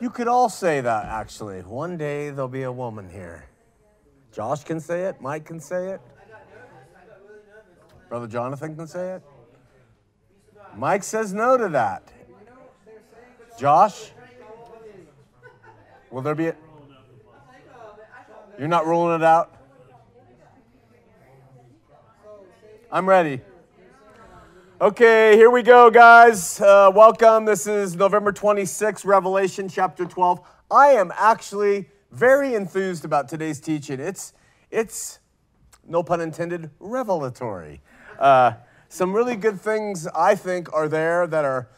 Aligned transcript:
You 0.00 0.08
could 0.08 0.28
all 0.28 0.48
say 0.48 0.80
that, 0.80 1.04
actually. 1.06 1.60
One 1.60 1.98
day 1.98 2.30
there'll 2.30 2.48
be 2.48 2.62
a 2.62 2.72
woman 2.72 3.10
here. 3.10 3.46
Josh 4.32 4.64
can 4.64 4.80
say 4.80 5.02
it. 5.02 5.20
Mike 5.20 5.44
can 5.44 5.60
say 5.60 5.88
it. 5.88 6.00
Brother 8.08 8.26
Jonathan 8.26 8.74
can 8.74 8.86
say 8.86 9.14
it. 9.14 9.22
Mike 10.74 11.02
says 11.02 11.34
no 11.34 11.56
to 11.56 11.68
that. 11.68 12.12
Josh? 13.58 14.12
Will 16.10 16.22
there 16.22 16.34
be 16.34 16.48
a. 16.48 16.56
You're 18.58 18.68
not 18.68 18.86
ruling 18.86 19.20
it 19.20 19.24
out? 19.24 19.54
I'm 22.90 23.08
ready. 23.08 23.40
Okay, 24.82 25.36
here 25.36 25.50
we 25.50 25.62
go, 25.62 25.90
guys. 25.90 26.58
Uh, 26.58 26.90
welcome. 26.94 27.44
This 27.44 27.66
is 27.66 27.96
November 27.96 28.32
26th, 28.32 29.04
Revelation 29.04 29.68
chapter 29.68 30.06
12. 30.06 30.40
I 30.70 30.92
am 30.92 31.12
actually 31.18 31.90
very 32.12 32.54
enthused 32.54 33.04
about 33.04 33.28
today's 33.28 33.60
teaching. 33.60 34.00
It's, 34.00 34.32
it's 34.70 35.18
no 35.86 36.02
pun 36.02 36.22
intended, 36.22 36.70
revelatory. 36.80 37.82
Uh, 38.18 38.52
some 38.88 39.12
really 39.12 39.36
good 39.36 39.60
things 39.60 40.06
I 40.06 40.34
think 40.34 40.72
are 40.72 40.88
there 40.88 41.26
that 41.26 41.44
are. 41.44 41.68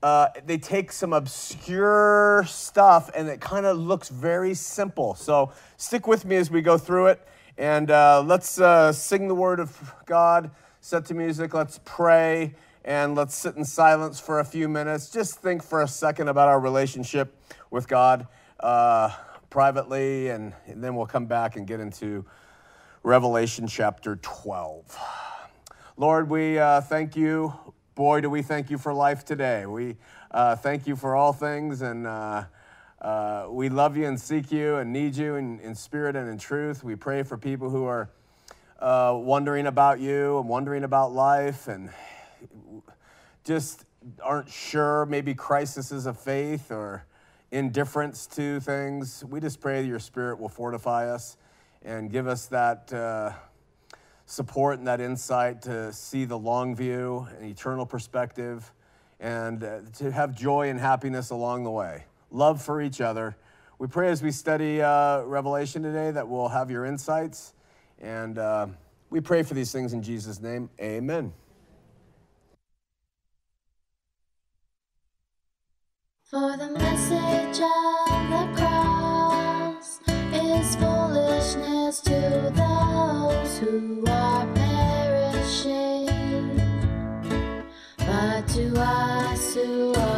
Uh, 0.00 0.28
they 0.46 0.56
take 0.56 0.92
some 0.92 1.12
obscure 1.12 2.44
stuff 2.46 3.10
and 3.12 3.28
it 3.28 3.40
kind 3.40 3.66
of 3.66 3.76
looks 3.76 4.08
very 4.08 4.54
simple. 4.54 5.16
So 5.16 5.52
stick 5.78 6.06
with 6.06 6.24
me 6.24 6.36
as 6.36 6.48
we 6.48 6.62
go 6.62 6.78
through 6.78 7.06
it. 7.08 7.26
And 7.58 7.90
uh, 7.90 8.22
let's 8.24 8.60
uh, 8.60 8.92
sing 8.92 9.26
the 9.26 9.34
word 9.34 9.58
of 9.58 9.94
God, 10.06 10.52
set 10.80 11.04
to 11.06 11.14
music, 11.14 11.52
let's 11.52 11.78
pray, 11.84 12.54
and 12.84 13.14
let's 13.14 13.34
sit 13.34 13.56
in 13.56 13.64
silence 13.64 14.18
for 14.18 14.40
a 14.40 14.44
few 14.44 14.68
minutes. 14.68 15.10
Just 15.10 15.40
think 15.40 15.62
for 15.62 15.82
a 15.82 15.88
second 15.88 16.28
about 16.28 16.48
our 16.48 16.58
relationship 16.58 17.36
with 17.70 17.86
God 17.86 18.26
uh, 18.60 19.10
privately, 19.50 20.28
and, 20.28 20.54
and 20.66 20.82
then 20.82 20.96
we'll 20.96 21.06
come 21.06 21.26
back 21.26 21.56
and 21.56 21.66
get 21.66 21.80
into 21.80 22.24
Revelation 23.02 23.66
chapter 23.66 24.16
12. 24.16 24.98
Lord, 25.98 26.30
we 26.30 26.58
uh, 26.58 26.80
thank 26.80 27.14
you. 27.14 27.52
Boy, 27.94 28.22
do 28.22 28.30
we 28.30 28.40
thank 28.40 28.70
you 28.70 28.78
for 28.78 28.94
life 28.94 29.24
today. 29.24 29.66
We 29.66 29.96
uh, 30.30 30.56
thank 30.56 30.86
you 30.86 30.96
for 30.96 31.14
all 31.14 31.34
things, 31.34 31.82
and 31.82 32.06
uh, 32.06 32.44
uh, 33.02 33.48
we 33.50 33.68
love 33.68 33.98
you 33.98 34.06
and 34.06 34.18
seek 34.18 34.50
you 34.50 34.76
and 34.76 34.94
need 34.94 35.14
you 35.14 35.34
in, 35.34 35.60
in 35.60 35.74
spirit 35.74 36.16
and 36.16 36.26
in 36.26 36.38
truth. 36.38 36.82
We 36.82 36.96
pray 36.96 37.22
for 37.22 37.36
people 37.36 37.68
who 37.68 37.84
are 37.84 38.08
uh, 38.80 39.14
wondering 39.16 39.66
about 39.66 40.00
you 40.00 40.38
and 40.38 40.48
wondering 40.48 40.84
about 40.84 41.12
life 41.12 41.68
and 41.68 41.90
just 43.44 43.84
aren't 44.22 44.48
sure, 44.48 45.06
maybe 45.06 45.34
crises 45.34 46.06
of 46.06 46.18
faith 46.18 46.70
or 46.70 47.04
indifference 47.50 48.26
to 48.26 48.60
things. 48.60 49.24
We 49.24 49.40
just 49.40 49.60
pray 49.60 49.82
that 49.82 49.88
your 49.88 49.98
spirit 49.98 50.38
will 50.38 50.48
fortify 50.48 51.10
us 51.10 51.36
and 51.82 52.10
give 52.10 52.26
us 52.26 52.46
that 52.46 52.92
uh, 52.92 53.32
support 54.26 54.78
and 54.78 54.86
that 54.86 55.00
insight 55.00 55.62
to 55.62 55.92
see 55.92 56.24
the 56.24 56.38
long 56.38 56.74
view 56.74 57.26
and 57.36 57.44
eternal 57.50 57.84
perspective 57.84 58.72
and 59.18 59.62
uh, 59.62 59.80
to 59.98 60.10
have 60.10 60.34
joy 60.34 60.70
and 60.70 60.80
happiness 60.80 61.30
along 61.30 61.64
the 61.64 61.70
way. 61.70 62.04
Love 62.30 62.62
for 62.62 62.80
each 62.80 63.00
other. 63.00 63.36
We 63.78 63.88
pray 63.88 64.08
as 64.08 64.22
we 64.22 64.30
study 64.30 64.80
uh, 64.80 65.22
Revelation 65.22 65.82
today 65.82 66.10
that 66.10 66.28
we'll 66.28 66.48
have 66.48 66.70
your 66.70 66.86
insights. 66.86 67.52
And 68.00 68.38
uh, 68.38 68.66
we 69.10 69.20
pray 69.20 69.42
for 69.42 69.54
these 69.54 69.72
things 69.72 69.92
in 69.92 70.02
Jesus' 70.02 70.40
name. 70.40 70.70
Amen. 70.80 71.32
For 76.22 76.56
the 76.56 76.70
message 76.70 77.60
of 77.60 78.30
the 78.30 78.52
cross 78.56 79.98
is 80.32 80.76
foolishness 80.76 82.00
to 82.02 82.52
those 82.54 83.58
who 83.58 84.04
are 84.06 84.46
perishing, 84.54 86.06
but 87.98 88.46
to 88.48 88.80
us 88.80 89.54
who 89.54 89.92
are 89.94 90.09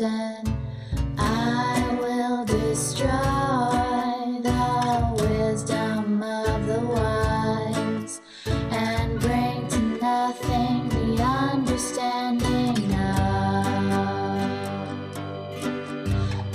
written. 0.00 0.56
I 1.18 1.98
will 2.00 2.44
destroy 2.44 3.08
the 4.40 5.16
wisdom 5.22 6.22
of 6.22 6.66
the 6.66 6.80
wise 6.80 8.20
and 8.46 9.20
bring 9.20 9.68
to 9.68 9.78
nothing 10.00 10.88
the 10.88 11.22
understanding 11.22 12.94
of 12.94 13.76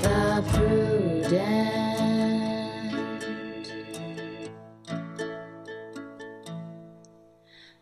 the 0.02 0.44
prudent. 0.54 1.66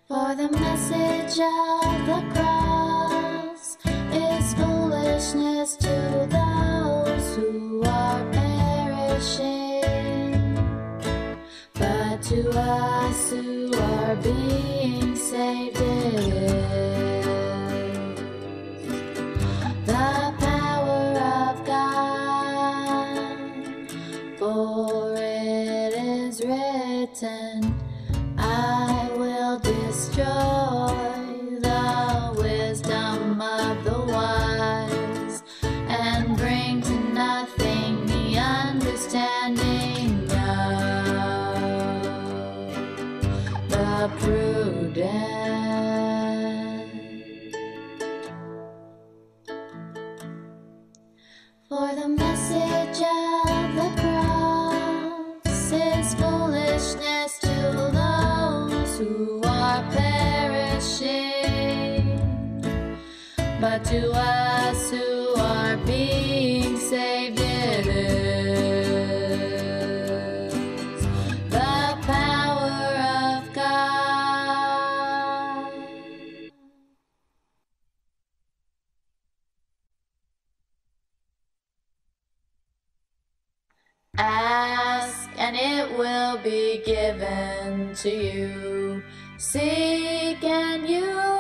For 0.08 0.36
the 0.36 0.50
message 0.52 1.40
of 1.40 2.03
who 13.34 13.74
are 13.74 14.16
being 14.18 15.16
saved 15.16 15.73
be 86.38 86.82
given 86.86 87.94
to 87.96 88.10
you. 88.10 89.04
Seek 89.38 90.44
and 90.44 90.88
you 90.88 91.33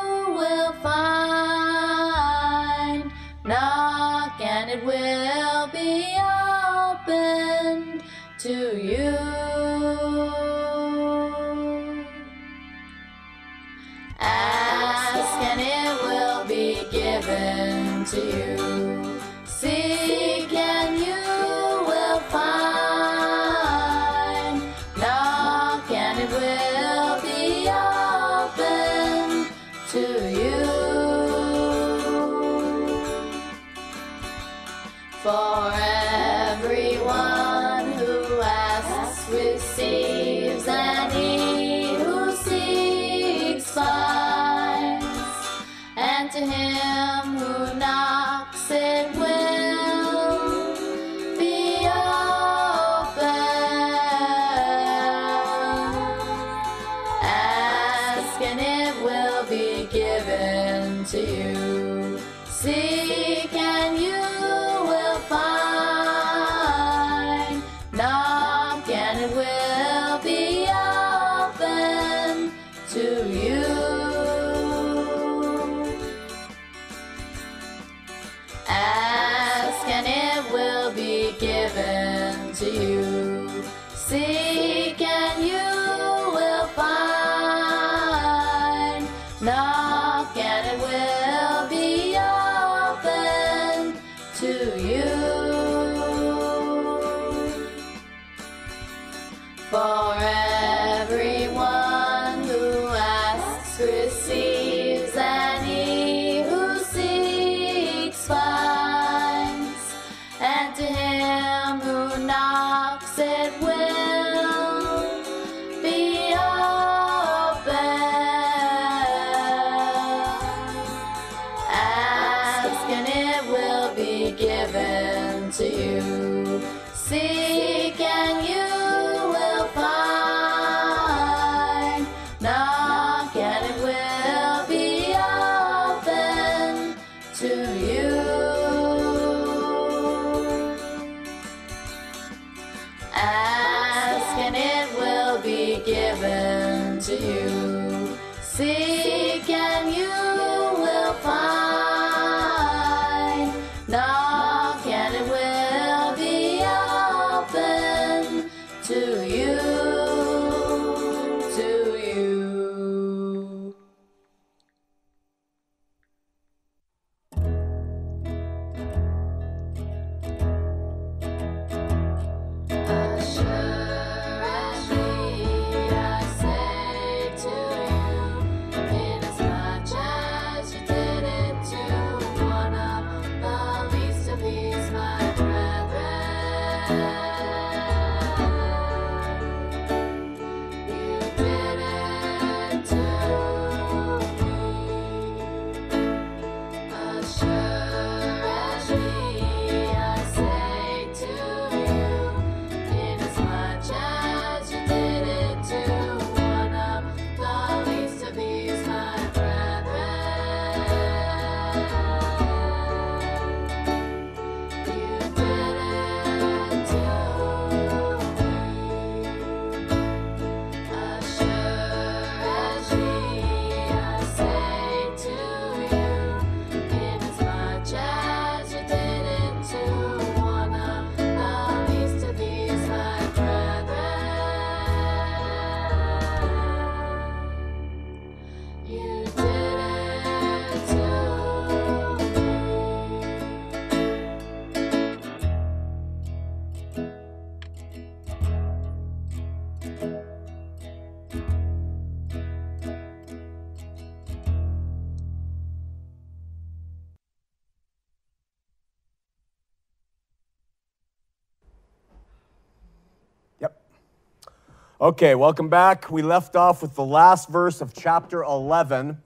Okay, 265.04 265.36
welcome 265.36 265.68
back. 265.68 266.10
We 266.10 266.22
left 266.22 266.56
off 266.56 266.82
with 266.82 266.96
the 266.96 267.04
last 267.04 267.50
verse 267.50 267.82
of 267.82 267.94
chapter 267.94 268.42
11. 268.42 269.22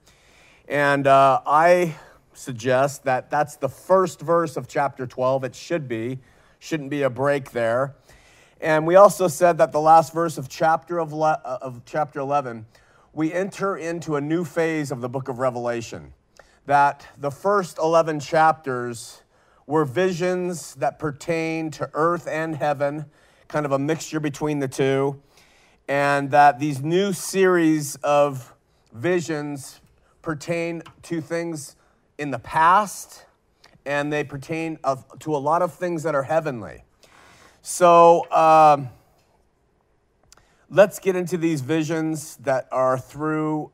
And 0.67 1.05
uh, 1.05 1.41
I 1.45 1.93
suggest 2.33 3.03
that 3.03 3.29
that's 3.29 3.57
the 3.57 3.69
first 3.69 4.19
verse 4.19 4.57
of 4.57 4.67
chapter 4.67 5.05
12. 5.05 5.43
It 5.43 5.53
should 5.53 5.87
be, 5.87 6.17
shouldn't 6.57 6.89
be 6.89 7.03
a 7.03 7.11
break 7.11 7.51
there. 7.51 7.93
And 8.59 8.87
we 8.87 8.95
also 8.95 9.27
said 9.27 9.59
that 9.59 9.71
the 9.71 9.79
last 9.79 10.15
verse 10.15 10.39
of 10.39 10.49
chapter, 10.49 10.97
of, 10.97 11.13
le- 11.13 11.39
uh, 11.45 11.59
of 11.61 11.83
chapter 11.85 12.21
11, 12.21 12.65
we 13.13 13.31
enter 13.31 13.77
into 13.77 14.15
a 14.15 14.21
new 14.21 14.43
phase 14.43 14.89
of 14.89 15.01
the 15.01 15.09
book 15.09 15.27
of 15.27 15.37
Revelation. 15.37 16.11
That 16.65 17.05
the 17.19 17.29
first 17.29 17.77
11 17.77 18.21
chapters 18.21 19.21
were 19.67 19.85
visions 19.85 20.73
that 20.73 20.97
pertain 20.97 21.69
to 21.69 21.87
earth 21.93 22.27
and 22.27 22.55
heaven, 22.55 23.05
kind 23.47 23.63
of 23.63 23.71
a 23.71 23.77
mixture 23.77 24.19
between 24.19 24.57
the 24.57 24.67
two. 24.67 25.21
And 25.87 26.31
that 26.31 26.59
these 26.59 26.81
new 26.81 27.13
series 27.13 27.95
of 27.97 28.53
visions 28.93 29.79
pertain 30.21 30.83
to 31.03 31.21
things 31.21 31.75
in 32.17 32.31
the 32.31 32.39
past 32.39 33.25
and 33.85 34.11
they 34.11 34.23
pertain 34.23 34.77
of, 34.83 35.05
to 35.19 35.33
a 35.35 35.37
lot 35.37 35.61
of 35.61 35.73
things 35.73 36.03
that 36.03 36.13
are 36.13 36.23
heavenly. 36.23 36.83
So 37.61 38.29
um, 38.31 38.89
let's 40.69 40.99
get 40.99 41.15
into 41.15 41.37
these 41.37 41.61
visions 41.61 42.35
that 42.37 42.67
are 42.71 42.97
through, 42.97 43.71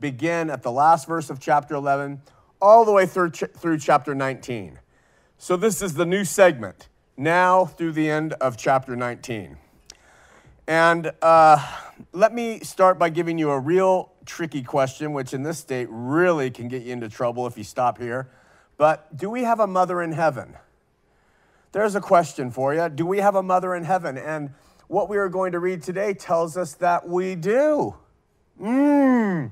begin 0.00 0.50
at 0.50 0.62
the 0.62 0.72
last 0.72 1.06
verse 1.06 1.30
of 1.30 1.38
chapter 1.38 1.74
11, 1.74 2.20
all 2.60 2.84
the 2.84 2.92
way 2.92 3.06
through, 3.06 3.30
ch- 3.30 3.44
through 3.56 3.78
chapter 3.78 4.14
19. 4.14 4.80
So 5.38 5.56
this 5.56 5.80
is 5.80 5.94
the 5.94 6.06
new 6.06 6.24
segment, 6.24 6.88
now 7.16 7.64
through 7.64 7.92
the 7.92 8.10
end 8.10 8.32
of 8.34 8.56
chapter 8.56 8.96
19. 8.96 9.56
And 10.68 11.12
uh, 11.22 11.66
let 12.12 12.34
me 12.34 12.60
start 12.60 12.98
by 12.98 13.08
giving 13.08 13.38
you 13.38 13.48
a 13.48 13.58
real 13.58 14.12
tricky 14.26 14.62
question, 14.62 15.14
which 15.14 15.32
in 15.32 15.42
this 15.42 15.58
state 15.58 15.88
really 15.90 16.50
can 16.50 16.68
get 16.68 16.82
you 16.82 16.92
into 16.92 17.08
trouble 17.08 17.46
if 17.46 17.56
you 17.56 17.64
stop 17.64 17.96
here. 17.96 18.28
But 18.76 19.16
do 19.16 19.30
we 19.30 19.44
have 19.44 19.60
a 19.60 19.66
mother 19.66 20.02
in 20.02 20.12
heaven? 20.12 20.54
There's 21.72 21.94
a 21.94 22.02
question 22.02 22.50
for 22.50 22.74
you. 22.74 22.86
Do 22.90 23.06
we 23.06 23.20
have 23.20 23.34
a 23.34 23.42
mother 23.42 23.74
in 23.74 23.84
heaven? 23.84 24.18
And 24.18 24.50
what 24.88 25.08
we 25.08 25.16
are 25.16 25.30
going 25.30 25.52
to 25.52 25.58
read 25.58 25.82
today 25.82 26.12
tells 26.12 26.58
us 26.58 26.74
that 26.74 27.08
we 27.08 27.34
do. 27.34 27.94
Mmm. 28.60 29.50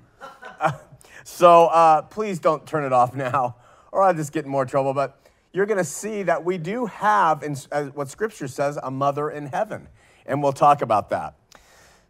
so 1.24 1.66
uh, 1.68 2.02
please 2.02 2.38
don't 2.38 2.66
turn 2.66 2.84
it 2.84 2.92
off 2.92 3.14
now, 3.16 3.56
or 3.90 4.02
I'll 4.02 4.12
just 4.12 4.32
get 4.32 4.44
in 4.44 4.50
more 4.50 4.66
trouble. 4.66 4.92
But 4.92 5.18
you're 5.54 5.64
going 5.64 5.78
to 5.78 5.84
see 5.84 6.24
that 6.24 6.44
we 6.44 6.58
do 6.58 6.84
have, 6.84 7.42
in, 7.42 7.56
as 7.72 7.88
what 7.94 8.10
Scripture 8.10 8.48
says, 8.48 8.78
a 8.82 8.90
mother 8.90 9.30
in 9.30 9.46
heaven. 9.46 9.88
And 10.26 10.42
we'll 10.42 10.52
talk 10.52 10.82
about 10.82 11.10
that. 11.10 11.34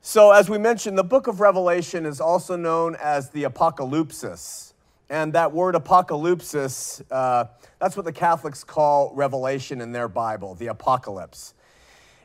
So, 0.01 0.33
as 0.33 0.49
we 0.49 0.59
mentioned, 0.59 0.97
the 0.97 1.05
book 1.05 1.27
of 1.27 1.41
Revelation 1.41 2.07
is 2.07 2.21
also 2.21 2.57
known 2.57 2.97
as 2.97 3.31
the 3.31 3.45
Apocalypsis. 3.45 4.73
And 5.09 5.33
that 5.35 5.53
word 5.53 5.77
apocalypsis, 5.77 7.03
uh, 7.11 7.45
that's 7.79 7.97
what 7.97 8.05
the 8.05 8.13
Catholics 8.13 8.65
call 8.65 9.13
revelation 9.15 9.81
in 9.81 9.93
their 9.93 10.09
Bible, 10.09 10.55
the 10.55 10.67
apocalypse. 10.67 11.55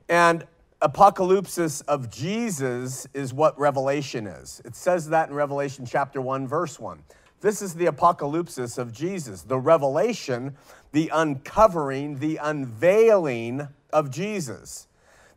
And 0.09 0.47
apocalypsis 0.81 1.83
of 1.87 2.09
Jesus 2.09 3.07
is 3.13 3.33
what 3.33 3.59
revelation 3.59 4.25
is. 4.25 4.61
It 4.65 4.75
says 4.75 5.09
that 5.09 5.29
in 5.29 5.35
Revelation 5.35 5.85
chapter 5.85 6.19
1, 6.21 6.47
verse 6.47 6.79
1. 6.79 7.03
This 7.41 7.61
is 7.61 7.75
the 7.75 7.85
apocalypsis 7.85 8.77
of 8.77 8.91
Jesus, 8.91 9.43
the 9.43 9.59
revelation, 9.59 10.55
the 10.91 11.09
uncovering, 11.13 12.17
the 12.17 12.37
unveiling 12.37 13.67
of 13.93 14.09
Jesus. 14.09 14.87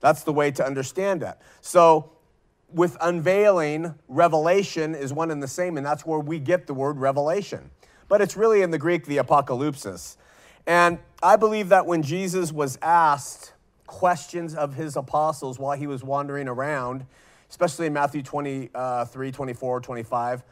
That's 0.04 0.22
the 0.22 0.34
way 0.34 0.50
to 0.50 0.66
understand 0.66 1.22
that. 1.22 1.40
So, 1.62 2.10
with 2.68 2.94
unveiling, 3.00 3.94
revelation 4.06 4.94
is 4.94 5.14
one 5.14 5.30
and 5.30 5.42
the 5.42 5.48
same, 5.48 5.78
and 5.78 5.86
that's 5.86 6.04
where 6.04 6.18
we 6.18 6.38
get 6.38 6.66
the 6.66 6.74
word 6.74 6.98
revelation. 6.98 7.70
But 8.06 8.20
it's 8.20 8.36
really 8.36 8.60
in 8.60 8.70
the 8.70 8.76
Greek, 8.76 9.06
the 9.06 9.16
apocalypsis. 9.16 10.18
And 10.66 10.98
I 11.22 11.36
believe 11.36 11.70
that 11.70 11.86
when 11.86 12.02
Jesus 12.02 12.52
was 12.52 12.78
asked 12.82 13.54
questions 13.86 14.54
of 14.54 14.74
his 14.74 14.94
apostles 14.94 15.58
while 15.58 15.74
he 15.74 15.86
was 15.86 16.04
wandering 16.04 16.48
around, 16.48 17.06
especially 17.48 17.86
in 17.86 17.94
Matthew 17.94 18.20
23, 18.20 19.32
24, 19.32 19.80
25, 19.80 20.42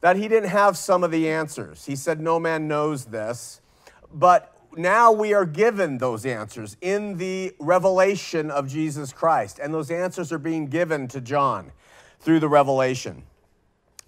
that 0.00 0.16
he 0.16 0.26
didn't 0.26 0.48
have 0.48 0.76
some 0.76 1.04
of 1.04 1.12
the 1.12 1.28
answers. 1.30 1.84
He 1.84 1.94
said, 1.94 2.20
No 2.20 2.40
man 2.40 2.66
knows 2.66 3.04
this. 3.04 3.60
But 4.12 4.52
now 4.76 5.12
we 5.12 5.34
are 5.34 5.44
given 5.44 5.98
those 5.98 6.24
answers 6.24 6.76
in 6.80 7.18
the 7.18 7.54
revelation 7.58 8.50
of 8.50 8.68
Jesus 8.68 9.12
Christ. 9.12 9.58
And 9.58 9.72
those 9.72 9.90
answers 9.90 10.32
are 10.32 10.38
being 10.38 10.66
given 10.66 11.08
to 11.08 11.20
John 11.20 11.72
through 12.20 12.40
the 12.40 12.48
revelation. 12.48 13.24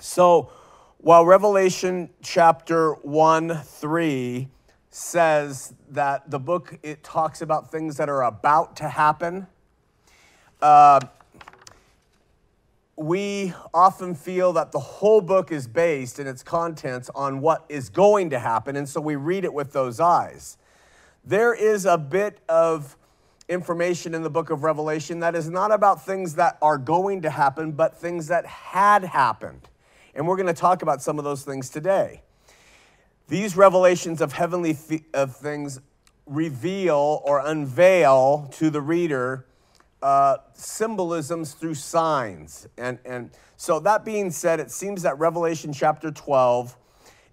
So 0.00 0.50
while 0.98 1.26
Revelation 1.26 2.10
chapter 2.22 2.92
1 2.94 3.60
3 3.62 4.48
says 4.90 5.74
that 5.90 6.30
the 6.30 6.38
book 6.38 6.78
it 6.82 7.02
talks 7.02 7.42
about 7.42 7.70
things 7.70 7.96
that 7.96 8.08
are 8.08 8.22
about 8.22 8.76
to 8.76 8.88
happen, 8.88 9.46
uh, 10.62 11.00
we 12.96 13.52
often 13.72 14.14
feel 14.14 14.52
that 14.52 14.72
the 14.72 14.78
whole 14.78 15.20
book 15.20 15.50
is 15.50 15.66
based 15.66 16.18
in 16.18 16.26
its 16.26 16.42
contents 16.42 17.10
on 17.14 17.40
what 17.40 17.64
is 17.68 17.88
going 17.88 18.30
to 18.30 18.38
happen, 18.38 18.76
and 18.76 18.88
so 18.88 19.00
we 19.00 19.16
read 19.16 19.44
it 19.44 19.52
with 19.52 19.72
those 19.72 19.98
eyes. 19.98 20.56
There 21.24 21.54
is 21.54 21.86
a 21.86 21.98
bit 21.98 22.38
of 22.48 22.96
information 23.48 24.14
in 24.14 24.22
the 24.22 24.30
book 24.30 24.50
of 24.50 24.62
Revelation 24.62 25.20
that 25.20 25.34
is 25.34 25.50
not 25.50 25.72
about 25.72 26.04
things 26.04 26.36
that 26.36 26.56
are 26.62 26.78
going 26.78 27.22
to 27.22 27.30
happen, 27.30 27.72
but 27.72 27.96
things 27.96 28.28
that 28.28 28.46
had 28.46 29.04
happened. 29.04 29.68
And 30.14 30.26
we're 30.28 30.36
going 30.36 30.46
to 30.46 30.52
talk 30.52 30.82
about 30.82 31.02
some 31.02 31.18
of 31.18 31.24
those 31.24 31.42
things 31.42 31.70
today. 31.70 32.22
These 33.28 33.56
revelations 33.56 34.20
of 34.20 34.34
heavenly 34.34 34.74
th- 34.74 35.02
of 35.12 35.36
things 35.36 35.80
reveal 36.26 37.20
or 37.24 37.40
unveil 37.40 38.48
to 38.52 38.70
the 38.70 38.80
reader 38.80 39.46
uh, 40.04 40.36
symbolisms 40.52 41.54
through 41.54 41.72
signs. 41.72 42.68
And, 42.76 42.98
and 43.06 43.30
so, 43.56 43.80
that 43.80 44.04
being 44.04 44.30
said, 44.30 44.60
it 44.60 44.70
seems 44.70 45.00
that 45.02 45.18
Revelation 45.18 45.72
chapter 45.72 46.10
12 46.10 46.76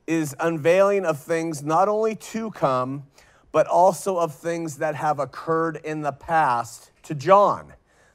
is 0.08 0.34
unveiling 0.40 1.06
of 1.06 1.20
things 1.20 1.62
not 1.64 1.90
only 1.90 2.16
to 2.16 2.50
come, 2.52 3.04
but 3.52 3.68
also 3.68 4.16
of 4.16 4.34
things 4.34 4.78
that 4.78 4.96
have 4.96 5.20
occurred 5.20 5.82
in 5.84 6.02
the 6.02 6.14
past 6.14 6.92
to 7.04 7.14
John. 7.14 7.74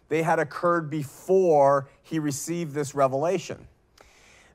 They 0.08 0.22
had 0.22 0.38
occurred 0.38 0.88
before 0.88 1.88
he 2.02 2.18
received 2.18 2.72
this 2.72 2.94
revelation. 2.94 3.68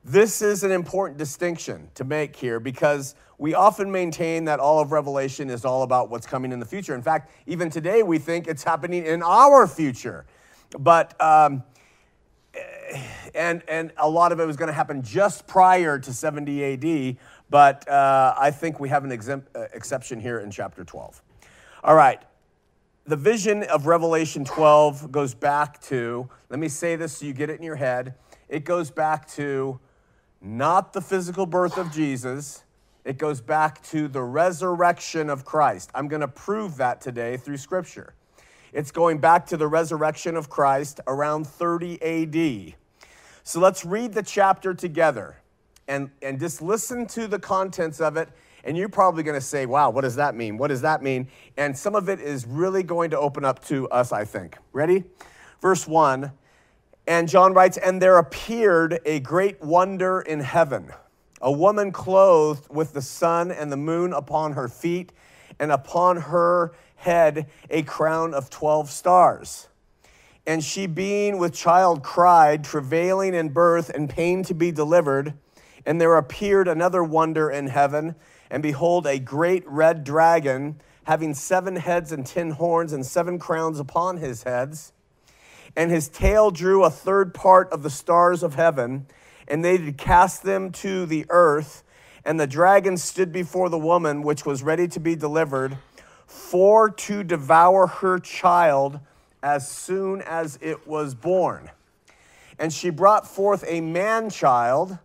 This 0.04 0.42
is 0.42 0.64
an 0.64 0.72
important 0.72 1.16
distinction 1.16 1.90
to 1.94 2.02
make 2.02 2.34
here 2.34 2.58
because 2.58 3.14
we 3.42 3.54
often 3.54 3.90
maintain 3.90 4.44
that 4.44 4.60
all 4.60 4.78
of 4.78 4.92
Revelation 4.92 5.50
is 5.50 5.64
all 5.64 5.82
about 5.82 6.08
what's 6.08 6.28
coming 6.28 6.52
in 6.52 6.60
the 6.60 6.64
future. 6.64 6.94
In 6.94 7.02
fact, 7.02 7.28
even 7.48 7.70
today 7.70 8.04
we 8.04 8.20
think 8.20 8.46
it's 8.46 8.62
happening 8.62 9.04
in 9.04 9.20
our 9.20 9.66
future. 9.66 10.26
But, 10.78 11.20
um, 11.20 11.64
and, 13.34 13.64
and 13.66 13.90
a 13.96 14.08
lot 14.08 14.30
of 14.30 14.38
it 14.38 14.46
was 14.46 14.56
going 14.56 14.68
to 14.68 14.72
happen 14.72 15.02
just 15.02 15.48
prior 15.48 15.98
to 15.98 16.12
70 16.12 17.10
AD, 17.10 17.16
but 17.50 17.88
uh, 17.88 18.32
I 18.38 18.52
think 18.52 18.78
we 18.78 18.88
have 18.90 19.02
an 19.02 19.10
exempt, 19.10 19.56
uh, 19.56 19.62
exception 19.74 20.20
here 20.20 20.38
in 20.38 20.52
chapter 20.52 20.84
12. 20.84 21.20
All 21.82 21.96
right. 21.96 22.22
The 23.06 23.16
vision 23.16 23.64
of 23.64 23.86
Revelation 23.86 24.44
12 24.44 25.10
goes 25.10 25.34
back 25.34 25.82
to, 25.86 26.30
let 26.48 26.60
me 26.60 26.68
say 26.68 26.94
this 26.94 27.16
so 27.16 27.26
you 27.26 27.32
get 27.32 27.50
it 27.50 27.58
in 27.58 27.64
your 27.64 27.74
head. 27.74 28.14
It 28.48 28.64
goes 28.64 28.92
back 28.92 29.26
to 29.30 29.80
not 30.40 30.92
the 30.92 31.00
physical 31.00 31.44
birth 31.44 31.76
of 31.76 31.90
Jesus, 31.90 32.62
it 33.04 33.18
goes 33.18 33.40
back 33.40 33.82
to 33.84 34.08
the 34.08 34.22
resurrection 34.22 35.28
of 35.28 35.44
Christ. 35.44 35.90
I'm 35.94 36.08
going 36.08 36.20
to 36.20 36.28
prove 36.28 36.76
that 36.76 37.00
today 37.00 37.36
through 37.36 37.56
Scripture. 37.56 38.14
It's 38.72 38.90
going 38.90 39.18
back 39.18 39.46
to 39.46 39.56
the 39.56 39.66
resurrection 39.66 40.36
of 40.36 40.48
Christ 40.48 41.00
around 41.06 41.46
30 41.46 42.00
AD. 42.02 42.74
So 43.44 43.60
let's 43.60 43.84
read 43.84 44.14
the 44.14 44.22
chapter 44.22 44.72
together 44.72 45.36
and, 45.88 46.10
and 46.22 46.38
just 46.38 46.62
listen 46.62 47.06
to 47.08 47.26
the 47.26 47.38
contents 47.38 48.00
of 48.00 48.16
it. 48.16 48.28
And 48.64 48.76
you're 48.76 48.88
probably 48.88 49.24
going 49.24 49.38
to 49.38 49.44
say, 49.44 49.66
wow, 49.66 49.90
what 49.90 50.02
does 50.02 50.16
that 50.16 50.36
mean? 50.36 50.56
What 50.56 50.68
does 50.68 50.82
that 50.82 51.02
mean? 51.02 51.28
And 51.56 51.76
some 51.76 51.96
of 51.96 52.08
it 52.08 52.20
is 52.20 52.46
really 52.46 52.84
going 52.84 53.10
to 53.10 53.18
open 53.18 53.44
up 53.44 53.64
to 53.66 53.88
us, 53.88 54.12
I 54.12 54.24
think. 54.24 54.56
Ready? 54.72 55.04
Verse 55.60 55.86
1 55.86 56.30
and 57.06 57.28
John 57.28 57.52
writes, 57.52 57.76
And 57.78 58.00
there 58.00 58.18
appeared 58.18 59.00
a 59.04 59.20
great 59.20 59.60
wonder 59.60 60.20
in 60.20 60.40
heaven 60.40 60.92
a 61.42 61.52
woman 61.52 61.92
clothed 61.92 62.68
with 62.70 62.94
the 62.94 63.02
sun 63.02 63.50
and 63.50 63.70
the 63.70 63.76
moon 63.76 64.12
upon 64.12 64.52
her 64.52 64.68
feet, 64.68 65.12
and 65.58 65.70
upon 65.70 66.16
her 66.16 66.72
head 66.96 67.46
a 67.68 67.82
crown 67.82 68.32
of 68.32 68.48
12 68.48 68.88
stars. 68.88 69.68
And 70.46 70.64
she, 70.64 70.86
being 70.86 71.38
with 71.38 71.52
child, 71.52 72.02
cried, 72.02 72.64
travailing 72.64 73.34
in 73.34 73.50
birth 73.50 73.90
and 73.90 74.08
pain 74.08 74.42
to 74.44 74.54
be 74.54 74.72
delivered. 74.72 75.34
And 75.84 76.00
there 76.00 76.16
appeared 76.16 76.68
another 76.68 77.04
wonder 77.04 77.50
in 77.50 77.66
heaven, 77.66 78.14
and 78.50 78.62
behold, 78.62 79.06
a 79.06 79.18
great 79.18 79.64
red 79.66 80.04
dragon, 80.04 80.80
having 81.04 81.34
seven 81.34 81.76
heads 81.76 82.12
and 82.12 82.24
ten 82.24 82.52
horns, 82.52 82.92
and 82.92 83.04
seven 83.04 83.38
crowns 83.38 83.78
upon 83.78 84.16
his 84.16 84.44
heads 84.44 84.92
and 85.76 85.90
his 85.90 86.08
tail 86.08 86.50
drew 86.50 86.84
a 86.84 86.90
third 86.90 87.34
part 87.34 87.70
of 87.70 87.82
the 87.82 87.90
stars 87.90 88.42
of 88.42 88.54
heaven, 88.54 89.06
and 89.48 89.64
they 89.64 89.76
did 89.76 89.98
cast 89.98 90.42
them 90.42 90.70
to 90.72 91.06
the 91.06 91.26
earth. 91.28 91.82
And 92.24 92.38
the 92.38 92.46
dragon 92.46 92.96
stood 92.96 93.32
before 93.32 93.68
the 93.68 93.78
woman, 93.78 94.22
which 94.22 94.46
was 94.46 94.62
ready 94.62 94.86
to 94.88 95.00
be 95.00 95.16
delivered, 95.16 95.76
for 96.26 96.88
to 96.88 97.24
devour 97.24 97.86
her 97.88 98.18
child 98.18 99.00
as 99.42 99.68
soon 99.68 100.22
as 100.22 100.58
it 100.62 100.86
was 100.86 101.14
born. 101.14 101.70
And 102.58 102.72
she 102.72 102.90
brought 102.90 103.26
forth 103.26 103.64
a 103.66 103.80
man 103.80 104.30
child 104.30 104.98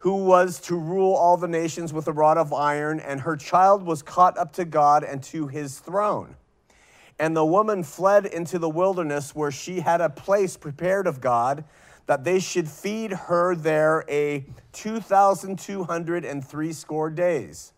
who 0.00 0.24
was 0.24 0.60
to 0.60 0.76
rule 0.76 1.14
all 1.14 1.36
the 1.36 1.48
nations 1.48 1.92
with 1.92 2.06
a 2.06 2.12
rod 2.12 2.36
of 2.36 2.52
iron, 2.52 3.00
and 3.00 3.20
her 3.20 3.36
child 3.36 3.82
was 3.82 4.02
caught 4.02 4.36
up 4.38 4.52
to 4.52 4.64
God 4.64 5.02
and 5.02 5.22
to 5.24 5.46
his 5.46 5.78
throne. 5.78 6.36
And 7.18 7.36
the 7.36 7.46
woman 7.46 7.82
fled 7.82 8.26
into 8.26 8.58
the 8.58 8.68
wilderness 8.68 9.34
where 9.34 9.50
she 9.50 9.80
had 9.80 10.00
a 10.00 10.10
place 10.10 10.56
prepared 10.56 11.06
of 11.06 11.20
God 11.20 11.64
that 12.06 12.24
they 12.24 12.38
should 12.38 12.68
feed 12.68 13.12
her 13.12 13.54
there 13.54 14.04
a 14.08 14.46
2,203 14.72 16.72
score 16.72 17.10
days. 17.10 17.72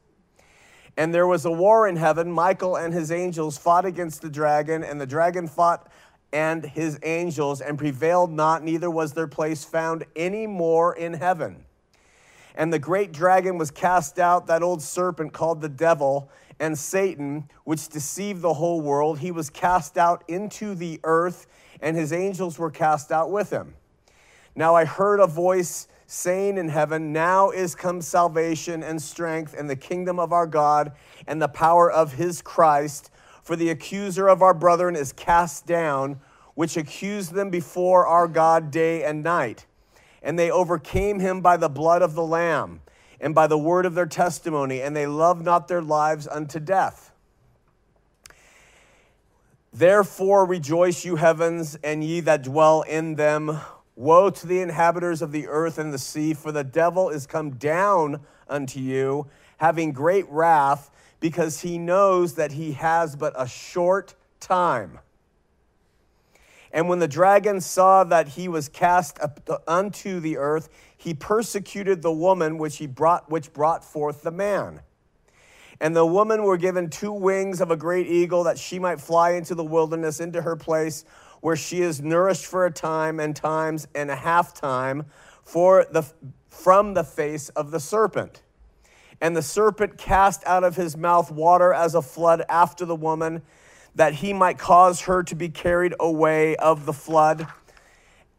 And 0.96 1.14
there 1.14 1.26
was 1.26 1.44
a 1.44 1.50
war 1.50 1.88
in 1.88 1.96
heaven. 1.96 2.30
Michael 2.30 2.76
and 2.76 2.92
his 2.92 3.12
angels 3.12 3.56
fought 3.56 3.84
against 3.84 4.20
the 4.20 4.28
dragon, 4.28 4.82
and 4.82 5.00
the 5.00 5.06
dragon 5.06 5.46
fought 5.46 5.88
and 6.32 6.64
his 6.64 6.98
angels 7.02 7.60
and 7.60 7.78
prevailed 7.78 8.30
not, 8.30 8.62
neither 8.62 8.90
was 8.90 9.14
their 9.14 9.26
place 9.26 9.64
found 9.64 10.04
any 10.14 10.46
more 10.46 10.94
in 10.94 11.14
heaven. 11.14 11.64
And 12.54 12.72
the 12.72 12.78
great 12.78 13.12
dragon 13.12 13.56
was 13.56 13.70
cast 13.70 14.18
out, 14.18 14.48
that 14.48 14.62
old 14.62 14.82
serpent 14.82 15.32
called 15.32 15.60
the 15.60 15.68
devil 15.68 16.30
and 16.60 16.76
Satan, 16.76 17.48
which 17.64 17.88
deceived 17.88 18.42
the 18.42 18.54
whole 18.54 18.80
world. 18.80 19.20
He 19.20 19.30
was 19.30 19.48
cast 19.48 19.96
out 19.96 20.24
into 20.28 20.74
the 20.74 21.00
earth, 21.04 21.46
and 21.80 21.96
his 21.96 22.12
angels 22.12 22.58
were 22.58 22.70
cast 22.70 23.12
out 23.12 23.30
with 23.30 23.50
him. 23.50 23.74
Now 24.58 24.74
I 24.74 24.86
heard 24.86 25.20
a 25.20 25.28
voice 25.28 25.86
saying 26.08 26.58
in 26.58 26.68
heaven, 26.68 27.12
Now 27.12 27.50
is 27.50 27.76
come 27.76 28.02
salvation 28.02 28.82
and 28.82 29.00
strength 29.00 29.54
and 29.56 29.70
the 29.70 29.76
kingdom 29.76 30.18
of 30.18 30.32
our 30.32 30.48
God 30.48 30.90
and 31.28 31.40
the 31.40 31.46
power 31.46 31.88
of 31.88 32.14
his 32.14 32.42
Christ. 32.42 33.12
For 33.44 33.54
the 33.54 33.70
accuser 33.70 34.26
of 34.26 34.42
our 34.42 34.54
brethren 34.54 34.96
is 34.96 35.12
cast 35.12 35.64
down, 35.64 36.18
which 36.56 36.76
accused 36.76 37.34
them 37.34 37.50
before 37.50 38.04
our 38.08 38.26
God 38.26 38.72
day 38.72 39.04
and 39.04 39.22
night. 39.22 39.64
And 40.24 40.36
they 40.36 40.50
overcame 40.50 41.20
him 41.20 41.40
by 41.40 41.56
the 41.56 41.68
blood 41.68 42.02
of 42.02 42.16
the 42.16 42.26
Lamb 42.26 42.80
and 43.20 43.36
by 43.36 43.46
the 43.46 43.56
word 43.56 43.86
of 43.86 43.94
their 43.94 44.06
testimony, 44.06 44.82
and 44.82 44.96
they 44.96 45.06
loved 45.06 45.44
not 45.44 45.68
their 45.68 45.82
lives 45.82 46.26
unto 46.26 46.58
death. 46.58 47.12
Therefore 49.72 50.44
rejoice, 50.44 51.04
you 51.04 51.14
heavens, 51.14 51.76
and 51.84 52.02
ye 52.02 52.18
that 52.18 52.42
dwell 52.42 52.82
in 52.82 53.14
them. 53.14 53.60
Woe 53.98 54.30
to 54.30 54.46
the 54.46 54.60
inhabitants 54.60 55.22
of 55.22 55.32
the 55.32 55.48
earth 55.48 55.76
and 55.76 55.92
the 55.92 55.98
sea, 55.98 56.32
for 56.32 56.52
the 56.52 56.62
devil 56.62 57.08
is 57.10 57.26
come 57.26 57.56
down 57.56 58.20
unto 58.48 58.78
you, 58.78 59.26
having 59.56 59.90
great 59.90 60.24
wrath, 60.30 60.88
because 61.18 61.62
he 61.62 61.78
knows 61.78 62.34
that 62.34 62.52
he 62.52 62.72
has 62.72 63.16
but 63.16 63.32
a 63.36 63.48
short 63.48 64.14
time. 64.38 65.00
And 66.72 66.88
when 66.88 67.00
the 67.00 67.08
dragon 67.08 67.60
saw 67.60 68.04
that 68.04 68.28
he 68.28 68.46
was 68.46 68.68
cast 68.68 69.18
unto 69.66 70.20
the 70.20 70.36
earth, 70.36 70.68
he 70.96 71.12
persecuted 71.12 72.00
the 72.00 72.12
woman 72.12 72.56
which 72.56 72.76
he 72.76 72.86
brought 72.86 73.28
which 73.28 73.52
brought 73.52 73.84
forth 73.84 74.22
the 74.22 74.30
man. 74.30 74.80
And 75.80 75.96
the 75.96 76.06
woman 76.06 76.44
were 76.44 76.56
given 76.56 76.88
two 76.88 77.12
wings 77.12 77.60
of 77.60 77.72
a 77.72 77.76
great 77.76 78.06
eagle 78.06 78.44
that 78.44 78.58
she 78.58 78.78
might 78.78 79.00
fly 79.00 79.32
into 79.32 79.56
the 79.56 79.64
wilderness 79.64 80.20
into 80.20 80.42
her 80.42 80.54
place 80.54 81.04
where 81.40 81.56
she 81.56 81.82
is 81.82 82.00
nourished 82.00 82.46
for 82.46 82.66
a 82.66 82.70
time 82.70 83.20
and 83.20 83.34
times 83.34 83.86
and 83.94 84.10
a 84.10 84.16
half 84.16 84.54
time 84.54 85.06
for 85.42 85.86
the 85.90 86.04
from 86.48 86.94
the 86.94 87.04
face 87.04 87.48
of 87.50 87.70
the 87.70 87.80
serpent. 87.80 88.42
And 89.20 89.36
the 89.36 89.42
serpent 89.42 89.98
cast 89.98 90.44
out 90.46 90.64
of 90.64 90.76
his 90.76 90.96
mouth 90.96 91.30
water 91.30 91.72
as 91.72 91.94
a 91.94 92.02
flood 92.02 92.44
after 92.48 92.84
the 92.84 92.96
woman 92.96 93.42
that 93.94 94.14
he 94.14 94.32
might 94.32 94.58
cause 94.58 95.02
her 95.02 95.22
to 95.24 95.34
be 95.34 95.48
carried 95.48 95.94
away 95.98 96.56
of 96.56 96.86
the 96.86 96.92
flood. 96.92 97.46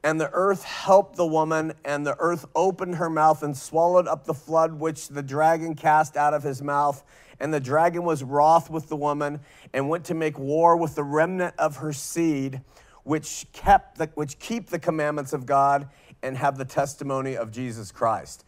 And 0.04 0.20
the 0.20 0.30
earth 0.32 0.64
helped 0.64 1.18
the 1.18 1.26
woman, 1.26 1.74
and 1.84 2.06
the 2.06 2.16
earth 2.20 2.46
opened 2.56 2.96
her 2.96 3.10
mouth 3.10 3.44
and 3.44 3.56
swallowed 3.56 4.08
up 4.08 4.24
the 4.24 4.34
flood 4.34 4.74
which 4.74 5.10
the 5.10 5.22
dragon 5.22 5.76
cast 5.76 6.16
out 6.16 6.34
of 6.34 6.44
his 6.44 6.62
mouth. 6.62 7.04
And 7.42 7.54
the 7.54 7.60
dragon 7.60 8.04
was 8.04 8.24
wroth 8.24 8.70
with 8.70 8.88
the 8.88 8.96
woman 8.96 9.42
and 9.74 9.90
went 9.90 10.06
to 10.06 10.14
make 10.14 10.40
war 10.40 10.78
with 10.78 10.96
the 10.96 11.04
remnant 11.04 11.56
of 11.58 11.78
her 11.78 11.92
seed, 11.92 12.62
which 13.10 13.48
kept 13.54 13.98
the, 13.98 14.06
which 14.14 14.38
keep 14.38 14.70
the 14.70 14.78
commandments 14.78 15.34
of 15.34 15.48
God 15.48 15.90
and 16.22 16.38
have 16.38 16.60
the 16.60 16.64
testimony 16.64 17.36
of 17.36 17.52
Jesus 17.52 17.92
Christ. 17.92 18.46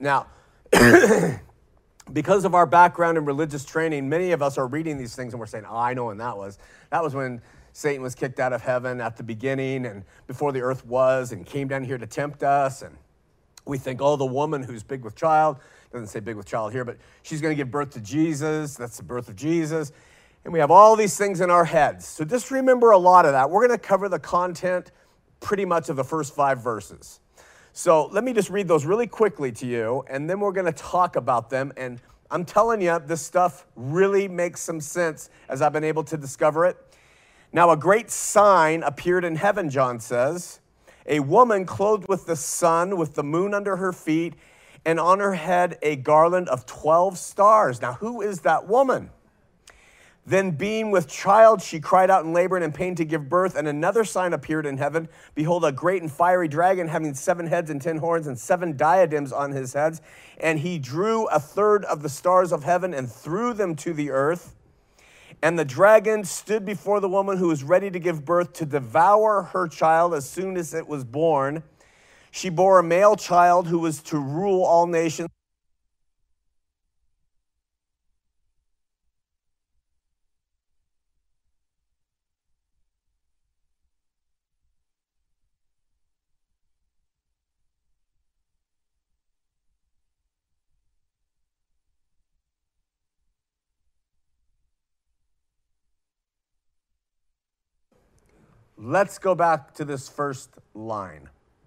Now, 0.00 0.26
because 2.12 2.44
of 2.44 2.52
our 2.52 2.66
background 2.66 3.18
in 3.18 3.24
religious 3.24 3.64
training, 3.64 4.08
many 4.08 4.32
of 4.32 4.42
us 4.42 4.58
are 4.58 4.66
reading 4.66 4.98
these 4.98 5.14
things 5.14 5.32
and 5.32 5.38
we're 5.38 5.46
saying, 5.46 5.64
oh, 5.64 5.76
I 5.76 5.94
know 5.94 6.06
when 6.06 6.18
that 6.18 6.36
was. 6.36 6.58
That 6.90 7.04
was 7.04 7.14
when 7.14 7.40
Satan 7.72 8.02
was 8.02 8.16
kicked 8.16 8.40
out 8.40 8.52
of 8.52 8.62
heaven 8.62 9.00
at 9.00 9.16
the 9.16 9.22
beginning 9.22 9.86
and 9.86 10.02
before 10.26 10.50
the 10.50 10.60
earth 10.60 10.84
was 10.84 11.30
and 11.30 11.46
came 11.46 11.68
down 11.68 11.84
here 11.84 11.96
to 11.96 12.06
tempt 12.08 12.42
us. 12.42 12.82
And 12.82 12.96
we 13.64 13.78
think, 13.78 14.02
oh, 14.02 14.16
the 14.16 14.26
woman 14.26 14.64
who's 14.64 14.82
big 14.82 15.04
with 15.04 15.14
child, 15.14 15.58
doesn't 15.92 16.08
say 16.08 16.18
big 16.18 16.34
with 16.34 16.46
child 16.46 16.72
here, 16.72 16.84
but 16.84 16.96
she's 17.22 17.40
going 17.40 17.52
to 17.52 17.56
give 17.56 17.70
birth 17.70 17.90
to 17.90 18.00
Jesus. 18.00 18.74
That's 18.74 18.96
the 18.96 19.04
birth 19.04 19.28
of 19.28 19.36
Jesus. 19.36 19.92
And 20.44 20.52
we 20.52 20.58
have 20.58 20.70
all 20.70 20.96
these 20.96 21.16
things 21.18 21.40
in 21.40 21.50
our 21.50 21.64
heads. 21.64 22.06
So 22.06 22.24
just 22.24 22.50
remember 22.50 22.92
a 22.92 22.98
lot 22.98 23.26
of 23.26 23.32
that. 23.32 23.50
We're 23.50 23.66
going 23.66 23.78
to 23.78 23.86
cover 23.86 24.08
the 24.08 24.18
content 24.18 24.90
pretty 25.40 25.64
much 25.64 25.88
of 25.88 25.96
the 25.96 26.04
first 26.04 26.34
five 26.34 26.62
verses. 26.62 27.20
So 27.72 28.06
let 28.06 28.24
me 28.24 28.32
just 28.32 28.50
read 28.50 28.66
those 28.66 28.84
really 28.84 29.06
quickly 29.06 29.52
to 29.52 29.66
you, 29.66 30.04
and 30.08 30.28
then 30.28 30.40
we're 30.40 30.52
going 30.52 30.66
to 30.66 30.72
talk 30.72 31.16
about 31.16 31.50
them. 31.50 31.72
And 31.76 32.00
I'm 32.30 32.44
telling 32.44 32.80
you, 32.80 32.98
this 33.06 33.22
stuff 33.22 33.66
really 33.76 34.28
makes 34.28 34.60
some 34.60 34.80
sense 34.80 35.30
as 35.48 35.62
I've 35.62 35.72
been 35.72 35.84
able 35.84 36.04
to 36.04 36.16
discover 36.16 36.64
it. 36.66 36.76
Now, 37.52 37.70
a 37.70 37.76
great 37.76 38.10
sign 38.10 38.82
appeared 38.82 39.24
in 39.24 39.36
heaven, 39.36 39.70
John 39.70 40.00
says. 40.00 40.60
A 41.06 41.20
woman 41.20 41.64
clothed 41.64 42.08
with 42.08 42.26
the 42.26 42.36
sun, 42.36 42.96
with 42.96 43.14
the 43.14 43.24
moon 43.24 43.54
under 43.54 43.76
her 43.76 43.92
feet, 43.92 44.34
and 44.84 44.98
on 45.00 45.18
her 45.20 45.34
head 45.34 45.78
a 45.82 45.96
garland 45.96 46.48
of 46.48 46.66
12 46.66 47.18
stars. 47.18 47.80
Now, 47.82 47.94
who 47.94 48.20
is 48.20 48.40
that 48.40 48.68
woman? 48.68 49.10
Then, 50.26 50.50
being 50.52 50.90
with 50.90 51.08
child, 51.08 51.62
she 51.62 51.80
cried 51.80 52.10
out 52.10 52.24
in 52.24 52.32
labor 52.32 52.56
and 52.56 52.64
in 52.64 52.72
pain 52.72 52.94
to 52.96 53.04
give 53.04 53.28
birth. 53.28 53.56
And 53.56 53.66
another 53.66 54.04
sign 54.04 54.32
appeared 54.32 54.66
in 54.66 54.76
heaven 54.76 55.08
Behold, 55.34 55.64
a 55.64 55.72
great 55.72 56.02
and 56.02 56.12
fiery 56.12 56.46
dragon 56.46 56.88
having 56.88 57.14
seven 57.14 57.46
heads 57.46 57.70
and 57.70 57.80
ten 57.80 57.96
horns 57.98 58.26
and 58.26 58.38
seven 58.38 58.76
diadems 58.76 59.32
on 59.32 59.52
his 59.52 59.72
heads. 59.72 60.02
And 60.38 60.58
he 60.58 60.78
drew 60.78 61.26
a 61.28 61.40
third 61.40 61.84
of 61.86 62.02
the 62.02 62.08
stars 62.08 62.52
of 62.52 62.64
heaven 62.64 62.92
and 62.92 63.10
threw 63.10 63.54
them 63.54 63.74
to 63.76 63.92
the 63.92 64.10
earth. 64.10 64.54
And 65.42 65.58
the 65.58 65.64
dragon 65.64 66.24
stood 66.24 66.66
before 66.66 67.00
the 67.00 67.08
woman 67.08 67.38
who 67.38 67.48
was 67.48 67.64
ready 67.64 67.90
to 67.90 67.98
give 67.98 68.24
birth 68.24 68.52
to 68.54 68.66
devour 68.66 69.44
her 69.54 69.68
child 69.68 70.12
as 70.12 70.28
soon 70.28 70.56
as 70.58 70.74
it 70.74 70.86
was 70.86 71.02
born. 71.02 71.62
She 72.30 72.50
bore 72.50 72.78
a 72.78 72.82
male 72.82 73.16
child 73.16 73.66
who 73.66 73.78
was 73.78 74.02
to 74.04 74.18
rule 74.18 74.62
all 74.62 74.86
nations. 74.86 75.30
Let's 98.82 99.18
go 99.18 99.34
back 99.34 99.74
to 99.74 99.84
this 99.84 100.08
first 100.08 100.56
line. 100.72 101.24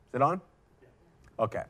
Is 0.08 0.16
it 0.16 0.24
on? 0.24 0.42
Okay. 1.38 1.62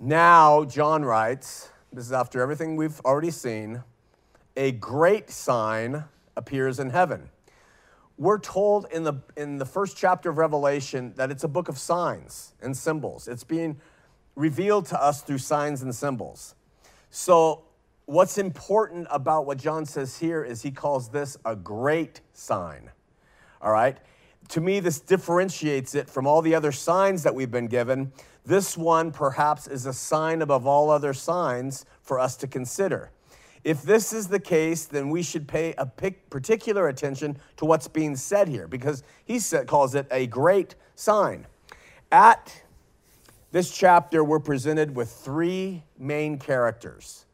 Now, 0.00 0.64
John 0.64 1.04
writes, 1.04 1.70
this 1.92 2.04
is 2.04 2.12
after 2.12 2.42
everything 2.42 2.74
we've 2.74 2.98
already 3.04 3.30
seen, 3.30 3.84
a 4.56 4.72
great 4.72 5.30
sign 5.30 6.02
appears 6.36 6.80
in 6.80 6.90
heaven. 6.90 7.30
We're 8.18 8.40
told 8.40 8.86
in 8.92 9.04
the, 9.04 9.14
in 9.36 9.58
the 9.58 9.64
first 9.64 9.96
chapter 9.96 10.30
of 10.30 10.38
Revelation 10.38 11.12
that 11.14 11.30
it's 11.30 11.44
a 11.44 11.48
book 11.48 11.68
of 11.68 11.78
signs 11.78 12.54
and 12.60 12.76
symbols. 12.76 13.28
It's 13.28 13.44
being 13.44 13.80
revealed 14.34 14.86
to 14.86 15.00
us 15.00 15.22
through 15.22 15.38
signs 15.38 15.82
and 15.82 15.94
symbols. 15.94 16.56
So, 17.10 17.62
what's 18.06 18.36
important 18.36 19.06
about 19.12 19.46
what 19.46 19.58
John 19.58 19.86
says 19.86 20.18
here 20.18 20.42
is 20.42 20.62
he 20.62 20.72
calls 20.72 21.10
this 21.10 21.36
a 21.44 21.54
great 21.54 22.20
sign. 22.32 22.90
All 23.60 23.72
right? 23.72 23.98
To 24.48 24.60
me, 24.60 24.80
this 24.80 25.00
differentiates 25.00 25.94
it 25.94 26.08
from 26.08 26.26
all 26.26 26.42
the 26.42 26.54
other 26.54 26.72
signs 26.72 27.22
that 27.24 27.34
we've 27.34 27.50
been 27.50 27.66
given. 27.66 28.12
This 28.44 28.76
one, 28.76 29.10
perhaps, 29.10 29.66
is 29.66 29.86
a 29.86 29.92
sign 29.92 30.40
above 30.40 30.66
all 30.66 30.90
other 30.90 31.12
signs 31.12 31.84
for 32.02 32.20
us 32.20 32.36
to 32.36 32.46
consider. 32.46 33.10
If 33.64 33.82
this 33.82 34.12
is 34.12 34.28
the 34.28 34.38
case, 34.38 34.84
then 34.84 35.10
we 35.10 35.24
should 35.24 35.48
pay 35.48 35.74
a 35.76 35.86
particular 35.86 36.86
attention 36.86 37.38
to 37.56 37.64
what's 37.64 37.88
being 37.88 38.14
said 38.14 38.46
here 38.46 38.68
because 38.68 39.02
he 39.24 39.40
calls 39.66 39.96
it 39.96 40.06
a 40.12 40.28
great 40.28 40.76
sign. 40.94 41.48
At 42.12 42.62
this 43.50 43.76
chapter, 43.76 44.22
we're 44.22 44.38
presented 44.38 44.94
with 44.94 45.10
three 45.10 45.82
main 45.98 46.38
characters 46.38 47.24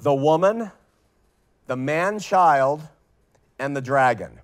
the 0.00 0.14
woman, 0.14 0.72
the 1.68 1.76
man 1.76 2.18
child, 2.18 2.82
and 3.60 3.76
the 3.76 3.80
dragon. 3.80 4.40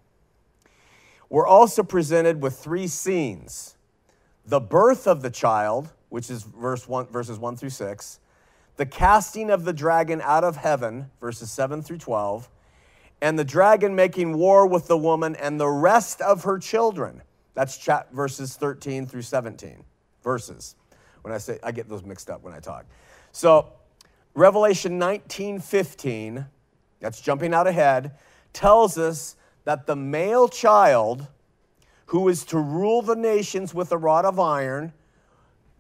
We're 1.31 1.47
also 1.47 1.83
presented 1.83 2.43
with 2.43 2.59
three 2.59 2.89
scenes 2.89 3.77
the 4.45 4.61
birth 4.61 5.07
of 5.07 5.23
the 5.23 5.31
child, 5.31 5.91
which 6.09 6.29
is 6.29 6.43
verse 6.43 6.89
one, 6.89 7.07
verses 7.07 7.39
1 7.39 7.57
through 7.57 7.71
6, 7.71 8.19
the 8.77 8.87
casting 8.87 9.49
of 9.49 9.65
the 9.65 9.73
dragon 9.73 10.21
out 10.23 10.43
of 10.43 10.57
heaven, 10.57 11.09
verses 11.21 11.51
7 11.53 11.83
through 11.83 11.99
12, 11.99 12.49
and 13.23 13.39
the 13.39 13.45
dragon 13.45 13.95
making 13.95 14.37
war 14.37 14.67
with 14.67 14.89
the 14.89 14.97
woman 14.97 15.37
and 15.37 15.61
the 15.61 15.69
rest 15.69 16.21
of 16.21 16.43
her 16.45 16.59
children. 16.59 17.23
That's 17.55 17.77
chat 17.79 18.13
verses 18.13 18.57
13 18.57 19.07
through 19.07 19.23
17 19.23 19.85
verses. 20.25 20.75
When 21.23 21.33
I 21.33 21.39
say 21.39 21.59
I 21.63 21.71
get 21.71 21.89
those 21.89 22.03
mixed 22.03 22.29
up 22.29 22.43
when 22.43 22.55
I 22.55 22.59
talk. 22.59 22.87
So 23.31 23.73
Revelation 24.35 24.99
19, 24.99 25.61
15, 25.61 26.47
that's 26.99 27.21
jumping 27.21 27.55
out 27.55 27.67
ahead, 27.67 28.17
tells 28.53 28.99
us 28.99 29.37
that 29.71 29.87
the 29.87 29.95
male 29.95 30.49
child 30.49 31.29
who 32.07 32.29
is 32.29 32.45
to 32.45 32.59
rule 32.59 33.03
the 33.03 33.15
nations 33.15 33.73
with 33.73 33.93
a 33.93 33.97
rod 33.97 34.25
of 34.25 34.41
iron, 34.41 34.93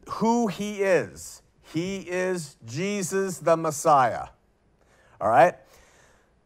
who 0.09 0.46
he 0.46 0.81
is. 0.81 1.42
He 1.61 1.96
is 1.96 2.57
Jesus 2.64 3.38
the 3.38 3.57
Messiah. 3.57 4.29
All 5.20 5.29
right? 5.29 5.57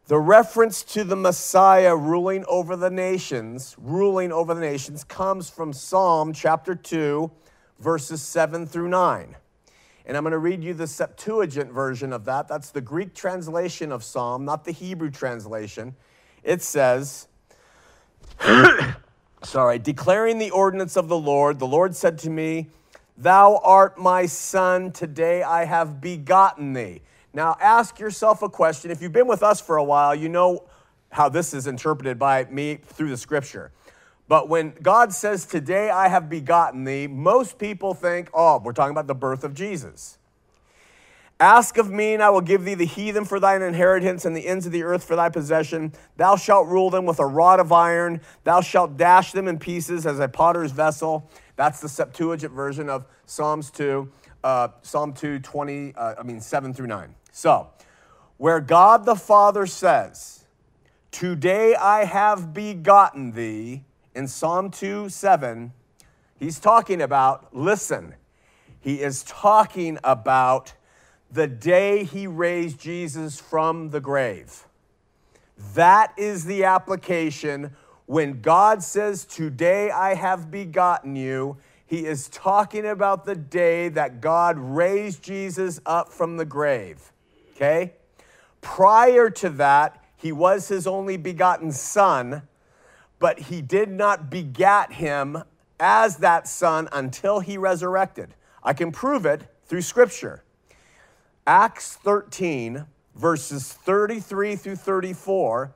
The 0.07 0.18
reference 0.18 0.83
to 0.85 1.04
the 1.04 1.16
Messiah 1.16 1.94
ruling 1.94 2.46
over 2.48 2.76
the 2.76 2.88
nations, 2.88 3.76
ruling 3.78 4.33
over 4.33 4.54
the 4.54 4.62
nations, 4.62 5.04
comes 5.04 5.50
from 5.50 5.74
Psalm 5.74 6.33
chapter 6.33 6.74
2, 6.74 7.30
verses 7.78 8.22
7 8.22 8.66
through 8.66 8.88
9. 8.88 9.37
And 10.07 10.16
I'm 10.16 10.22
going 10.22 10.33
to 10.33 10.38
read 10.38 10.64
you 10.64 10.72
the 10.72 10.87
Septuagint 10.87 11.70
version 11.70 12.14
of 12.14 12.24
that. 12.24 12.48
That's 12.48 12.70
the 12.70 12.80
Greek 12.80 13.14
translation 13.14 13.92
of 13.92 14.02
Psalm, 14.02 14.46
not 14.46 14.64
the 14.64 14.72
Hebrew 14.72 15.11
translation. 15.11 15.94
It 16.42 16.62
says, 16.62 17.28
sorry, 19.42 19.79
declaring 19.79 20.38
the 20.38 20.51
ordinance 20.51 20.97
of 20.97 21.09
the 21.09 21.18
Lord, 21.18 21.59
the 21.59 21.66
Lord 21.66 21.94
said 21.94 22.18
to 22.20 22.31
me, 22.31 22.68
Thou 23.16 23.61
art 23.62 23.99
my 23.99 24.27
son, 24.27 24.90
today 24.90 25.42
I 25.42 25.64
have 25.64 26.01
begotten 26.01 26.73
thee. 26.73 27.03
Now 27.33 27.57
ask 27.61 27.99
yourself 27.99 28.42
a 28.42 28.49
question. 28.49 28.90
If 28.90 29.03
you've 29.03 29.12
been 29.12 29.27
with 29.27 29.42
us 29.42 29.61
for 29.61 29.77
a 29.77 29.85
while, 29.85 30.14
you 30.14 30.29
know 30.29 30.64
how 31.11 31.29
this 31.29 31.55
is 31.55 31.66
interpreted 31.66 32.18
by 32.18 32.44
me 32.47 32.77
through 32.77 33.11
the 33.11 33.16
scripture. 33.16 33.70
But 34.27 34.49
when 34.49 34.75
God 34.83 35.12
says, 35.12 35.47
Today 35.47 35.90
I 35.90 36.09
have 36.09 36.29
begotten 36.29 36.85
thee, 36.85 37.07
most 37.07 37.59
people 37.59 37.94
think, 37.94 38.31
Oh, 38.33 38.59
we're 38.59 38.73
talking 38.73 38.92
about 38.92 39.07
the 39.07 39.14
birth 39.14 39.44
of 39.44 39.55
Jesus. 39.55 40.18
Ask 41.40 41.79
of 41.79 41.90
me, 41.90 42.14
and 42.14 42.23
I 42.23 42.31
will 42.31 42.40
give 42.40 42.64
thee 42.64 42.75
the 42.75 42.87
heathen 42.87 43.25
for 43.25 43.40
thine 43.40 43.62
inheritance, 43.62 44.25
and 44.25 44.37
the 44.37 44.47
ends 44.47 44.66
of 44.66 44.73
the 44.73 44.85
earth 44.85 45.05
for 45.05 45.16
thy 45.16 45.29
possession. 45.29 45.92
Thou 46.16 46.37
shalt 46.37 46.68
rule 46.68 46.90
them 46.90 47.07
with 47.07 47.18
a 47.18 47.27
rod 47.27 47.59
of 47.59 47.73
iron. 47.73 48.20
Thou 48.44 48.61
shalt 48.61 48.97
dash 48.97 49.33
them 49.33 49.49
in 49.49 49.59
pieces 49.59 50.07
as 50.07 50.20
a 50.20 50.29
potter's 50.29 50.70
vessel. 50.70 51.29
That's 51.57 51.81
the 51.81 51.88
Septuagint 51.88 52.53
version 52.53 52.88
of 52.88 53.07
Psalms 53.27 53.70
2, 53.73 54.11
uh, 54.44 54.68
Psalm 54.83 55.12
2, 55.12 55.40
20, 55.40 55.94
uh, 55.97 56.14
I 56.18 56.23
mean, 56.23 56.40
7 56.40 56.73
through 56.73 56.87
9. 56.87 57.14
So, 57.33 57.68
where 58.37 58.61
God 58.61 59.05
the 59.05 59.16
Father 59.16 59.66
says, 59.66 60.44
Today 61.11 61.75
I 61.75 62.05
have 62.05 62.55
begotten 62.55 63.33
thee, 63.33 63.85
in 64.14 64.29
Psalm 64.29 64.70
2, 64.70 65.09
7, 65.09 65.73
he's 66.38 66.61
talking 66.61 67.03
about, 67.03 67.55
listen, 67.55 68.14
he 68.81 69.01
is 69.01 69.25
talking 69.25 69.99
about 70.05 70.75
the 71.35 71.49
day 71.49 72.05
he 72.05 72.29
raised 72.29 72.79
Jesus 72.79 73.40
from 73.40 73.90
the 73.90 74.01
grave. 74.01 74.66
That 75.75 76.12
is 76.16 76.44
the 76.44 76.62
application. 76.62 77.75
When 78.07 78.40
God 78.40 78.85
says, 78.85 79.25
Today 79.25 79.90
I 79.90 80.14
have 80.14 80.53
begotten 80.53 81.16
you, 81.16 81.57
he 81.87 82.07
is 82.07 82.29
talking 82.29 82.87
about 82.87 83.25
the 83.25 83.35
day 83.35 83.88
that 83.88 84.20
God 84.20 84.57
raised 84.59 85.25
Jesus 85.25 85.81
up 85.85 86.12
from 86.12 86.37
the 86.37 86.44
grave. 86.44 87.12
Okay? 87.57 87.94
Prior 88.61 89.29
to 89.31 89.51
that, 89.51 90.05
he 90.16 90.31
was 90.31 90.68
his 90.68 90.87
only 90.87 91.16
begotten 91.16 91.73
son, 91.73 92.42
but 93.18 93.40
he 93.40 93.61
did 93.61 93.90
not 93.90 94.31
begat 94.31 94.92
him 94.92 95.42
as 95.81 96.18
that 96.18 96.47
son 96.47 96.88
until 96.92 97.40
he 97.40 97.59
resurrected. 97.59 98.35
I 98.62 98.73
can 98.73 98.92
prove 98.92 99.27
it 99.27 99.42
through 99.66 99.83
scripture. 99.83 100.43
Acts 101.46 101.96
13, 101.96 102.87
verses 103.14 103.70
33 103.70 104.57
through 104.57 104.76
34, 104.76 105.74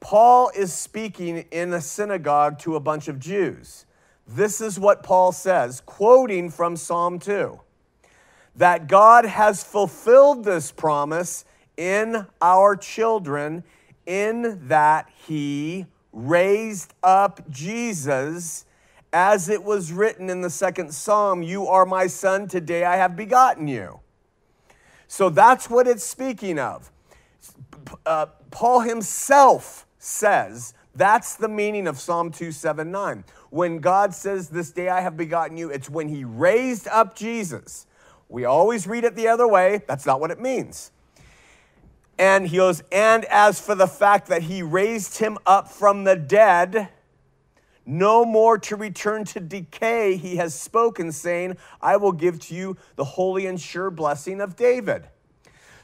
Paul 0.00 0.50
is 0.54 0.70
speaking 0.70 1.46
in 1.50 1.72
a 1.72 1.80
synagogue 1.80 2.58
to 2.58 2.76
a 2.76 2.80
bunch 2.80 3.08
of 3.08 3.18
Jews. 3.18 3.86
This 4.26 4.60
is 4.60 4.78
what 4.78 5.02
Paul 5.02 5.32
says, 5.32 5.80
quoting 5.80 6.50
from 6.50 6.76
Psalm 6.76 7.18
2 7.18 7.58
that 8.56 8.88
God 8.88 9.24
has 9.24 9.62
fulfilled 9.64 10.44
this 10.44 10.72
promise 10.72 11.44
in 11.76 12.26
our 12.42 12.76
children, 12.76 13.62
in 14.04 14.66
that 14.66 15.08
he 15.26 15.86
raised 16.12 16.92
up 17.02 17.48
Jesus, 17.48 18.66
as 19.12 19.48
it 19.48 19.62
was 19.62 19.90
written 19.92 20.28
in 20.28 20.42
the 20.42 20.50
second 20.50 20.92
psalm 20.92 21.42
You 21.42 21.66
are 21.66 21.86
my 21.86 22.08
son, 22.08 22.46
today 22.46 22.84
I 22.84 22.96
have 22.96 23.16
begotten 23.16 23.68
you. 23.68 24.00
So 25.08 25.30
that's 25.30 25.68
what 25.68 25.88
it's 25.88 26.04
speaking 26.04 26.58
of. 26.58 26.92
Uh, 28.06 28.26
Paul 28.50 28.80
himself 28.80 29.86
says 29.98 30.74
that's 30.98 31.36
the 31.36 31.48
meaning 31.48 31.86
of 31.86 31.98
Psalm 31.98 32.32
279. 32.32 33.24
When 33.50 33.78
God 33.78 34.12
says, 34.12 34.48
This 34.48 34.72
day 34.72 34.88
I 34.88 35.00
have 35.00 35.16
begotten 35.16 35.56
you, 35.56 35.70
it's 35.70 35.88
when 35.88 36.08
he 36.08 36.24
raised 36.24 36.88
up 36.88 37.14
Jesus. 37.14 37.86
We 38.28 38.44
always 38.44 38.86
read 38.86 39.04
it 39.04 39.14
the 39.14 39.28
other 39.28 39.46
way. 39.46 39.82
That's 39.86 40.04
not 40.04 40.20
what 40.20 40.32
it 40.32 40.40
means. 40.40 40.90
And 42.18 42.48
he 42.48 42.56
goes, 42.56 42.82
And 42.90 43.24
as 43.26 43.60
for 43.60 43.76
the 43.76 43.86
fact 43.86 44.26
that 44.26 44.42
he 44.42 44.60
raised 44.60 45.18
him 45.18 45.38
up 45.46 45.68
from 45.68 46.02
the 46.02 46.16
dead, 46.16 46.88
no 47.88 48.24
more 48.24 48.58
to 48.58 48.76
return 48.76 49.24
to 49.24 49.40
decay, 49.40 50.16
he 50.16 50.36
has 50.36 50.54
spoken, 50.54 51.10
saying, 51.10 51.56
I 51.80 51.96
will 51.96 52.12
give 52.12 52.38
to 52.40 52.54
you 52.54 52.76
the 52.96 53.04
holy 53.04 53.46
and 53.46 53.58
sure 53.58 53.90
blessing 53.90 54.42
of 54.42 54.56
David. 54.56 55.08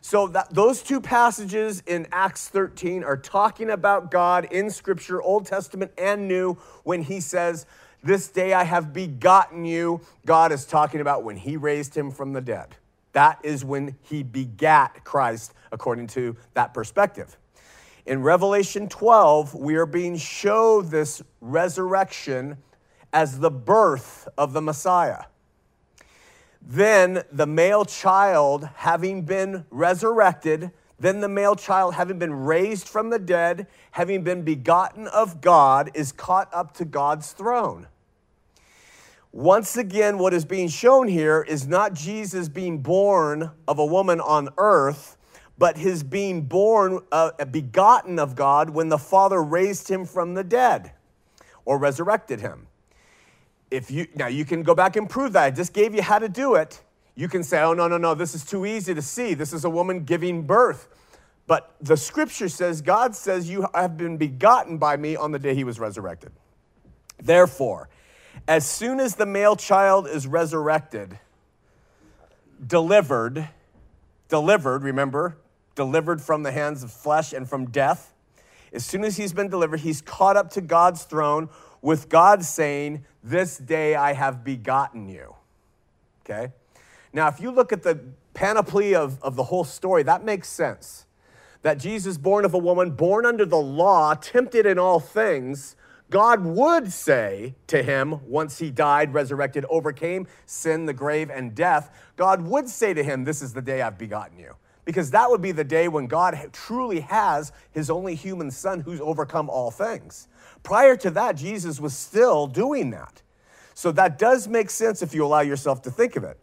So 0.02 0.26
that, 0.28 0.52
those 0.52 0.82
two 0.82 1.00
passages 1.00 1.82
in 1.86 2.06
Acts 2.12 2.48
13 2.48 3.04
are 3.04 3.16
talking 3.16 3.70
about 3.70 4.10
God 4.10 4.44
in 4.52 4.68
Scripture, 4.68 5.22
Old 5.22 5.46
Testament 5.46 5.92
and 5.96 6.28
New, 6.28 6.58
when 6.82 7.02
he 7.02 7.20
says, 7.20 7.64
This 8.02 8.28
day 8.28 8.52
I 8.52 8.64
have 8.64 8.92
begotten 8.92 9.64
you. 9.64 10.02
God 10.26 10.52
is 10.52 10.66
talking 10.66 11.00
about 11.00 11.24
when 11.24 11.38
he 11.38 11.56
raised 11.56 11.96
him 11.96 12.10
from 12.10 12.34
the 12.34 12.42
dead. 12.42 12.76
That 13.14 13.38
is 13.42 13.64
when 13.64 13.96
he 14.02 14.22
begat 14.22 15.04
Christ, 15.04 15.54
according 15.72 16.08
to 16.08 16.36
that 16.52 16.74
perspective. 16.74 17.38
In 18.06 18.22
Revelation 18.22 18.88
12, 18.88 19.54
we 19.54 19.76
are 19.76 19.86
being 19.86 20.18
showed 20.18 20.90
this 20.90 21.22
resurrection 21.40 22.58
as 23.14 23.38
the 23.38 23.50
birth 23.50 24.28
of 24.36 24.52
the 24.52 24.60
Messiah. 24.60 25.24
Then 26.60 27.22
the 27.32 27.46
male 27.46 27.86
child, 27.86 28.68
having 28.76 29.22
been 29.22 29.64
resurrected, 29.70 30.70
then 30.98 31.20
the 31.20 31.28
male 31.28 31.56
child, 31.56 31.94
having 31.94 32.18
been 32.18 32.44
raised 32.44 32.88
from 32.88 33.08
the 33.08 33.18
dead, 33.18 33.66
having 33.92 34.22
been 34.22 34.42
begotten 34.42 35.06
of 35.08 35.40
God, 35.40 35.90
is 35.94 36.12
caught 36.12 36.52
up 36.52 36.74
to 36.74 36.84
God's 36.84 37.32
throne. 37.32 37.86
Once 39.32 39.76
again, 39.76 40.18
what 40.18 40.32
is 40.32 40.44
being 40.44 40.68
shown 40.68 41.08
here 41.08 41.44
is 41.48 41.66
not 41.66 41.92
Jesus 41.92 42.48
being 42.48 42.78
born 42.78 43.50
of 43.66 43.78
a 43.78 43.84
woman 43.84 44.20
on 44.20 44.48
earth, 44.58 45.16
but 45.56 45.76
his 45.76 46.02
being 46.02 46.42
born, 46.42 47.00
uh, 47.12 47.44
begotten 47.44 48.18
of 48.18 48.34
God 48.34 48.70
when 48.70 48.88
the 48.88 48.98
Father 48.98 49.42
raised 49.42 49.88
him 49.88 50.04
from 50.04 50.34
the 50.34 50.44
dead 50.44 50.92
or 51.64 51.78
resurrected 51.78 52.40
him. 52.40 52.66
If 53.70 53.90
you 53.90 54.06
now 54.14 54.26
you 54.26 54.44
can 54.44 54.62
go 54.62 54.74
back 54.74 54.96
and 54.96 55.08
prove 55.08 55.32
that. 55.32 55.44
I 55.44 55.50
just 55.50 55.72
gave 55.72 55.94
you 55.94 56.02
how 56.02 56.18
to 56.18 56.28
do 56.28 56.54
it. 56.54 56.82
You 57.14 57.28
can 57.28 57.42
say, 57.42 57.60
"Oh 57.62 57.72
no, 57.72 57.88
no, 57.88 57.98
no, 57.98 58.14
this 58.14 58.34
is 58.34 58.44
too 58.44 58.66
easy 58.66 58.94
to 58.94 59.02
see. 59.02 59.34
This 59.34 59.52
is 59.52 59.64
a 59.64 59.70
woman 59.70 60.04
giving 60.04 60.42
birth." 60.42 60.88
But 61.46 61.74
the 61.80 61.96
scripture 61.96 62.48
says, 62.48 62.80
God 62.80 63.14
says, 63.14 63.50
You 63.50 63.66
have 63.74 63.96
been 63.96 64.16
begotten 64.16 64.78
by 64.78 64.96
me 64.96 65.16
on 65.16 65.32
the 65.32 65.38
day 65.38 65.54
he 65.54 65.64
was 65.64 65.78
resurrected. 65.78 66.32
Therefore, 67.22 67.88
as 68.48 68.68
soon 68.68 68.98
as 68.98 69.16
the 69.16 69.26
male 69.26 69.56
child 69.56 70.06
is 70.06 70.26
resurrected, 70.26 71.18
delivered, 72.66 73.48
delivered, 74.28 74.82
remember, 74.82 75.36
delivered 75.74 76.20
from 76.20 76.42
the 76.42 76.52
hands 76.52 76.82
of 76.82 76.92
flesh 76.92 77.32
and 77.32 77.48
from 77.48 77.70
death. 77.70 78.12
As 78.72 78.84
soon 78.84 79.04
as 79.04 79.16
he's 79.16 79.32
been 79.32 79.48
delivered, 79.48 79.80
he's 79.80 80.00
caught 80.00 80.36
up 80.36 80.50
to 80.50 80.60
God's 80.60 81.04
throne 81.04 81.48
with 81.80 82.08
God 82.08 82.44
saying, 82.44 83.04
This 83.22 83.58
day 83.58 83.94
I 83.94 84.12
have 84.14 84.44
begotten 84.44 85.08
you. 85.08 85.34
Okay? 86.24 86.52
Now, 87.12 87.28
if 87.28 87.40
you 87.40 87.50
look 87.50 87.72
at 87.72 87.82
the 87.82 88.00
panoply 88.32 88.94
of, 88.94 89.22
of 89.22 89.36
the 89.36 89.44
whole 89.44 89.64
story, 89.64 90.02
that 90.02 90.24
makes 90.24 90.48
sense. 90.48 91.06
That 91.62 91.78
Jesus, 91.78 92.18
born 92.18 92.44
of 92.44 92.52
a 92.52 92.58
woman, 92.58 92.90
born 92.90 93.24
under 93.24 93.46
the 93.46 93.56
law, 93.56 94.14
tempted 94.14 94.66
in 94.66 94.78
all 94.78 95.00
things, 95.00 95.76
God 96.10 96.44
would 96.44 96.92
say 96.92 97.54
to 97.68 97.82
him, 97.82 98.20
once 98.26 98.58
he 98.58 98.70
died, 98.70 99.14
resurrected, 99.14 99.64
overcame 99.68 100.26
sin, 100.46 100.86
the 100.86 100.92
grave, 100.92 101.30
and 101.30 101.54
death, 101.54 101.90
God 102.16 102.42
would 102.42 102.68
say 102.68 102.92
to 102.92 103.02
him, 103.02 103.24
This 103.24 103.40
is 103.40 103.52
the 103.52 103.62
day 103.62 103.82
I've 103.82 103.98
begotten 103.98 104.38
you 104.38 104.56
because 104.84 105.10
that 105.12 105.30
would 105.30 105.40
be 105.42 105.52
the 105.52 105.64
day 105.64 105.88
when 105.88 106.06
God 106.06 106.38
truly 106.52 107.00
has 107.00 107.52
his 107.72 107.90
only 107.90 108.14
human 108.14 108.50
son 108.50 108.80
who's 108.80 109.00
overcome 109.00 109.48
all 109.48 109.70
things. 109.70 110.28
Prior 110.62 110.96
to 110.96 111.10
that, 111.10 111.36
Jesus 111.36 111.80
was 111.80 111.96
still 111.96 112.46
doing 112.46 112.90
that. 112.90 113.22
So 113.74 113.92
that 113.92 114.18
does 114.18 114.46
make 114.46 114.70
sense 114.70 115.02
if 115.02 115.14
you 115.14 115.24
allow 115.24 115.40
yourself 115.40 115.82
to 115.82 115.90
think 115.90 116.16
of 116.16 116.24
it. 116.24 116.38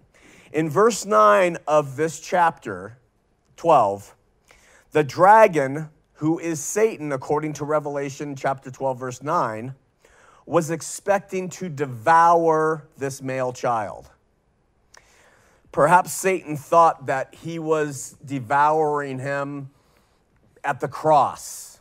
In 0.52 0.70
verse 0.70 1.06
9 1.06 1.58
of 1.68 1.96
this 1.96 2.20
chapter 2.20 2.98
12, 3.56 4.16
the 4.92 5.04
dragon, 5.04 5.90
who 6.14 6.40
is 6.40 6.60
Satan, 6.60 7.12
according 7.14 7.54
to 7.54 7.66
Revelation 7.66 8.36
chapter 8.36 8.70
12, 8.70 9.00
verse 9.00 9.24
9, 9.24 9.74
was 10.46 10.70
expecting 10.70 11.48
to 11.48 11.70
devour 11.70 12.86
this 12.98 13.22
male 13.22 13.54
child. 13.54 14.10
Perhaps 15.72 16.12
Satan 16.12 16.58
thought 16.58 17.06
that 17.06 17.34
he 17.34 17.58
was 17.60 18.18
devouring 18.26 19.20
him 19.20 19.70
at 20.64 20.80
the 20.80 20.88
cross 20.88 21.80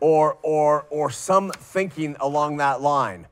or, 0.00 0.38
or, 0.42 0.86
or 0.90 1.10
some 1.10 1.50
thinking 1.50 2.16
along 2.20 2.56
that 2.56 2.80
line. 2.80 3.26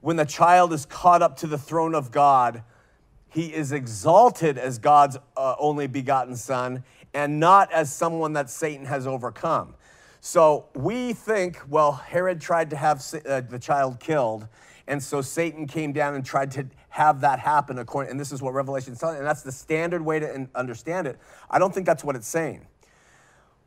When 0.00 0.16
the 0.16 0.24
child 0.24 0.72
is 0.72 0.84
caught 0.84 1.22
up 1.22 1.36
to 1.38 1.46
the 1.46 1.58
throne 1.58 1.94
of 1.94 2.10
God, 2.10 2.62
he 3.28 3.54
is 3.54 3.70
exalted 3.70 4.58
as 4.58 4.78
God's 4.78 5.16
uh, 5.36 5.54
only 5.58 5.86
begotten 5.86 6.34
son 6.36 6.84
and 7.14 7.38
not 7.38 7.70
as 7.72 7.92
someone 7.92 8.32
that 8.32 8.50
Satan 8.50 8.86
has 8.86 9.06
overcome. 9.06 9.74
So 10.20 10.66
we 10.74 11.12
think, 11.12 11.60
well, 11.68 11.92
Herod 11.92 12.40
tried 12.40 12.70
to 12.70 12.76
have 12.76 13.02
uh, 13.26 13.40
the 13.40 13.58
child 13.58 14.00
killed, 14.00 14.48
and 14.86 15.02
so 15.02 15.22
Satan 15.22 15.66
came 15.66 15.92
down 15.92 16.14
and 16.14 16.24
tried 16.24 16.50
to 16.52 16.66
have 16.90 17.22
that 17.22 17.38
happen 17.38 17.78
according, 17.78 18.10
and 18.10 18.20
this 18.20 18.32
is 18.32 18.42
what 18.42 18.52
Revelation 18.52 18.92
is 18.92 18.98
telling, 18.98 19.18
and 19.18 19.26
that's 19.26 19.42
the 19.42 19.52
standard 19.52 20.02
way 20.02 20.18
to 20.18 20.48
understand 20.54 21.06
it. 21.06 21.18
I 21.48 21.58
don't 21.58 21.72
think 21.72 21.86
that's 21.86 22.04
what 22.04 22.16
it's 22.16 22.28
saying. 22.28 22.66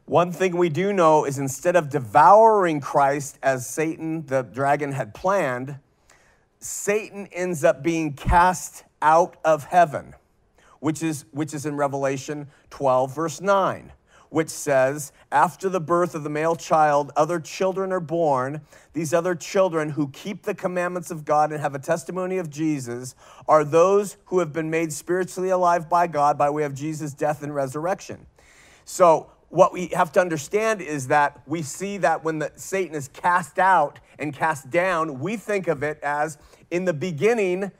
One 0.05 0.33
thing 0.33 0.57
we 0.57 0.67
do 0.67 0.91
know 0.91 1.23
is 1.23 1.39
instead 1.39 1.77
of 1.77 1.89
devouring 1.89 2.81
Christ 2.81 3.39
as 3.41 3.67
Satan, 3.67 4.25
the 4.25 4.41
dragon, 4.41 4.91
had 4.91 5.13
planned, 5.13 5.79
Satan 6.59 7.27
ends 7.31 7.63
up 7.63 7.81
being 7.81 8.13
cast 8.13 8.83
out 9.01 9.37
of 9.45 9.65
heaven, 9.65 10.13
which 10.81 11.01
is, 11.01 11.23
which 11.31 11.53
is 11.53 11.65
in 11.65 11.77
Revelation 11.77 12.47
12, 12.69 13.15
verse 13.15 13.39
9, 13.39 13.93
which 14.33 14.49
says, 14.49 15.11
After 15.31 15.69
the 15.69 15.79
birth 15.79 16.15
of 16.15 16.23
the 16.23 16.29
male 16.29 16.55
child, 16.55 17.11
other 17.15 17.39
children 17.39 17.91
are 17.91 17.99
born. 17.99 18.61
These 18.93 19.13
other 19.13 19.35
children 19.35 19.89
who 19.89 20.09
keep 20.09 20.41
the 20.41 20.55
commandments 20.55 21.11
of 21.11 21.23
God 21.23 21.51
and 21.51 21.61
have 21.61 21.75
a 21.75 21.79
testimony 21.79 22.39
of 22.39 22.49
Jesus 22.49 23.13
are 23.47 23.63
those 23.63 24.17
who 24.25 24.39
have 24.39 24.51
been 24.51 24.71
made 24.71 24.91
spiritually 24.91 25.49
alive 25.49 25.87
by 25.87 26.07
God 26.07 26.35
by 26.35 26.49
way 26.49 26.63
of 26.63 26.73
Jesus' 26.73 27.13
death 27.13 27.43
and 27.43 27.53
resurrection. 27.53 28.25
So, 28.85 29.29
what 29.49 29.71
we 29.71 29.89
have 29.89 30.11
to 30.13 30.19
understand 30.19 30.81
is 30.81 31.09
that 31.09 31.43
we 31.45 31.61
see 31.61 31.97
that 31.97 32.23
when 32.23 32.39
the, 32.39 32.51
Satan 32.55 32.95
is 32.95 33.09
cast 33.09 33.59
out 33.59 33.99
and 34.17 34.33
cast 34.33 34.71
down, 34.71 35.19
we 35.19 35.37
think 35.37 35.67
of 35.67 35.83
it 35.83 35.99
as 36.01 36.39
in 36.71 36.85
the 36.85 36.93
beginning 36.93 37.71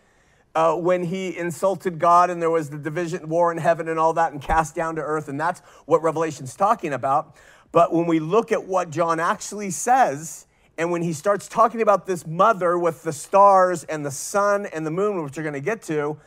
uh, 0.56 0.76
when 0.76 1.06
he 1.06 1.36
insulted 1.38 2.00
God 2.00 2.30
and 2.30 2.42
there 2.42 2.50
was 2.50 2.70
the 2.70 2.78
division, 2.78 3.28
war 3.28 3.52
in 3.52 3.58
heaven 3.58 3.88
and 3.88 4.00
all 4.00 4.13
that, 4.13 4.32
and 4.32 4.42
cast 4.42 4.76
down 4.76 4.96
to 4.96 5.02
earth. 5.02 5.28
And 5.28 5.39
that's 5.39 5.62
what 5.86 6.04
Revelation's 6.04 6.56
talking 6.56 6.94
about. 6.94 7.36
But 7.72 7.92
when 7.92 8.06
we 8.06 8.20
look 8.20 8.52
at 8.52 8.66
what 8.66 8.92
John 8.92 9.20
actually 9.20 9.72
says, 9.72 10.46
and 10.78 10.92
when 10.92 11.02
he 11.02 11.13
starts 11.13 11.48
talking 11.48 11.82
about 11.82 12.06
this 12.06 12.26
mother 12.26 12.78
with 12.78 13.04
the 13.04 13.13
stars 13.13 13.84
and 13.84 14.06
the 14.06 14.12
sun 14.12 14.68
and 14.68 14.86
the 14.86 14.92
moon, 14.92 15.24
which 15.24 15.38
we're 15.38 15.44
going 15.44 15.54
to 15.54 15.60
get 15.60 15.82
to, 15.84 16.18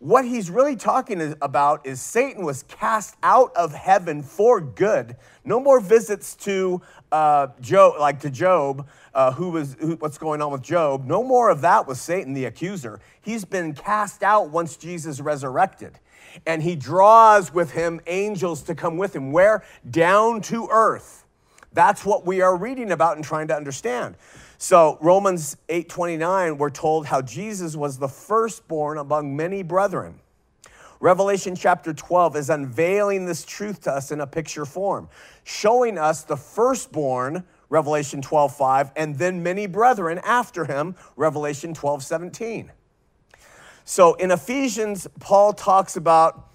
what 0.00 0.24
he's 0.24 0.50
really 0.50 0.76
talking 0.76 1.36
about 1.42 1.86
is 1.86 2.00
Satan 2.00 2.42
was 2.42 2.62
cast 2.64 3.16
out 3.22 3.54
of 3.54 3.74
heaven 3.74 4.22
for 4.22 4.58
good. 4.58 5.14
No 5.44 5.60
more 5.60 5.78
visits 5.78 6.34
to 6.36 6.80
uh, 7.12 7.48
Job, 7.60 8.00
like 8.00 8.18
to 8.20 8.30
Job, 8.30 8.88
uh, 9.12 9.30
who 9.32 9.50
was 9.50 9.76
who, 9.78 9.96
what's 9.96 10.16
going 10.16 10.40
on 10.40 10.52
with 10.52 10.62
Job. 10.62 11.04
No 11.04 11.22
more 11.22 11.50
of 11.50 11.60
that 11.60 11.86
with 11.86 11.98
Satan, 11.98 12.32
the 12.32 12.46
accuser. 12.46 12.98
He's 13.20 13.44
been 13.44 13.74
cast 13.74 14.22
out 14.22 14.48
once 14.48 14.78
Jesus 14.78 15.20
resurrected, 15.20 15.98
and 16.46 16.62
he 16.62 16.76
draws 16.76 17.52
with 17.52 17.72
him 17.72 18.00
angels 18.06 18.62
to 18.62 18.74
come 18.74 18.96
with 18.96 19.14
him. 19.14 19.32
Where 19.32 19.62
down 19.90 20.40
to 20.42 20.66
earth. 20.70 21.26
That's 21.72 22.06
what 22.06 22.26
we 22.26 22.40
are 22.40 22.56
reading 22.56 22.90
about 22.90 23.16
and 23.16 23.24
trying 23.24 23.48
to 23.48 23.54
understand. 23.54 24.16
So 24.62 24.98
Romans 25.00 25.56
8:29 25.70 26.58
we're 26.58 26.68
told 26.68 27.06
how 27.06 27.22
Jesus 27.22 27.76
was 27.76 27.96
the 27.96 28.08
firstborn 28.08 28.98
among 28.98 29.34
many 29.34 29.62
brethren. 29.62 30.20
Revelation 31.00 31.56
chapter 31.56 31.94
12 31.94 32.36
is 32.36 32.50
unveiling 32.50 33.24
this 33.24 33.42
truth 33.42 33.80
to 33.84 33.92
us 33.92 34.12
in 34.12 34.20
a 34.20 34.26
picture 34.26 34.66
form, 34.66 35.08
showing 35.44 35.96
us 35.96 36.24
the 36.24 36.36
firstborn 36.36 37.44
Revelation 37.70 38.20
12:5 38.20 38.92
and 38.96 39.16
then 39.16 39.42
many 39.42 39.66
brethren 39.66 40.20
after 40.24 40.66
him 40.66 40.94
Revelation 41.16 41.72
12:17. 41.72 42.70
So 43.86 44.12
in 44.12 44.30
Ephesians 44.30 45.08
Paul 45.20 45.54
talks 45.54 45.96
about 45.96 46.50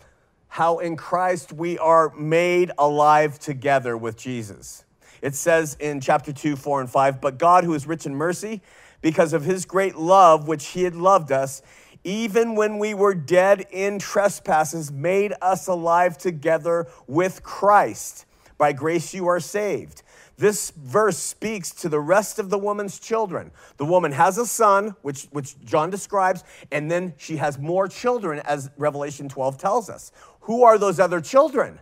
how 0.47 0.77
in 0.77 0.95
Christ 0.95 1.51
we 1.51 1.79
are 1.79 2.13
made 2.15 2.71
alive 2.77 3.39
together 3.39 3.97
with 3.97 4.15
Jesus. 4.15 4.84
It 5.21 5.35
says 5.35 5.77
in 5.79 6.01
chapter 6.01 6.33
2, 6.33 6.55
4, 6.55 6.81
and 6.81 6.89
5, 6.89 7.21
but 7.21 7.37
God, 7.37 7.63
who 7.63 7.73
is 7.73 7.87
rich 7.87 8.05
in 8.05 8.15
mercy, 8.15 8.61
because 9.01 9.33
of 9.33 9.43
his 9.43 9.65
great 9.65 9.95
love 9.95 10.47
which 10.47 10.67
he 10.67 10.83
had 10.83 10.95
loved 10.95 11.31
us, 11.31 11.61
even 12.03 12.55
when 12.55 12.77
we 12.77 12.93
were 12.93 13.15
dead 13.15 13.65
in 13.71 13.99
trespasses, 13.99 14.91
made 14.91 15.33
us 15.41 15.67
alive 15.67 16.17
together 16.17 16.87
with 17.07 17.43
Christ. 17.43 18.25
By 18.57 18.73
grace 18.73 19.13
you 19.13 19.27
are 19.27 19.39
saved. 19.39 20.03
This 20.37 20.71
verse 20.71 21.17
speaks 21.17 21.71
to 21.71 21.89
the 21.89 21.99
rest 21.99 22.39
of 22.39 22.49
the 22.49 22.57
woman's 22.57 22.99
children. 22.99 23.51
The 23.77 23.85
woman 23.85 24.11
has 24.11 24.37
a 24.37 24.45
son, 24.45 24.95
which, 25.01 25.25
which 25.31 25.59
John 25.63 25.89
describes, 25.89 26.43
and 26.71 26.91
then 26.91 27.13
she 27.17 27.37
has 27.37 27.57
more 27.57 27.87
children, 27.87 28.39
as 28.39 28.69
Revelation 28.77 29.29
12 29.29 29.57
tells 29.57 29.89
us. 29.89 30.11
Who 30.41 30.63
are 30.63 30.77
those 30.77 30.99
other 30.99 31.21
children? 31.21 31.79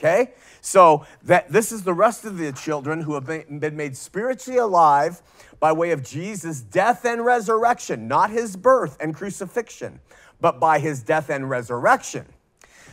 Okay? 0.00 0.32
So 0.62 1.04
that 1.24 1.52
this 1.52 1.72
is 1.72 1.82
the 1.82 1.92
rest 1.92 2.24
of 2.24 2.38
the 2.38 2.52
children 2.52 3.02
who 3.02 3.14
have 3.14 3.26
been 3.26 3.76
made 3.76 3.96
spiritually 3.96 4.58
alive 4.58 5.20
by 5.60 5.72
way 5.72 5.90
of 5.90 6.02
Jesus' 6.02 6.62
death 6.62 7.04
and 7.04 7.22
resurrection, 7.22 8.08
not 8.08 8.30
his 8.30 8.56
birth 8.56 8.96
and 8.98 9.14
crucifixion, 9.14 10.00
but 10.40 10.58
by 10.58 10.78
his 10.78 11.02
death 11.02 11.28
and 11.28 11.50
resurrection. 11.50 12.24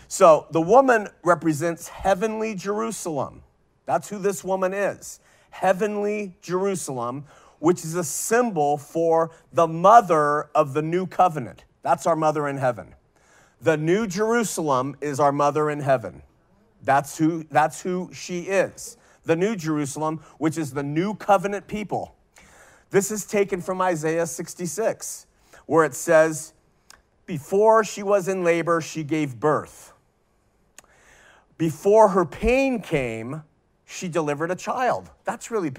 So 0.09 0.47
the 0.51 0.61
woman 0.61 1.07
represents 1.23 1.87
heavenly 1.87 2.55
Jerusalem. 2.55 3.41
That's 3.85 4.09
who 4.09 4.19
this 4.19 4.43
woman 4.43 4.73
is. 4.73 5.21
Heavenly 5.49 6.35
Jerusalem, 6.41 7.25
which 7.59 7.85
is 7.85 7.95
a 7.95 8.03
symbol 8.03 8.77
for 8.77 9.31
the 9.53 9.67
mother 9.67 10.49
of 10.53 10.73
the 10.73 10.81
new 10.81 11.07
covenant. 11.07 11.63
That's 11.83 12.05
our 12.05 12.17
mother 12.17 12.49
in 12.49 12.57
heaven. 12.57 12.95
The 13.61 13.77
new 13.77 14.07
Jerusalem 14.07 14.97
is 14.99 15.21
our 15.21 15.31
mother 15.31 15.69
in 15.69 15.79
heaven. 15.79 16.21
That's 16.83 17.17
who, 17.17 17.43
that's 17.49 17.81
who 17.81 18.09
she 18.13 18.41
is. 18.41 18.97
The 19.25 19.35
New 19.35 19.55
Jerusalem, 19.55 20.21
which 20.37 20.57
is 20.57 20.71
the 20.71 20.83
new 20.83 21.13
covenant 21.15 21.67
people. 21.67 22.15
This 22.89 23.11
is 23.11 23.25
taken 23.25 23.61
from 23.61 23.81
Isaiah 23.81 24.25
66, 24.25 25.25
where 25.65 25.83
it 25.83 25.93
says, 25.93 26.53
Before 27.25 27.83
she 27.83 28.03
was 28.03 28.27
in 28.27 28.43
labor, 28.43 28.79
she 28.79 29.03
gave 29.03 29.39
birth. 29.39 29.93
Before 31.57 32.09
her 32.09 32.25
pain 32.25 32.81
came, 32.81 33.43
she 33.85 34.07
delivered 34.07 34.51
a 34.51 34.55
child. 34.55 35.09
That's 35.25 35.49
really 35.49 35.71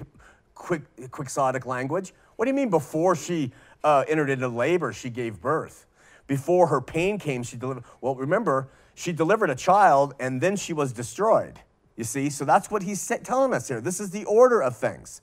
quick, 0.53 0.83
quixotic 1.11 1.65
language. 1.65 2.13
What 2.35 2.45
do 2.45 2.49
you 2.49 2.55
mean 2.55 2.69
before 2.69 3.15
she 3.15 3.51
uh, 3.83 4.03
entered 4.07 4.29
into 4.29 4.47
labor, 4.47 4.93
she 4.93 5.09
gave 5.09 5.41
birth? 5.41 5.85
Before 6.27 6.67
her 6.67 6.81
pain 6.81 7.17
came, 7.17 7.41
she 7.41 7.57
delivered. 7.57 7.83
Well, 8.01 8.15
remember, 8.15 8.69
she 8.99 9.13
delivered 9.13 9.49
a 9.49 9.55
child 9.55 10.13
and 10.19 10.41
then 10.41 10.57
she 10.57 10.73
was 10.73 10.91
destroyed. 10.91 11.61
You 11.95 12.03
see? 12.03 12.29
So 12.29 12.43
that's 12.43 12.69
what 12.69 12.83
he's 12.83 13.07
telling 13.23 13.53
us 13.53 13.69
here. 13.69 13.79
This 13.79 14.01
is 14.01 14.09
the 14.09 14.25
order 14.25 14.61
of 14.61 14.75
things. 14.75 15.21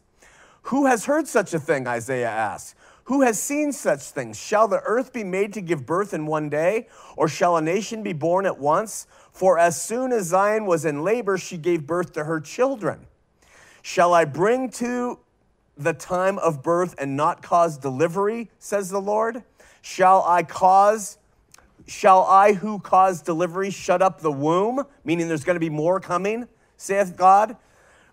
Who 0.63 0.87
has 0.87 1.05
heard 1.05 1.29
such 1.29 1.53
a 1.53 1.59
thing? 1.59 1.87
Isaiah 1.87 2.31
asks. 2.31 2.75
Who 3.05 3.21
has 3.21 3.39
seen 3.39 3.73
such 3.73 4.01
things? 4.01 4.39
Shall 4.39 4.67
the 4.67 4.81
earth 4.81 5.13
be 5.13 5.25
made 5.25 5.53
to 5.53 5.61
give 5.61 5.85
birth 5.85 6.15
in 6.15 6.25
one 6.25 6.49
day, 6.49 6.89
or 7.19 7.29
shall 7.29 7.59
a 7.59 7.61
nation 7.61 8.03
be 8.03 8.15
born 8.15 8.47
at 8.47 8.59
once? 8.59 9.07
For 9.31 9.59
as 9.59 9.81
soon 9.81 10.11
as 10.11 10.29
Zion 10.29 10.65
was 10.65 10.87
in 10.87 11.05
labor, 11.05 11.37
she 11.37 11.59
gave 11.59 11.87
birth 11.87 12.15
to 12.15 12.25
her 12.25 12.41
children. 12.41 13.07
Shall 13.83 14.15
I 14.15 14.25
bring 14.25 14.71
to 14.71 15.19
the 15.77 15.93
time 15.93 16.39
of 16.39 16.63
birth 16.63 16.95
and 16.97 17.15
not 17.15 17.43
cause 17.43 17.77
delivery, 17.77 18.51
says 18.59 18.89
the 18.89 19.03
Lord? 19.03 19.43
Shall 19.83 20.25
I 20.27 20.45
cause 20.45 21.19
Shall 21.87 22.25
I 22.25 22.55
who 22.55 22.81
cause 22.81 23.23
delivery 23.23 23.71
shut 23.71 24.03
up 24.03 24.21
the 24.21 24.33
womb? 24.33 24.85
Meaning 25.05 25.29
there's 25.29 25.45
going 25.45 25.57
to 25.57 25.61
be 25.61 25.71
more 25.71 26.01
coming, 26.01 26.49
saith 26.77 27.17
God. 27.17 27.57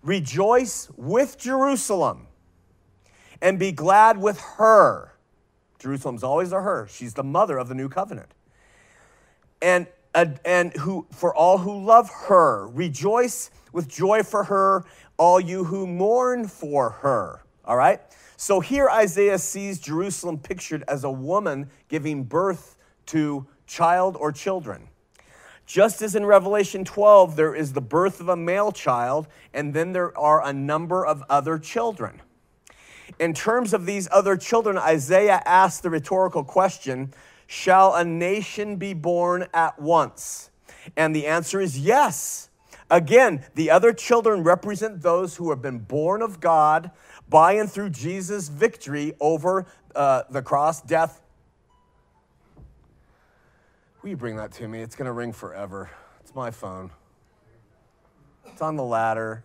Rejoice 0.02 0.90
with 0.96 1.38
Jerusalem 1.38 2.28
and 3.40 3.58
be 3.58 3.72
glad 3.72 4.18
with 4.18 4.38
her. 4.58 5.14
Jerusalem's 5.78 6.22
always 6.22 6.52
a 6.52 6.60
her. 6.60 6.86
She's 6.88 7.14
the 7.14 7.24
mother 7.24 7.58
of 7.58 7.68
the 7.68 7.74
new 7.74 7.88
covenant. 7.88 8.32
And, 9.60 9.86
and 10.14 10.72
who, 10.76 11.06
for 11.10 11.34
all 11.34 11.58
who 11.58 11.84
love 11.84 12.10
her, 12.28 12.68
rejoice 12.68 13.50
with 13.72 13.88
joy 13.88 14.22
for 14.22 14.44
her, 14.44 14.84
all 15.16 15.40
you 15.40 15.64
who 15.64 15.86
mourn 15.86 16.46
for 16.46 16.90
her. 16.90 17.44
All 17.64 17.76
right? 17.76 18.00
So 18.36 18.60
here 18.60 18.88
Isaiah 18.88 19.38
sees 19.38 19.78
Jerusalem 19.78 20.38
pictured 20.38 20.84
as 20.86 21.04
a 21.04 21.10
woman 21.10 21.70
giving 21.88 22.24
birth 22.24 22.76
to 23.06 23.46
child 23.66 24.16
or 24.18 24.32
children. 24.32 24.88
Just 25.66 26.02
as 26.02 26.14
in 26.14 26.26
Revelation 26.26 26.84
12, 26.84 27.36
there 27.36 27.54
is 27.54 27.72
the 27.72 27.80
birth 27.80 28.20
of 28.20 28.28
a 28.28 28.36
male 28.36 28.70
child, 28.70 29.26
and 29.54 29.72
then 29.72 29.92
there 29.92 30.16
are 30.18 30.44
a 30.44 30.52
number 30.52 31.06
of 31.06 31.22
other 31.30 31.58
children. 31.58 32.20
In 33.18 33.32
terms 33.32 33.72
of 33.72 33.86
these 33.86 34.08
other 34.12 34.36
children, 34.36 34.76
Isaiah 34.76 35.42
asks 35.46 35.80
the 35.80 35.90
rhetorical 35.90 36.44
question 36.44 37.14
Shall 37.46 37.94
a 37.94 38.04
nation 38.04 38.76
be 38.76 38.94
born 38.94 39.46
at 39.54 39.78
once? 39.78 40.50
And 40.96 41.14
the 41.14 41.26
answer 41.26 41.60
is 41.60 41.78
yes. 41.78 42.50
Again, 42.90 43.44
the 43.54 43.70
other 43.70 43.92
children 43.92 44.42
represent 44.42 45.02
those 45.02 45.36
who 45.36 45.50
have 45.50 45.62
been 45.62 45.78
born 45.78 46.20
of 46.20 46.40
God 46.40 46.90
by 47.28 47.52
and 47.54 47.70
through 47.70 47.90
Jesus' 47.90 48.48
victory 48.48 49.14
over 49.20 49.66
uh, 49.94 50.22
the 50.30 50.42
cross, 50.42 50.82
death, 50.82 51.22
Will 54.04 54.10
you 54.10 54.18
bring 54.18 54.36
that 54.36 54.52
to 54.52 54.68
me? 54.68 54.82
It's 54.82 54.96
going 54.96 55.06
to 55.06 55.12
ring 55.12 55.32
forever. 55.32 55.88
It's 56.20 56.34
my 56.34 56.50
phone. 56.50 56.90
It's 58.44 58.60
on 58.60 58.76
the 58.76 58.82
ladder. 58.82 59.42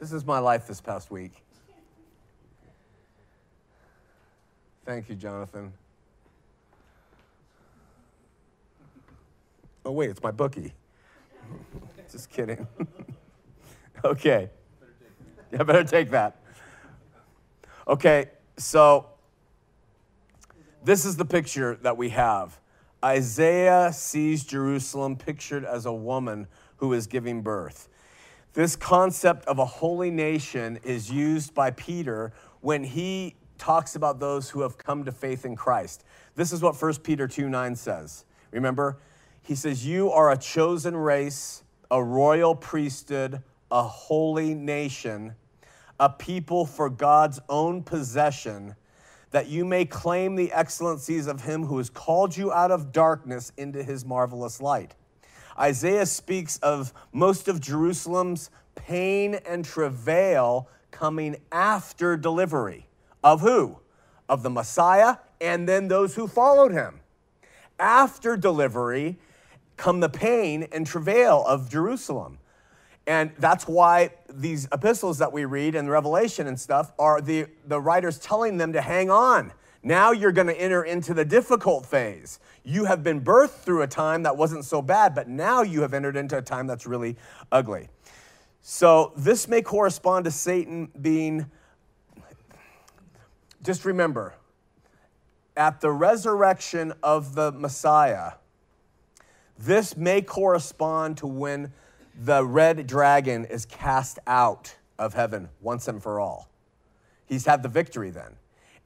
This 0.00 0.10
is 0.10 0.24
my 0.24 0.40
life 0.40 0.66
this 0.66 0.80
past 0.80 1.08
week. 1.08 1.44
Thank 4.84 5.08
you, 5.08 5.14
Jonathan. 5.14 5.72
Oh, 9.84 9.92
wait, 9.92 10.10
it's 10.10 10.20
my 10.20 10.32
bookie. 10.32 10.72
Just 12.10 12.28
kidding. 12.28 12.66
okay. 14.04 14.50
Yeah, 15.52 15.62
better 15.62 15.84
take 15.84 16.10
that. 16.10 16.40
Okay, 17.86 18.30
so 18.56 19.10
this 20.86 21.04
is 21.04 21.16
the 21.16 21.24
picture 21.24 21.74
that 21.82 21.96
we 21.96 22.10
have. 22.10 22.60
Isaiah 23.04 23.92
sees 23.92 24.44
Jerusalem 24.44 25.16
pictured 25.16 25.64
as 25.64 25.84
a 25.84 25.92
woman 25.92 26.46
who 26.76 26.92
is 26.92 27.08
giving 27.08 27.42
birth. 27.42 27.88
This 28.52 28.76
concept 28.76 29.44
of 29.46 29.58
a 29.58 29.64
holy 29.64 30.12
nation 30.12 30.78
is 30.84 31.10
used 31.10 31.54
by 31.54 31.72
Peter 31.72 32.32
when 32.60 32.84
he 32.84 33.34
talks 33.58 33.96
about 33.96 34.20
those 34.20 34.48
who 34.48 34.60
have 34.60 34.78
come 34.78 35.04
to 35.04 35.10
faith 35.10 35.44
in 35.44 35.56
Christ. 35.56 36.04
This 36.36 36.52
is 36.52 36.62
what 36.62 36.80
1 36.80 36.94
Peter 36.98 37.26
2 37.26 37.48
9 37.48 37.74
says. 37.74 38.24
Remember? 38.52 38.98
He 39.42 39.56
says, 39.56 39.84
You 39.84 40.12
are 40.12 40.30
a 40.30 40.36
chosen 40.36 40.96
race, 40.96 41.64
a 41.90 42.02
royal 42.02 42.54
priesthood, 42.54 43.42
a 43.72 43.82
holy 43.82 44.54
nation, 44.54 45.34
a 45.98 46.10
people 46.10 46.64
for 46.64 46.88
God's 46.88 47.40
own 47.48 47.82
possession, 47.82 48.76
that 49.30 49.48
you 49.48 49.64
may 49.64 49.84
claim 49.84 50.36
the 50.36 50.52
excellencies 50.52 51.26
of 51.26 51.42
him 51.42 51.64
who 51.64 51.78
has 51.78 51.90
called 51.90 52.36
you 52.36 52.52
out 52.52 52.70
of 52.70 52.92
darkness 52.92 53.52
into 53.56 53.82
his 53.82 54.04
marvelous 54.04 54.60
light. 54.60 54.94
Isaiah 55.58 56.06
speaks 56.06 56.58
of 56.58 56.92
most 57.12 57.48
of 57.48 57.60
Jerusalem's 57.60 58.50
pain 58.74 59.34
and 59.46 59.64
travail 59.64 60.68
coming 60.90 61.36
after 61.50 62.16
delivery. 62.16 62.86
Of 63.24 63.40
who? 63.40 63.78
Of 64.28 64.42
the 64.42 64.50
Messiah 64.50 65.16
and 65.40 65.68
then 65.68 65.88
those 65.88 66.14
who 66.14 66.26
followed 66.26 66.72
him. 66.72 67.00
After 67.78 68.36
delivery 68.36 69.18
come 69.76 70.00
the 70.00 70.08
pain 70.08 70.66
and 70.72 70.86
travail 70.86 71.44
of 71.46 71.68
Jerusalem. 71.68 72.38
And 73.06 73.30
that's 73.38 73.68
why 73.68 74.10
these 74.28 74.66
epistles 74.72 75.18
that 75.18 75.32
we 75.32 75.44
read 75.44 75.74
in 75.74 75.88
Revelation 75.88 76.46
and 76.46 76.58
stuff 76.58 76.92
are 76.98 77.20
the, 77.20 77.46
the 77.66 77.80
writers 77.80 78.18
telling 78.18 78.56
them 78.56 78.72
to 78.72 78.80
hang 78.80 79.10
on. 79.10 79.52
Now 79.82 80.10
you're 80.10 80.32
going 80.32 80.48
to 80.48 80.60
enter 80.60 80.82
into 80.82 81.14
the 81.14 81.24
difficult 81.24 81.86
phase. 81.86 82.40
You 82.64 82.86
have 82.86 83.04
been 83.04 83.20
birthed 83.20 83.60
through 83.60 83.82
a 83.82 83.86
time 83.86 84.24
that 84.24 84.36
wasn't 84.36 84.64
so 84.64 84.82
bad, 84.82 85.14
but 85.14 85.28
now 85.28 85.62
you 85.62 85.82
have 85.82 85.94
entered 85.94 86.16
into 86.16 86.36
a 86.36 86.42
time 86.42 86.66
that's 86.66 86.86
really 86.86 87.16
ugly. 87.52 87.88
So 88.62 89.12
this 89.16 89.46
may 89.46 89.62
correspond 89.62 90.24
to 90.24 90.32
Satan 90.32 90.88
being, 91.00 91.46
just 93.62 93.84
remember, 93.84 94.34
at 95.56 95.80
the 95.80 95.92
resurrection 95.92 96.92
of 97.04 97.36
the 97.36 97.52
Messiah, 97.52 98.32
this 99.56 99.96
may 99.96 100.20
correspond 100.20 101.18
to 101.18 101.28
when 101.28 101.72
the 102.18 102.44
red 102.44 102.86
dragon 102.86 103.44
is 103.44 103.66
cast 103.66 104.18
out 104.26 104.76
of 104.98 105.14
heaven 105.14 105.48
once 105.60 105.88
and 105.88 106.02
for 106.02 106.18
all. 106.18 106.48
He's 107.26 107.44
had 107.44 107.62
the 107.62 107.68
victory 107.68 108.10
then. 108.10 108.36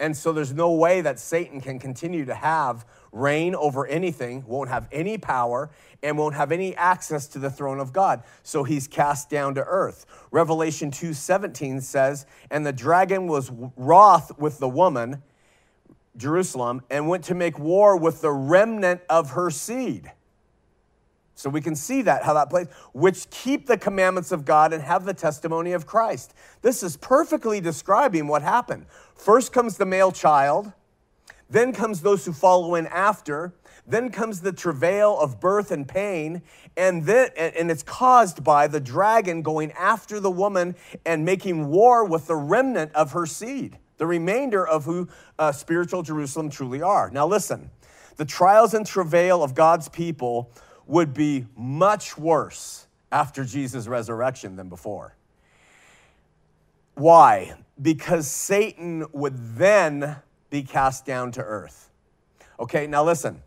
And 0.01 0.17
so 0.17 0.33
there's 0.33 0.55
no 0.55 0.73
way 0.73 1.03
that 1.03 1.21
Satan 1.21 1.61
can 1.61 1.79
continue 1.79 2.25
to 2.25 2.35
have 2.35 2.87
reign 3.13 3.55
over 3.55 3.87
anything, 3.87 4.45
won't 4.47 4.71
have 4.71 4.89
any 4.91 5.19
power, 5.19 5.71
and 6.03 6.17
won't 6.17 6.35
have 6.35 6.51
any 6.53 6.75
access 6.75 7.27
to 7.29 7.39
the 7.39 7.51
throne 7.51 7.79
of 7.79 7.93
God. 7.93 8.23
So 8.43 8.65
he's 8.65 8.89
cast 8.89 9.29
down 9.29 9.55
to 9.57 9.65
earth. 9.65 10.07
Revelation 10.31 10.91
2:17 10.91 11.83
says, 11.83 12.25
"And 12.51 12.65
the 12.65 12.73
dragon 12.73 13.27
was 13.27 13.51
wroth 13.77 14.39
with 14.39 14.59
the 14.59 14.69
woman, 14.69 15.23
Jerusalem, 16.17 16.83
and 16.89 17.07
went 17.07 17.25
to 17.25 17.35
make 17.35 17.59
war 17.59 17.95
with 17.95 18.23
the 18.23 18.33
remnant 18.33 19.03
of 19.11 19.33
her 19.33 19.51
seed." 19.51 20.11
So 21.41 21.49
we 21.49 21.63
can 21.63 21.75
see 21.75 22.03
that, 22.03 22.23
how 22.23 22.35
that 22.35 22.51
plays, 22.51 22.67
which 22.93 23.31
keep 23.31 23.67
the 23.67 23.79
commandments 23.79 24.31
of 24.31 24.45
God 24.45 24.75
and 24.75 24.83
have 24.83 25.07
the 25.07 25.15
testimony 25.15 25.73
of 25.73 25.87
Christ. 25.87 26.35
This 26.61 26.83
is 26.83 26.99
perfectly 26.99 27.63
describing 27.63 28.27
what 28.27 28.43
happened. 28.43 28.85
First 29.15 29.51
comes 29.51 29.79
the 29.79 29.87
male 29.87 30.13
child, 30.13 30.71
then 31.49 31.73
comes 31.73 32.03
those 32.03 32.27
who 32.27 32.35
follow 32.35 32.75
in 32.75 32.87
after, 32.89 33.55
then 33.87 34.11
comes 34.11 34.43
the 34.43 34.53
travail 34.53 35.19
of 35.19 35.41
birth 35.41 35.71
and 35.71 35.89
pain, 35.89 36.43
and 36.77 37.05
then 37.05 37.31
and 37.37 37.71
it's 37.71 37.83
caused 37.83 38.45
by 38.45 38.67
the 38.67 38.79
dragon 38.79 39.41
going 39.41 39.73
after 39.73 40.21
the 40.21 40.31
woman 40.31 40.77
and 41.07 41.25
making 41.25 41.69
war 41.69 42.05
with 42.05 42.27
the 42.27 42.37
remnant 42.37 42.93
of 42.95 43.13
her 43.13 43.25
seed, 43.25 43.79
the 43.97 44.07
remainder 44.07 44.67
of 44.67 44.85
who 44.85 45.09
uh, 45.39 45.53
spiritual 45.53 46.03
Jerusalem 46.03 46.51
truly 46.51 46.83
are. 46.83 47.11
Now 47.11 47.27
listen, 47.27 47.71
the 48.17 48.27
trials 48.27 48.75
and 48.75 48.87
travail 48.87 49.43
of 49.43 49.55
God's 49.55 49.89
people 49.89 50.53
would 50.91 51.15
be 51.15 51.47
much 51.57 52.19
worse 52.19 52.87
after 53.13 53.45
Jesus' 53.45 53.87
resurrection 53.87 54.57
than 54.57 54.69
before. 54.69 55.15
Why? 56.95 57.55
Because 57.81 58.29
Satan 58.29 59.07
would 59.13 59.57
then 59.57 60.17
be 60.51 60.63
cast 60.63 61.07
down 61.07 61.31
to 61.33 61.43
earth. 61.43 61.91
Okay, 62.59 62.89
now 62.89 63.05
listen, 63.05 63.41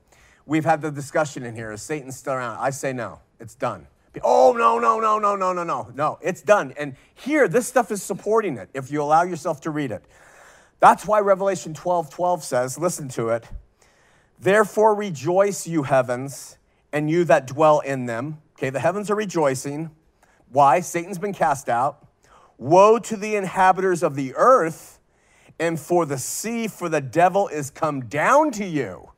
we've 0.46 0.64
had 0.64 0.82
the 0.82 0.90
discussion 0.90 1.44
in 1.44 1.54
here. 1.54 1.74
Is 1.74 1.82
Satan 1.82 2.12
still 2.12 2.34
around? 2.34 2.58
I 2.60 2.70
say 2.70 2.94
no, 2.94 3.20
it's 3.40 3.56
done. 3.56 3.88
Oh, 4.24 4.54
no, 4.58 4.80
no, 4.80 5.00
no, 5.00 5.20
no, 5.20 5.36
no, 5.36 5.54
no, 5.54 5.64
no, 5.64 5.92
no, 5.94 6.20
it's 6.22 6.42
done. 6.42 6.74
And 6.78 6.96
here, 7.14 7.48
this 7.48 7.68
stuff 7.68 7.92
is 7.92 8.02
supporting 8.02 8.58
it 8.58 8.70
if 8.74 8.90
you 8.90 9.02
allow 9.02 9.24
yourself 9.24 9.60
to 9.62 9.70
read 9.70 9.92
it. 9.92 10.06
That's 10.80 11.06
why 11.06 11.20
Revelation 11.20 11.74
12 11.74 12.10
12 12.10 12.44
says, 12.44 12.78
listen 12.78 13.10
to 13.10 13.30
it. 13.30 13.46
Therefore 14.40 14.96
rejoice, 14.96 15.68
you 15.68 15.84
heavens, 15.84 16.58
and 16.94 17.10
you 17.10 17.26
that 17.26 17.48
dwell 17.48 17.80
in 17.80 18.06
them. 18.06 18.38
Okay, 18.58 18.70
the 18.70 18.80
heavens 18.80 19.10
are 19.12 19.16
rejoicing. 19.16 19.92
Why? 20.50 20.80
Satan's 20.80 21.18
been 21.18 21.34
cast 21.34 21.68
out. 21.68 22.08
Woe 22.58 23.00
to 23.00 23.18
the 23.18 23.36
inhabitants 23.36 24.04
of 24.04 24.16
the 24.16 24.34
earth, 24.36 25.00
and 25.60 25.80
for 25.80 26.06
the 26.06 26.18
sea, 26.18 26.68
for 26.68 26.88
the 26.88 27.02
devil 27.02 27.48
is 27.48 27.72
come 27.72 28.06
down 28.06 28.52
to 28.52 28.66
you. 28.66 29.10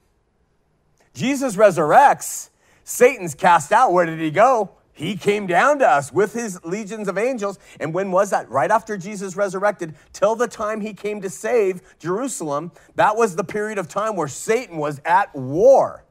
Jesus 1.13 1.55
resurrects. 1.55 2.49
Satan's 2.83 3.35
cast 3.35 3.71
out. 3.71 3.91
Where 3.91 4.05
did 4.05 4.19
he 4.19 4.31
go? 4.31 4.71
He 4.93 5.17
came 5.17 5.45
down 5.45 5.79
to 5.79 5.87
us 5.87 6.13
with 6.13 6.33
his 6.33 6.63
legions 6.63 7.09
of 7.09 7.17
angels. 7.17 7.59
And 7.81 7.93
when 7.93 8.11
was 8.11 8.29
that? 8.29 8.49
Right 8.49 8.71
after 8.71 8.95
Jesus 8.97 9.35
resurrected, 9.35 9.95
till 10.13 10.37
the 10.37 10.47
time 10.47 10.79
he 10.79 10.93
came 10.93 11.19
to 11.21 11.29
save 11.29 11.81
Jerusalem. 11.99 12.71
That 12.95 13.17
was 13.17 13.35
the 13.35 13.43
period 13.43 13.77
of 13.77 13.89
time 13.89 14.15
where 14.15 14.29
Satan 14.29 14.77
was 14.77 15.01
at 15.03 15.35
war. 15.35 16.05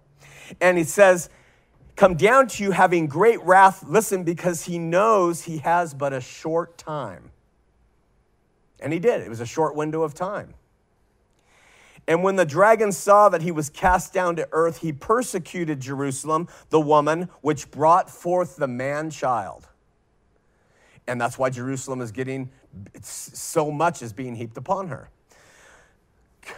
And 0.60 0.76
he 0.76 0.84
says, 0.84 1.30
Come 1.96 2.14
down 2.14 2.48
to 2.48 2.62
you 2.62 2.72
having 2.72 3.06
great 3.06 3.42
wrath. 3.42 3.84
Listen, 3.86 4.24
because 4.24 4.64
he 4.64 4.78
knows 4.78 5.42
he 5.42 5.58
has 5.58 5.94
but 5.94 6.12
a 6.12 6.20
short 6.20 6.76
time. 6.76 7.30
And 8.80 8.92
he 8.92 8.98
did. 8.98 9.20
It 9.20 9.28
was 9.28 9.40
a 9.40 9.46
short 9.46 9.76
window 9.76 10.02
of 10.02 10.14
time. 10.14 10.54
And 12.06 12.22
when 12.22 12.36
the 12.36 12.44
dragon 12.44 12.92
saw 12.92 13.28
that 13.30 13.42
he 13.42 13.50
was 13.50 13.70
cast 13.70 14.12
down 14.12 14.36
to 14.36 14.48
earth, 14.52 14.78
he 14.78 14.92
persecuted 14.92 15.80
Jerusalem, 15.80 16.48
the 16.68 16.80
woman 16.80 17.30
which 17.40 17.70
brought 17.70 18.10
forth 18.10 18.56
the 18.56 18.68
man 18.68 19.08
child. 19.08 19.66
And 21.06 21.20
that's 21.20 21.38
why 21.38 21.50
Jerusalem 21.50 22.00
is 22.00 22.12
getting 22.12 22.50
so 23.02 23.70
much 23.70 24.02
is 24.02 24.12
being 24.12 24.34
heaped 24.34 24.56
upon 24.56 24.88
her. 24.88 25.08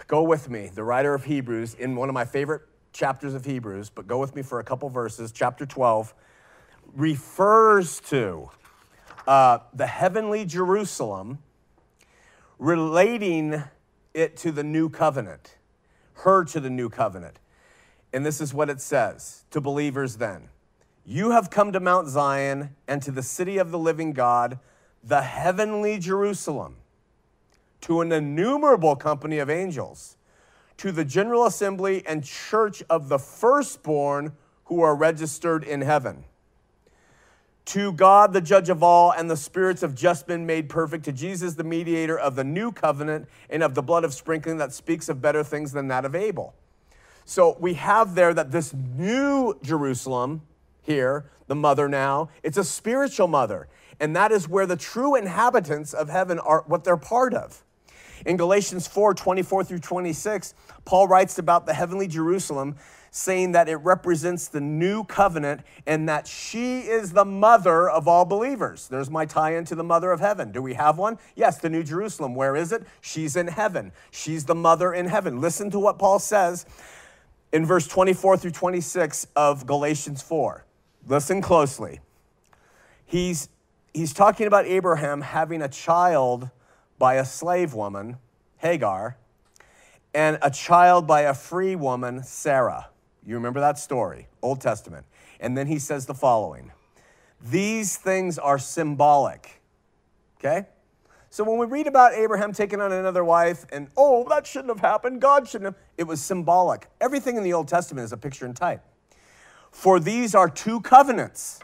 Go 0.09 0.23
with 0.23 0.49
me, 0.51 0.71
the 0.75 0.83
writer 0.83 1.15
of 1.15 1.25
Hebrews, 1.25 1.75
in 1.75 1.95
one 1.95 2.09
of 2.09 2.15
my 2.15 2.25
favorite 2.25 2.63
chapters 2.97 3.35
of 3.35 3.45
Hebrews, 3.45 3.91
but 3.91 4.07
go 4.07 4.19
with 4.19 4.35
me 4.35 4.43
for 4.43 4.59
a 4.59 4.65
couple 4.65 4.89
verses. 4.89 5.31
Chapter 5.31 5.67
12 5.67 6.15
refers 6.95 8.01
to 8.01 8.51
uh, 9.27 9.59
the 9.75 9.87
heavenly 9.87 10.45
Jerusalem 10.45 11.39
relating 12.59 13.63
it 14.15 14.37
to 14.39 14.51
the 14.51 14.65
new 14.65 14.89
covenant, 14.89 15.57
her 16.15 16.45
to 16.45 16.59
the 16.59 16.71
new 16.71 16.89
covenant. 16.89 17.39
And 18.13 18.25
this 18.25 18.41
is 18.41 18.55
what 18.55 18.71
it 18.71 18.81
says 18.81 19.45
to 19.51 19.61
believers 19.61 20.17
then 20.17 20.49
You 21.05 21.33
have 21.33 21.51
come 21.51 21.73
to 21.73 21.81
Mount 21.81 22.09
Zion 22.09 22.75
and 22.89 23.03
to 23.03 23.11
the 23.11 23.23
city 23.23 23.59
of 23.59 23.71
the 23.71 23.79
living 23.79 24.13
God, 24.13 24.59
the 25.05 25.23
heavenly 25.23 25.99
Jerusalem, 25.99 26.77
to 27.83 28.01
an 28.01 28.11
innumerable 28.11 28.97
company 28.97 29.39
of 29.39 29.51
angels, 29.51 30.16
to 30.79 30.93
the 30.93 31.05
general 31.05 31.47
assembly 31.47 32.03
and 32.07 32.25
church 32.25 32.83
of 32.91 33.09
the 33.09 33.19
firstborn 33.19 34.33
who 34.65 34.81
are 34.83 34.95
registered 34.95 35.65
in 35.65 35.81
heaven 35.81 36.25
to 37.67 37.93
God, 37.93 38.33
the 38.33 38.41
judge 38.41 38.69
of 38.69 38.83
all, 38.83 39.11
and 39.11 39.29
the 39.29 39.37
spirits 39.37 39.83
of 39.83 39.95
just 39.95 40.29
men 40.29 40.47
made 40.47 40.69
perfect, 40.69 41.05
to 41.05 41.13
Jesus, 41.13 41.55
the 41.55 41.65
mediator 41.65 42.17
of 42.17 42.37
the 42.37 42.45
new 42.45 42.71
covenant, 42.71 43.29
and 43.51 43.63
of 43.63 43.75
the 43.75 43.83
blood 43.83 44.05
of 44.05 44.15
sprinkling 44.15 44.57
that 44.59 44.73
speaks 44.73 45.09
of 45.09 45.21
better 45.21 45.43
things 45.43 45.73
than 45.73 45.89
that 45.89 46.05
of 46.05 46.15
Abel. 46.15 46.55
So 47.25 47.57
we 47.59 47.75
have 47.75 48.15
there 48.15 48.33
that 48.33 48.53
this 48.53 48.73
new 48.73 49.59
Jerusalem 49.63 50.43
here, 50.81 51.29
the 51.49 51.57
mother 51.57 51.89
now, 51.89 52.29
it's 52.45 52.57
a 52.57 52.63
spiritual 52.63 53.27
mother. 53.27 53.67
And 53.99 54.15
that 54.15 54.31
is 54.31 54.49
where 54.49 54.67
the 54.67 54.77
true 54.77 55.17
inhabitants 55.17 55.93
of 55.93 56.09
heaven 56.09 56.39
are, 56.39 56.63
what 56.69 56.85
they're 56.85 56.97
part 56.97 57.35
of. 57.35 57.65
In 58.27 58.37
Galatians 58.37 58.89
4 58.89 59.15
24 59.15 59.65
through 59.65 59.79
26, 59.79 60.53
Paul 60.85 61.07
writes 61.07 61.39
about 61.39 61.65
the 61.65 61.73
heavenly 61.73 62.09
Jerusalem, 62.09 62.75
saying 63.13 63.53
that 63.53 63.69
it 63.69 63.77
represents 63.77 64.49
the 64.49 64.61
new 64.61 65.05
covenant 65.05 65.63
and 65.87 66.09
that 66.09 66.27
she 66.27 66.81
is 66.81 67.13
the 67.13 67.25
mother 67.25 67.89
of 67.89 68.09
all 68.09 68.25
believers. 68.25 68.89
There's 68.89 69.09
my 69.09 69.27
tie 69.27 69.55
into 69.55 69.77
the 69.77 69.85
mother 69.85 70.11
of 70.11 70.19
heaven. 70.19 70.51
Do 70.51 70.61
we 70.61 70.75
have 70.75 70.99
one? 70.99 71.19
Yes, 71.37 71.59
the 71.59 71.71
New 71.71 71.85
Jerusalem. 71.85 72.35
Where 72.35 72.57
is 72.57 72.73
it? 72.73 72.83
She's 73.01 73.37
in 73.37 73.47
heaven. 73.47 73.93
She's 74.11 74.45
the 74.45 74.57
mother 74.57 74.93
in 74.93 75.07
heaven. 75.07 75.41
Listen 75.41 75.71
to 75.71 75.79
what 75.79 75.97
Paul 75.97 76.19
says 76.19 76.67
in 77.53 77.65
verse 77.65 77.87
24 77.87 78.39
through 78.39 78.51
26 78.51 79.29
of 79.37 79.67
Galatians 79.67 80.21
4. 80.21 80.65
Listen 81.07 81.41
closely. 81.41 82.01
He's, 83.05 83.49
he's 83.95 84.13
talking 84.13 84.49
about 84.49 84.67
Abraham 84.67 85.21
having 85.21 85.63
a 85.63 85.69
child 85.69 86.51
by 86.99 87.15
a 87.15 87.25
slave 87.25 87.75
woman, 87.75 88.17
Hagar, 88.59 89.17
and 90.15 90.39
a 90.41 90.51
child 90.51 91.07
by 91.07 91.23
a 91.23 91.35
free 91.35 91.77
woman, 91.77 92.23
Sarah. 92.23 92.89
You 93.25 93.35
remember 93.35 93.61
that 93.61 93.79
story, 93.79 94.29
Old 94.43 94.61
Testament. 94.61 95.05
And 95.41 95.57
then 95.57 95.67
he 95.67 95.79
says 95.79 96.07
the 96.07 96.15
following 96.15 96.73
These 97.41 97.97
things 97.97 98.39
are 98.39 98.59
symbolic. 98.59 99.61
Okay? 100.39 100.67
So 101.29 101.45
when 101.45 101.59
we 101.59 101.67
read 101.67 101.87
about 101.87 102.15
Abraham 102.15 102.53
taking 102.53 102.81
on 102.81 102.93
another 102.93 103.23
wife 103.25 103.67
and, 103.71 103.89
oh, 103.97 104.27
that 104.31 104.47
shouldn't 104.47 104.71
have 104.71 104.81
happened, 104.81 105.21
God 105.21 105.47
shouldn't 105.47 105.75
have, 105.75 105.83
it 105.99 106.05
was 106.05 106.23
symbolic. 106.23 106.89
Everything 107.01 107.37
in 107.37 107.43
the 107.43 107.53
Old 107.53 107.69
Testament 107.69 108.07
is 108.07 108.13
a 108.13 108.17
picture 108.17 108.47
and 108.47 108.57
type. 108.57 108.83
For 109.71 110.01
these 110.01 110.35
are 110.35 110.49
two 110.49 110.81
covenants 110.81 111.61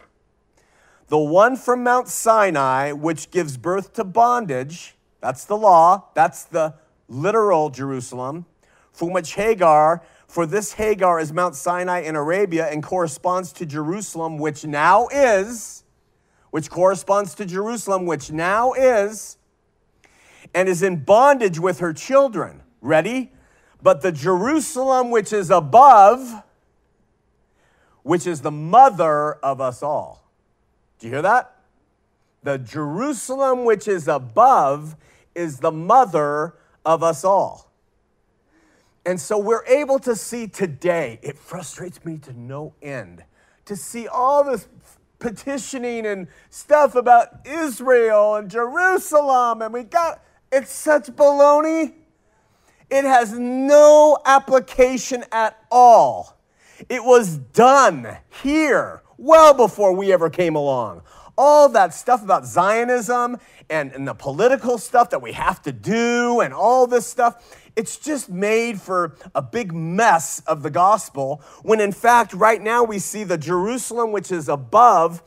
the 1.09 1.19
one 1.19 1.57
from 1.57 1.83
Mount 1.83 2.09
Sinai, 2.09 2.93
which 2.93 3.31
gives 3.31 3.59
birth 3.59 3.93
to 3.95 4.05
bondage, 4.05 4.95
that's 5.23 5.45
the 5.45 5.57
law, 5.57 6.09
that's 6.15 6.45
the 6.45 6.75
literal 7.09 7.71
Jerusalem, 7.71 8.45
from 8.93 9.13
which 9.13 9.35
Hagar, 9.35 10.03
for 10.27 10.47
this 10.47 10.73
Hagar 10.73 11.21
is 11.21 11.33
Mount 11.33 11.55
Sinai 11.55 12.01
in 12.01 12.17
Arabia 12.17 12.69
and 12.69 12.83
corresponds 12.83 13.53
to 13.53 13.65
Jerusalem, 13.65 14.39
which 14.39 14.65
now 14.65 15.07
is, 15.09 15.85
which 16.51 16.71
corresponds 16.71 17.35
to 17.37 17.47
Jerusalem, 17.47 18.05
which 18.05 18.33
now 18.33 18.73
is, 18.73 19.39
and 20.55 20.69
is 20.69 20.83
in 20.83 21.05
bondage 21.05 21.59
with 21.59 21.79
her 21.79 21.93
children. 21.93 22.63
Ready? 22.81 23.31
But 23.81 24.03
the 24.03 24.11
Jerusalem 24.11 25.11
which 25.11 25.33
is 25.33 25.51
above, 25.51 26.43
which 28.03 28.27
is 28.27 28.41
the 28.41 28.51
mother 28.51 29.35
of 29.35 29.61
us 29.61 29.85
all. 29.85 30.29
Do 30.99 31.07
you 31.07 31.13
hear 31.13 31.23
that? 31.23 31.55
The 32.43 32.59
Jerusalem 32.59 33.65
which 33.65 33.87
is 33.87 34.09
above 34.09 34.97
is 35.35 35.59
the 35.59 35.73
mother 35.73 36.55
of 36.85 37.03
us 37.03 37.25
all. 37.25 37.73
And 39.05 39.21
so 39.21 39.39
we're 39.39 39.65
able 39.67 39.99
to 40.01 40.15
see 40.15 40.47
today, 40.47 41.19
it 41.23 41.39
frustrates 41.39 42.05
me 42.05 42.19
to 42.19 42.33
no 42.33 42.75
end 42.81 43.25
to 43.65 43.77
see 43.77 44.09
all 44.09 44.45
this 44.45 44.69
petitioning 45.19 46.07
and 46.07 46.27
stuff 46.51 46.95
about 46.95 47.47
Israel 47.47 48.37
and 48.37 48.51
Jerusalem, 48.51 49.63
and 49.63 49.73
we 49.73 49.85
got 49.85 50.23
it's 50.51 50.73
such 50.73 51.07
baloney. 51.07 51.95
It 52.91 53.05
has 53.05 53.39
no 53.39 54.19
application 54.27 55.25
at 55.33 55.59
all. 55.71 56.37
It 56.91 57.03
was 57.03 57.39
done 57.39 58.19
here 58.43 59.03
well 59.17 59.55
before 59.55 59.95
we 59.95 60.13
ever 60.13 60.29
came 60.29 60.57
along. 60.57 61.03
All 61.45 61.69
that 61.71 61.93
stuff 61.93 62.23
about 62.23 62.47
Zionism 62.47 63.37
and, 63.69 63.91
and 63.91 64.07
the 64.07 64.15
political 64.15 64.79
stuff 64.79 65.11
that 65.11 65.21
we 65.21 65.33
have 65.33 65.61
to 65.63 65.73
do 65.73 66.39
and 66.41 66.55
all 66.55 66.87
this 66.87 67.05
stuff, 67.05 67.59
it's 67.75 67.99
just 67.99 68.31
made 68.31 68.81
for 68.81 69.17
a 69.35 69.43
big 69.43 69.75
mess 69.75 70.41
of 70.47 70.63
the 70.63 70.71
gospel 70.71 71.43
when 71.63 71.81
in 71.81 71.91
fact, 71.91 72.33
right 72.33 72.63
now 72.63 72.85
we 72.85 73.01
see 73.01 73.25
the 73.25 73.37
Jerusalem 73.37 74.13
which 74.13 74.31
is 74.31 74.49
above 74.49 75.21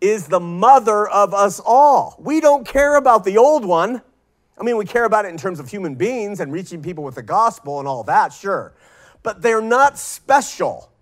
is 0.00 0.28
the 0.28 0.38
mother 0.38 1.08
of 1.08 1.34
us 1.34 1.60
all. 1.66 2.14
We 2.20 2.40
don't 2.40 2.64
care 2.64 2.94
about 2.94 3.24
the 3.24 3.36
old 3.36 3.64
one. 3.64 4.00
I 4.60 4.62
mean, 4.62 4.76
we 4.76 4.84
care 4.84 5.06
about 5.06 5.24
it 5.24 5.30
in 5.30 5.36
terms 5.36 5.58
of 5.58 5.68
human 5.68 5.96
beings 5.96 6.38
and 6.38 6.52
reaching 6.52 6.82
people 6.82 7.02
with 7.02 7.16
the 7.16 7.22
gospel 7.24 7.80
and 7.80 7.88
all 7.88 8.04
that, 8.04 8.32
sure. 8.32 8.74
But 9.24 9.42
they're 9.42 9.60
not 9.60 9.98
special. 9.98 10.92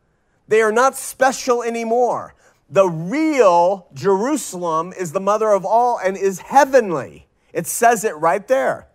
They 0.49 0.63
are 0.63 0.73
not 0.73 0.97
special 0.97 1.63
anymore. 1.63 2.36
The 2.69 2.89
real 2.89 3.89
Jerusalem 3.95 4.93
is 4.99 5.13
the 5.13 5.21
mother 5.21 5.51
of 5.51 5.65
all 5.65 5.99
and 5.99 6.17
is 6.17 6.41
heavenly. 6.41 7.29
It 7.53 7.67
says 7.67 8.05
it 8.05 8.17
right 8.17 8.47
there. 8.47 8.89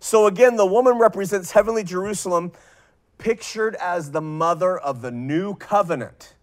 So 0.00 0.26
again, 0.26 0.56
the 0.56 0.66
woman 0.66 0.98
represents 0.98 1.50
heavenly 1.50 1.82
Jerusalem, 1.82 2.52
pictured 3.18 3.74
as 3.76 4.12
the 4.12 4.20
mother 4.20 4.78
of 4.78 5.02
the 5.02 5.10
new 5.10 5.56
covenant. 5.56 6.34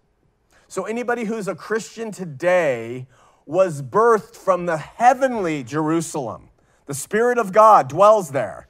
So 0.68 0.84
anybody 0.84 1.24
who's 1.24 1.48
a 1.48 1.56
Christian 1.56 2.12
today 2.12 3.08
was 3.46 3.82
birthed 3.82 4.36
from 4.36 4.66
the 4.66 4.78
heavenly 4.78 5.64
Jerusalem. 5.64 6.50
The 6.86 6.94
Spirit 6.94 7.38
of 7.38 7.54
God 7.54 7.88
dwells 7.88 8.32
there 8.32 8.68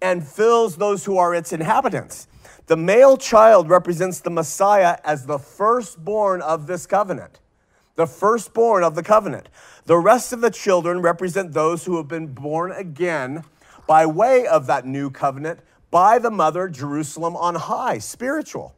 and 0.00 0.26
fills 0.26 0.76
those 0.76 1.04
who 1.04 1.18
are 1.18 1.34
its 1.34 1.52
inhabitants. 1.52 2.26
The 2.66 2.76
male 2.76 3.16
child 3.18 3.68
represents 3.68 4.20
the 4.20 4.30
Messiah 4.30 4.96
as 5.04 5.26
the 5.26 5.38
firstborn 5.38 6.40
of 6.40 6.66
this 6.66 6.86
covenant, 6.86 7.40
the 7.96 8.06
firstborn 8.06 8.84
of 8.84 8.94
the 8.94 9.02
covenant. 9.02 9.48
The 9.84 9.98
rest 9.98 10.32
of 10.32 10.40
the 10.40 10.50
children 10.50 11.00
represent 11.00 11.52
those 11.52 11.84
who 11.84 11.96
have 11.96 12.08
been 12.08 12.28
born 12.28 12.72
again 12.72 13.44
by 13.86 14.06
way 14.06 14.46
of 14.46 14.66
that 14.66 14.86
new 14.86 15.10
covenant 15.10 15.60
by 15.90 16.18
the 16.18 16.30
mother, 16.30 16.68
Jerusalem 16.68 17.36
on 17.36 17.54
high, 17.54 17.98
spiritual. 17.98 18.74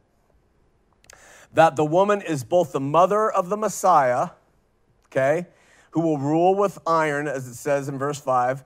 That 1.53 1.77
the 1.77 1.85
woman 1.85 2.21
is 2.21 2.43
both 2.43 2.73
the 2.73 2.81
mother 2.81 3.31
of 3.31 3.49
the 3.49 3.55
Messiah, 3.55 4.29
okay, 5.07 5.47
who 5.91 6.01
will 6.01 6.17
rule 6.17 6.55
with 6.55 6.77
iron, 6.85 7.27
as 7.27 7.47
it 7.47 7.53
says 7.53 7.87
in 7.87 7.97
verse 7.97 8.19
5, 8.19 8.63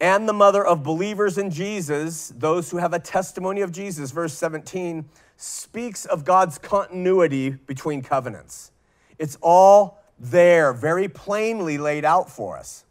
and 0.00 0.28
the 0.28 0.32
mother 0.32 0.64
of 0.64 0.82
believers 0.82 1.36
in 1.36 1.50
Jesus, 1.50 2.32
those 2.36 2.70
who 2.70 2.78
have 2.78 2.92
a 2.92 2.98
testimony 2.98 3.60
of 3.60 3.72
Jesus. 3.72 4.10
Verse 4.10 4.32
17 4.34 5.06
speaks 5.36 6.04
of 6.04 6.24
God's 6.24 6.58
continuity 6.58 7.50
between 7.50 8.02
covenants. 8.02 8.72
It's 9.18 9.36
all 9.40 10.02
there, 10.18 10.72
very 10.72 11.08
plainly 11.08 11.78
laid 11.78 12.04
out 12.04 12.30
for 12.30 12.56
us. 12.56 12.84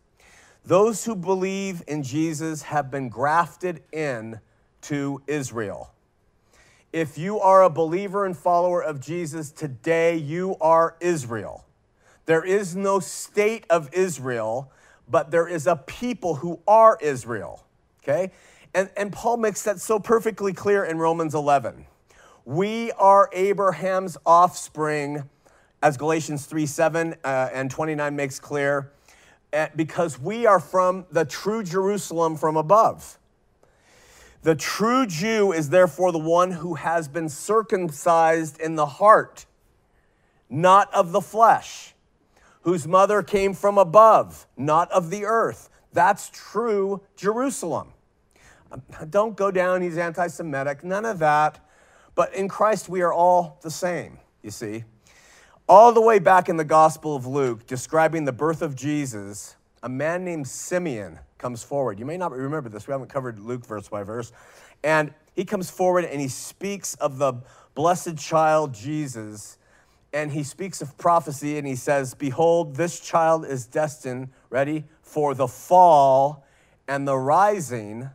Those 0.63 1.05
who 1.05 1.15
believe 1.15 1.83
in 1.87 2.03
Jesus 2.03 2.63
have 2.63 2.89
been 2.89 3.09
grafted 3.09 3.83
in 3.91 4.39
to 4.81 5.21
Israel. 5.27 5.91
If 6.91 7.17
you 7.17 7.39
are 7.39 7.63
a 7.63 7.69
believer 7.69 8.25
and 8.25 8.35
follower 8.35 8.81
of 8.81 8.99
Jesus 8.99 9.51
today, 9.51 10.15
you 10.15 10.55
are 10.61 10.95
Israel. 10.99 11.65
There 12.25 12.43
is 12.43 12.75
no 12.75 12.99
state 12.99 13.65
of 13.69 13.93
Israel 13.93 14.71
but 15.07 15.31
there 15.31 15.47
is 15.47 15.67
a 15.67 15.75
people 15.75 16.35
who 16.35 16.59
are 16.67 16.97
Israel. 17.01 17.63
Okay? 18.03 18.31
And, 18.73 18.89
and 18.97 19.11
Paul 19.11 19.37
makes 19.37 19.63
that 19.63 19.79
so 19.79 19.99
perfectly 19.99 20.53
clear 20.53 20.83
in 20.83 20.97
Romans 20.97 21.33
11. 21.33 21.85
We 22.43 22.91
are 22.93 23.29
Abraham's 23.33 24.17
offspring, 24.25 25.29
as 25.85 25.97
Galatians 25.97 26.47
3 26.47 26.65
7 26.65 27.13
uh, 27.23 27.49
and 27.53 27.69
29 27.69 28.15
makes 28.15 28.39
clear, 28.39 28.91
uh, 29.53 29.67
because 29.75 30.19
we 30.19 30.47
are 30.47 30.59
from 30.59 31.05
the 31.11 31.23
true 31.23 31.61
Jerusalem 31.61 32.37
from 32.37 32.57
above. 32.57 33.19
The 34.41 34.55
true 34.55 35.05
Jew 35.05 35.51
is 35.51 35.69
therefore 35.69 36.11
the 36.11 36.17
one 36.17 36.49
who 36.49 36.73
has 36.73 37.07
been 37.07 37.29
circumcised 37.29 38.59
in 38.59 38.75
the 38.75 38.87
heart, 38.87 39.45
not 40.49 40.91
of 40.91 41.11
the 41.11 41.21
flesh 41.21 41.93
whose 42.63 42.87
mother 42.87 43.21
came 43.21 43.53
from 43.53 43.77
above, 43.77 44.47
not 44.57 44.91
of 44.91 45.11
the 45.11 45.25
earth. 45.25 45.69
That's 45.93 46.31
true 46.33 47.01
Jerusalem. 47.15 47.89
Don't 49.11 49.37
go 49.37 49.51
down, 49.51 49.83
he's 49.83 49.99
anti 49.99 50.25
Semitic, 50.29 50.83
none 50.83 51.05
of 51.05 51.19
that. 51.19 51.63
But 52.15 52.33
in 52.33 52.47
Christ, 52.47 52.89
we 52.89 53.03
are 53.03 53.13
all 53.13 53.59
the 53.61 53.69
same, 53.69 54.17
you 54.41 54.49
see. 54.49 54.83
All 55.67 55.91
the 55.91 56.01
way 56.01 56.19
back 56.19 56.47
in 56.47 56.57
the 56.57 56.63
Gospel 56.63 57.15
of 57.15 57.25
Luke, 57.25 57.65
describing 57.65 58.25
the 58.25 58.31
birth 58.31 58.61
of 58.61 58.75
Jesus, 58.75 59.55
a 59.81 59.89
man 59.89 60.23
named 60.23 60.47
Simeon 60.47 61.17
comes 61.39 61.63
forward. 61.63 61.97
You 61.97 62.05
may 62.05 62.17
not 62.17 62.31
remember 62.33 62.69
this, 62.69 62.87
we 62.87 62.91
haven't 62.91 63.07
covered 63.07 63.39
Luke 63.39 63.65
verse 63.65 63.87
by 63.87 64.03
verse. 64.03 64.31
And 64.83 65.11
he 65.33 65.43
comes 65.43 65.71
forward 65.71 66.05
and 66.05 66.21
he 66.21 66.27
speaks 66.27 66.93
of 66.95 67.17
the 67.17 67.33
blessed 67.73 68.15
child 68.15 68.75
Jesus 68.75 69.57
and 70.13 70.31
he 70.31 70.43
speaks 70.43 70.83
of 70.83 70.95
prophecy 70.99 71.57
and 71.57 71.65
he 71.65 71.75
says, 71.75 72.13
Behold, 72.13 72.75
this 72.75 72.99
child 72.99 73.43
is 73.43 73.65
destined, 73.65 74.29
ready, 74.51 74.83
for 75.01 75.33
the 75.33 75.47
fall 75.47 76.45
and 76.87 77.07
the 77.07 77.17
rising 77.17 78.11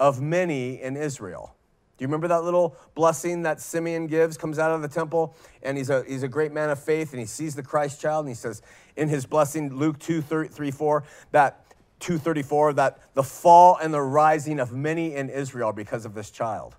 of 0.00 0.22
many 0.22 0.80
in 0.80 0.96
Israel. 0.96 1.55
Do 1.96 2.02
you 2.02 2.08
remember 2.08 2.28
that 2.28 2.44
little 2.44 2.76
blessing 2.94 3.42
that 3.42 3.60
Simeon 3.60 4.06
gives? 4.06 4.36
Comes 4.36 4.58
out 4.58 4.70
of 4.70 4.82
the 4.82 4.88
temple, 4.88 5.34
and 5.62 5.78
he's 5.78 5.88
a, 5.88 6.04
he's 6.06 6.22
a 6.22 6.28
great 6.28 6.52
man 6.52 6.68
of 6.68 6.78
faith, 6.78 7.12
and 7.12 7.20
he 7.20 7.26
sees 7.26 7.54
the 7.54 7.62
Christ 7.62 8.00
child, 8.00 8.26
and 8.26 8.28
he 8.30 8.34
says 8.34 8.60
in 8.96 9.08
his 9.08 9.24
blessing, 9.24 9.74
Luke 9.74 9.98
2 9.98 10.20
3, 10.20 10.70
4, 10.70 11.04
that 11.32 11.64
234 12.00 12.74
that 12.74 12.98
the 13.14 13.22
fall 13.22 13.76
and 13.76 13.92
the 13.94 14.02
rising 14.02 14.60
of 14.60 14.72
many 14.72 15.14
in 15.14 15.30
Israel 15.30 15.72
because 15.72 16.04
of 16.04 16.14
this 16.14 16.30
child. 16.30 16.76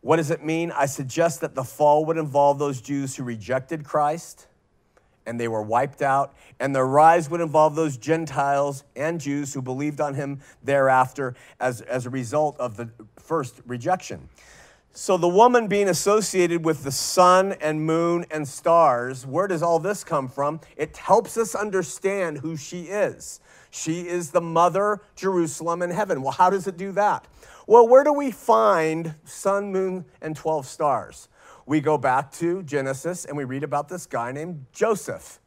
What 0.00 0.16
does 0.16 0.32
it 0.32 0.44
mean? 0.44 0.72
I 0.72 0.86
suggest 0.86 1.40
that 1.42 1.54
the 1.54 1.62
fall 1.62 2.04
would 2.06 2.16
involve 2.16 2.58
those 2.58 2.80
Jews 2.80 3.14
who 3.14 3.22
rejected 3.22 3.84
Christ 3.84 4.48
and 5.26 5.38
they 5.38 5.48
were 5.48 5.62
wiped 5.62 6.02
out, 6.02 6.34
and 6.60 6.74
the 6.74 6.84
rise 6.84 7.30
would 7.30 7.40
involve 7.40 7.74
those 7.74 7.96
Gentiles 7.96 8.84
and 8.96 9.20
Jews 9.20 9.54
who 9.54 9.62
believed 9.62 10.00
on 10.00 10.14
him 10.14 10.40
thereafter 10.62 11.34
as, 11.60 11.80
as 11.82 12.06
a 12.06 12.10
result 12.10 12.58
of 12.58 12.76
the 12.76 12.90
first 13.18 13.60
rejection. 13.66 14.28
So, 14.94 15.16
the 15.16 15.28
woman 15.28 15.68
being 15.68 15.88
associated 15.88 16.66
with 16.66 16.84
the 16.84 16.92
sun 16.92 17.52
and 17.62 17.86
moon 17.86 18.26
and 18.30 18.46
stars, 18.46 19.26
where 19.26 19.46
does 19.46 19.62
all 19.62 19.78
this 19.78 20.04
come 20.04 20.28
from? 20.28 20.60
It 20.76 20.98
helps 20.98 21.38
us 21.38 21.54
understand 21.54 22.38
who 22.38 22.58
she 22.58 22.82
is. 22.82 23.40
She 23.70 24.02
is 24.02 24.32
the 24.32 24.42
mother 24.42 25.00
Jerusalem 25.16 25.80
in 25.80 25.90
heaven. 25.90 26.20
Well, 26.20 26.32
how 26.32 26.50
does 26.50 26.66
it 26.66 26.76
do 26.76 26.92
that? 26.92 27.26
Well, 27.66 27.88
where 27.88 28.04
do 28.04 28.12
we 28.12 28.30
find 28.30 29.14
sun, 29.24 29.72
moon, 29.72 30.04
and 30.20 30.36
12 30.36 30.66
stars? 30.66 31.28
We 31.66 31.80
go 31.80 31.96
back 31.98 32.32
to 32.32 32.62
Genesis 32.62 33.24
and 33.24 33.36
we 33.36 33.44
read 33.44 33.62
about 33.62 33.88
this 33.88 34.06
guy 34.06 34.32
named 34.32 34.66
Joseph. 34.72 35.38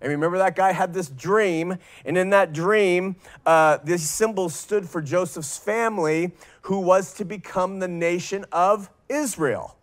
And 0.00 0.10
remember, 0.10 0.36
that 0.38 0.54
guy 0.54 0.72
had 0.72 0.92
this 0.92 1.08
dream, 1.08 1.78
and 2.04 2.18
in 2.18 2.28
that 2.30 2.52
dream, 2.52 3.16
uh, 3.46 3.78
these 3.82 4.08
symbols 4.08 4.54
stood 4.54 4.86
for 4.86 5.00
Joseph's 5.00 5.56
family, 5.56 6.32
who 6.62 6.80
was 6.80 7.14
to 7.14 7.24
become 7.24 7.78
the 7.78 7.88
nation 7.88 8.44
of 8.52 8.90
Israel. 9.08 9.78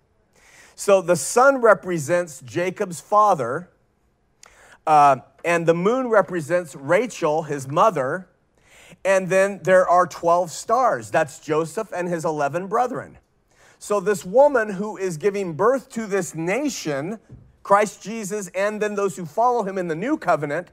So 0.75 1.01
the 1.01 1.15
sun 1.15 1.61
represents 1.61 2.41
Jacob's 2.41 3.01
father, 3.01 3.69
uh, 4.85 5.17
and 5.43 5.65
the 5.65 5.73
moon 5.73 6.07
represents 6.09 6.75
Rachel, 6.75 7.43
his 7.43 7.67
mother, 7.67 8.27
and 9.03 9.27
then 9.27 9.59
there 9.63 9.87
are 9.87 10.05
12 10.05 10.51
stars. 10.51 11.09
That's 11.09 11.39
Joseph 11.39 11.91
and 11.95 12.07
his 12.07 12.25
11 12.25 12.67
brethren. 12.67 13.17
So, 13.84 13.99
this 13.99 14.23
woman 14.23 14.69
who 14.69 14.95
is 14.95 15.17
giving 15.17 15.53
birth 15.53 15.89
to 15.93 16.05
this 16.05 16.36
nation, 16.36 17.17
Christ 17.63 18.03
Jesus, 18.03 18.47
and 18.49 18.79
then 18.79 18.93
those 18.93 19.17
who 19.17 19.25
follow 19.25 19.63
him 19.63 19.79
in 19.79 19.88
the 19.88 19.95
new 19.95 20.19
covenant, 20.19 20.67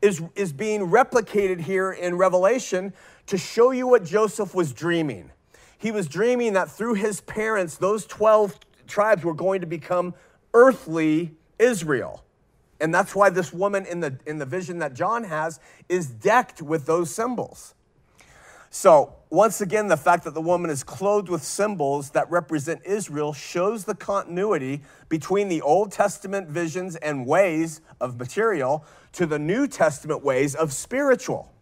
is, 0.00 0.22
is 0.36 0.52
being 0.52 0.82
replicated 0.82 1.62
here 1.62 1.90
in 1.90 2.16
Revelation 2.16 2.92
to 3.26 3.36
show 3.36 3.72
you 3.72 3.88
what 3.88 4.04
Joseph 4.04 4.54
was 4.54 4.72
dreaming. 4.72 5.32
He 5.76 5.90
was 5.90 6.06
dreaming 6.06 6.52
that 6.52 6.70
through 6.70 6.94
his 6.94 7.20
parents, 7.22 7.78
those 7.78 8.06
12 8.06 8.56
tribes 8.86 9.24
were 9.24 9.34
going 9.34 9.60
to 9.62 9.66
become 9.66 10.14
earthly 10.54 11.34
Israel. 11.58 12.22
And 12.80 12.94
that's 12.94 13.12
why 13.12 13.30
this 13.30 13.52
woman 13.52 13.86
in 13.86 13.98
the, 13.98 14.16
in 14.24 14.38
the 14.38 14.46
vision 14.46 14.78
that 14.78 14.94
John 14.94 15.24
has 15.24 15.58
is 15.88 16.06
decked 16.06 16.62
with 16.62 16.86
those 16.86 17.12
symbols. 17.12 17.74
So, 18.74 19.12
once 19.28 19.60
again, 19.60 19.88
the 19.88 19.98
fact 19.98 20.24
that 20.24 20.32
the 20.32 20.40
woman 20.40 20.70
is 20.70 20.82
clothed 20.82 21.28
with 21.28 21.44
symbols 21.44 22.08
that 22.12 22.30
represent 22.30 22.80
Israel 22.86 23.34
shows 23.34 23.84
the 23.84 23.94
continuity 23.94 24.80
between 25.10 25.50
the 25.50 25.60
Old 25.60 25.92
Testament 25.92 26.48
visions 26.48 26.96
and 26.96 27.26
ways 27.26 27.82
of 28.00 28.18
material 28.18 28.86
to 29.12 29.26
the 29.26 29.38
New 29.38 29.68
Testament 29.68 30.24
ways 30.24 30.54
of 30.54 30.72
spiritual. 30.72 31.52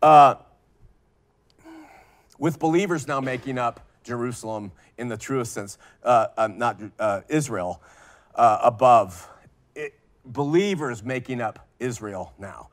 Uh, 0.00 0.36
with 2.38 2.60
believers 2.60 3.08
now 3.08 3.20
making 3.20 3.58
up 3.58 3.80
Jerusalem 4.04 4.70
in 4.98 5.08
the 5.08 5.16
truest 5.16 5.54
sense, 5.54 5.76
uh, 6.04 6.28
uh, 6.36 6.46
not 6.46 6.80
uh, 7.00 7.22
Israel, 7.28 7.82
uh, 8.36 8.60
above, 8.62 9.28
it, 9.74 9.98
believers 10.24 11.02
making 11.02 11.40
up 11.40 11.66
Israel 11.80 12.32
now. 12.38 12.68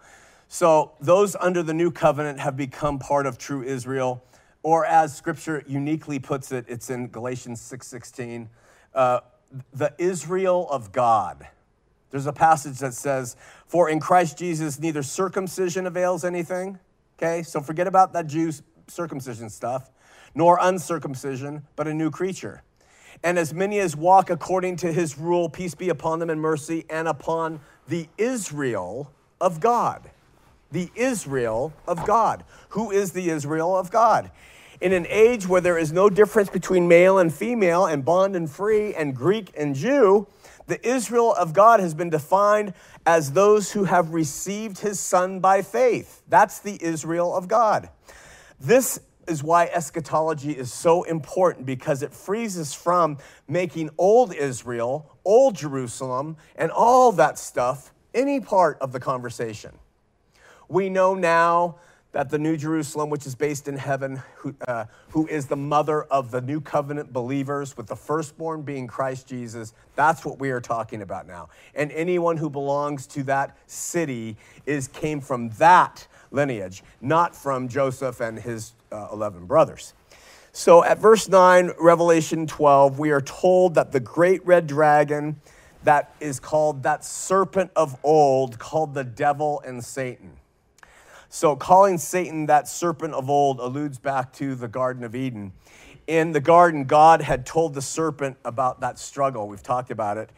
So 0.54 0.92
those 1.00 1.36
under 1.40 1.64
the 1.64 1.74
new 1.74 1.90
covenant 1.90 2.40
have 2.40 2.56
become 2.56 3.00
part 3.00 3.26
of 3.26 3.40
true 3.40 3.64
Israel, 3.64 4.24
or 4.62 4.86
as 4.86 5.18
Scripture 5.18 5.64
uniquely 5.66 6.20
puts 6.20 6.52
it, 6.52 6.66
it's 6.68 6.92
in 6.92 7.08
Galatians 7.08 7.60
6:16, 7.60 8.52
uh, 8.94 9.22
the 9.74 9.96
Israel 9.98 10.70
of 10.70 10.92
God. 10.92 11.48
There's 12.12 12.28
a 12.28 12.32
passage 12.32 12.78
that 12.82 12.94
says, 12.94 13.36
"For 13.66 13.90
in 13.90 14.00
Christ 14.00 14.38
Jesus 14.38 14.80
neither 14.80 15.02
circumcision 15.02 15.88
avails 15.88 16.24
anything." 16.24 16.78
Okay, 17.18 17.42
so 17.42 17.60
forget 17.60 17.88
about 17.88 18.14
that 18.14 18.28
Jews 18.28 18.62
circumcision 18.88 19.50
stuff, 19.50 19.90
nor 20.36 20.60
uncircumcision, 20.62 21.66
but 21.76 21.88
a 21.88 21.96
new 21.96 22.12
creature. 22.12 22.62
And 23.24 23.40
as 23.40 23.56
many 23.56 23.80
as 23.80 23.96
walk 23.96 24.30
according 24.30 24.76
to 24.78 24.94
his 24.94 25.18
rule, 25.18 25.50
peace 25.50 25.74
be 25.74 25.90
upon 25.90 26.20
them 26.20 26.30
and 26.30 26.40
mercy, 26.40 26.86
and 26.92 27.08
upon 27.08 27.60
the 27.88 28.08
Israel 28.20 29.12
of 29.42 29.60
God 29.60 30.12
the 30.74 30.92
Israel 30.96 31.72
of 31.88 32.06
God. 32.06 32.44
Who 32.70 32.92
is 32.92 33.12
the 33.12 33.30
Israel 33.30 33.78
of 33.78 33.92
God? 33.92 34.32
In 34.82 34.92
an 34.92 35.06
age 35.08 35.48
where 35.48 35.62
there 35.62 35.78
is 35.78 35.94
no 35.94 36.10
difference 36.10 36.50
between 36.50 36.88
male 36.88 37.20
and 37.20 37.34
female, 37.34 37.86
and 37.86 38.04
bond 38.04 38.36
and 38.36 38.50
free, 38.50 38.94
and 38.94 39.16
Greek 39.16 39.54
and 39.56 39.76
Jew, 39.76 40.28
the 40.66 40.86
Israel 40.86 41.34
of 41.34 41.54
God 41.54 41.80
has 41.80 41.94
been 41.94 42.10
defined 42.10 42.74
as 43.06 43.32
those 43.32 43.72
who 43.72 43.84
have 43.84 44.14
received 44.14 44.80
his 44.80 45.00
son 45.00 45.40
by 45.40 45.62
faith. 45.62 46.24
That's 46.28 46.60
the 46.60 46.84
Israel 46.84 47.36
of 47.36 47.48
God. 47.48 47.90
This 48.60 49.00
is 49.28 49.44
why 49.44 49.66
eschatology 49.68 50.52
is 50.52 50.74
so 50.74 51.04
important 51.04 51.66
because 51.66 52.02
it 52.02 52.14
frees 52.14 52.58
us 52.58 52.74
from 52.74 53.20
making 53.48 53.90
old 53.98 54.34
Israel, 54.34 55.18
old 55.24 55.56
Jerusalem, 55.56 56.36
and 56.56 56.72
all 56.72 57.12
that 57.14 57.38
stuff 57.38 57.94
any 58.14 58.40
part 58.40 58.78
of 58.80 58.92
the 58.92 59.00
conversation. 59.00 59.72
We 60.68 60.90
know 60.90 61.14
now 61.14 61.76
that 62.14 62.30
the 62.30 62.38
New 62.38 62.56
Jerusalem, 62.56 63.10
which 63.10 63.26
is 63.26 63.34
based 63.36 63.68
in 63.68 63.76
heaven, 63.76 64.22
who, 64.38 64.56
uh, 64.68 64.86
who 65.10 65.28
is 65.28 65.48
the 65.48 65.56
mother 65.56 66.04
of 66.04 66.30
the 66.30 66.42
new 66.42 66.62
covenant 66.62 67.12
believers, 67.12 67.76
with 67.76 67.88
the 67.88 67.96
firstborn 67.96 68.62
being 68.62 68.88
Christ 68.88 69.28
Jesus, 69.28 69.74
that's 69.96 70.24
what 70.24 70.40
we 70.40 70.52
are 70.52 70.62
talking 70.62 71.02
about 71.02 71.28
now. 71.28 71.50
And 71.74 71.92
anyone 71.92 72.38
who 72.38 72.50
belongs 72.52 73.08
to 73.08 73.24
that 73.24 73.58
city 73.66 74.38
is 74.68 74.88
came 74.88 75.22
from 75.22 75.50
that 75.58 76.08
lineage, 76.32 76.84
not 77.02 77.36
from 77.36 77.68
Joseph 77.68 78.22
and 78.22 78.40
his 78.40 78.74
uh, 78.92 79.08
11 79.12 79.48
brothers. 79.48 79.94
So 80.52 80.84
at 80.84 81.00
verse 81.00 81.28
9, 81.28 81.72
Revelation 81.80 82.46
12, 82.46 83.00
we 83.00 83.10
are 83.10 83.22
told 83.22 83.74
that 83.74 83.92
the 83.92 84.00
great 84.00 84.46
red 84.46 84.68
dragon 84.68 85.42
that 85.84 86.14
is 86.20 86.40
called 86.40 86.84
that 86.84 87.04
serpent 87.04 87.72
of 87.76 87.98
old, 88.04 88.60
called 88.60 88.94
the 88.94 89.04
devil 89.04 89.64
and 89.66 89.84
Satan 89.84 90.38
so, 91.36 91.56
calling 91.56 91.98
Satan 91.98 92.46
that 92.46 92.68
serpent 92.68 93.16
of 93.16 93.28
old 93.28 93.60
alludes 93.60 93.98
back 93.98 94.34
to 94.34 94.54
the 94.54 94.68
Garden 94.68 95.04
of 95.04 95.16
Eden. 95.16 95.52
In 96.06 96.32
the 96.32 96.40
garden, 96.40 96.84
God 96.84 97.24
had 97.24 97.44
told 97.44 97.74
the 97.74 97.82
serpent 97.82 98.38
about 98.46 98.82
that 98.82 99.00
struggle. 99.00 99.48
We've 99.48 99.64
talked 99.64 99.90
about 99.90 100.20
it. 100.20 100.30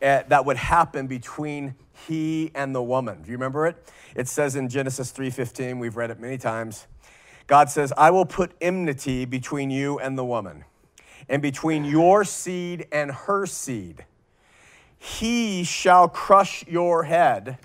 Uh, 0.00 0.22
that 0.28 0.44
would 0.46 0.56
happen 0.56 1.08
between 1.08 1.74
he 2.06 2.52
and 2.54 2.72
the 2.72 2.84
woman. 2.84 3.22
Do 3.22 3.32
you 3.32 3.36
remember 3.36 3.66
it? 3.66 3.92
It 4.14 4.28
says 4.28 4.54
in 4.54 4.68
Genesis 4.68 5.10
3:15, 5.10 5.80
we've 5.80 5.96
read 5.96 6.12
it 6.12 6.20
many 6.20 6.38
times. 6.38 6.86
God 7.48 7.68
says, 7.68 7.92
"I 7.96 8.12
will 8.12 8.24
put 8.24 8.52
enmity 8.60 9.24
between 9.24 9.70
you 9.70 9.98
and 9.98 10.16
the 10.16 10.24
woman, 10.24 10.66
and 11.28 11.42
between 11.42 11.84
your 11.84 12.22
seed 12.22 12.86
and 12.92 13.10
her 13.10 13.44
seed. 13.44 14.04
He 14.96 15.64
shall 15.64 16.08
crush 16.08 16.64
your 16.68 17.02
head, 17.02 17.58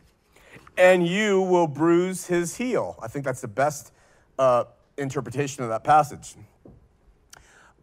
and 0.80 1.06
you 1.06 1.42
will 1.42 1.68
bruise 1.68 2.28
his 2.28 2.56
heel. 2.56 2.98
I 3.04 3.10
think 3.10 3.26
that's 3.26 3.42
the 3.42 3.50
best 3.50 3.92
uh, 4.40 4.64
interpretation 4.98 5.62
of 5.64 5.70
that 5.70 5.84
passage. 5.84 6.36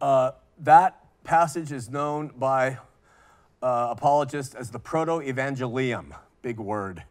Uh, 0.01 0.31
that 0.59 1.05
passage 1.23 1.71
is 1.71 1.91
known 1.91 2.31
by 2.35 2.79
uh, 3.61 3.89
apologists 3.91 4.55
as 4.55 4.71
the 4.71 4.79
proto-evangelium, 4.79 6.15
big 6.41 6.59
word. 6.59 7.03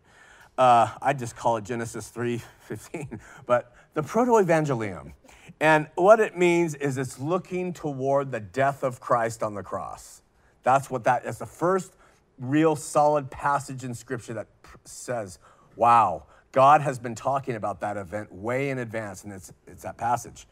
Uh, 0.58 0.88
I 1.00 1.12
just 1.12 1.36
call 1.36 1.56
it 1.58 1.64
Genesis 1.64 2.10
3:15, 2.12 3.20
but 3.46 3.72
the 3.94 4.02
proto-evangelium. 4.02 5.12
And 5.60 5.86
what 5.94 6.18
it 6.18 6.36
means 6.36 6.74
is 6.74 6.98
it's 6.98 7.20
looking 7.20 7.72
toward 7.72 8.32
the 8.32 8.40
death 8.40 8.82
of 8.82 9.00
Christ 9.00 9.42
on 9.42 9.54
the 9.54 9.62
cross. 9.62 10.22
That's 10.64 10.90
what 10.90 11.04
that 11.04 11.24
is. 11.24 11.38
The 11.38 11.46
first 11.46 11.94
real 12.38 12.74
solid 12.74 13.30
passage 13.30 13.84
in 13.84 13.94
Scripture 13.94 14.34
that 14.34 14.48
says 14.84 15.38
Wow, 15.76 16.24
God 16.52 16.80
has 16.80 16.98
been 16.98 17.14
talking 17.14 17.54
about 17.54 17.80
that 17.80 17.96
event 17.96 18.32
way 18.32 18.70
in 18.70 18.78
advance, 18.78 19.24
and 19.24 19.32
it's, 19.32 19.52
it's 19.66 19.82
that 19.82 19.96
passage. 19.96 20.46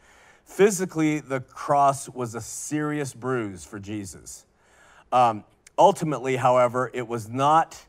Physically, 0.45 1.19
the 1.19 1.41
cross 1.41 2.07
was 2.07 2.35
a 2.35 2.41
serious 2.41 3.13
bruise 3.13 3.65
for 3.65 3.79
Jesus. 3.79 4.45
Um, 5.11 5.43
ultimately, 5.77 6.35
however, 6.35 6.91
it 6.93 7.07
was 7.07 7.27
not 7.27 7.85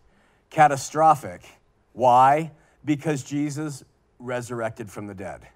catastrophic. 0.49 1.43
Why? 1.93 2.53
Because 2.84 3.22
Jesus 3.22 3.84
resurrected 4.18 4.91
from 4.91 5.07
the 5.07 5.14
dead. 5.14 5.47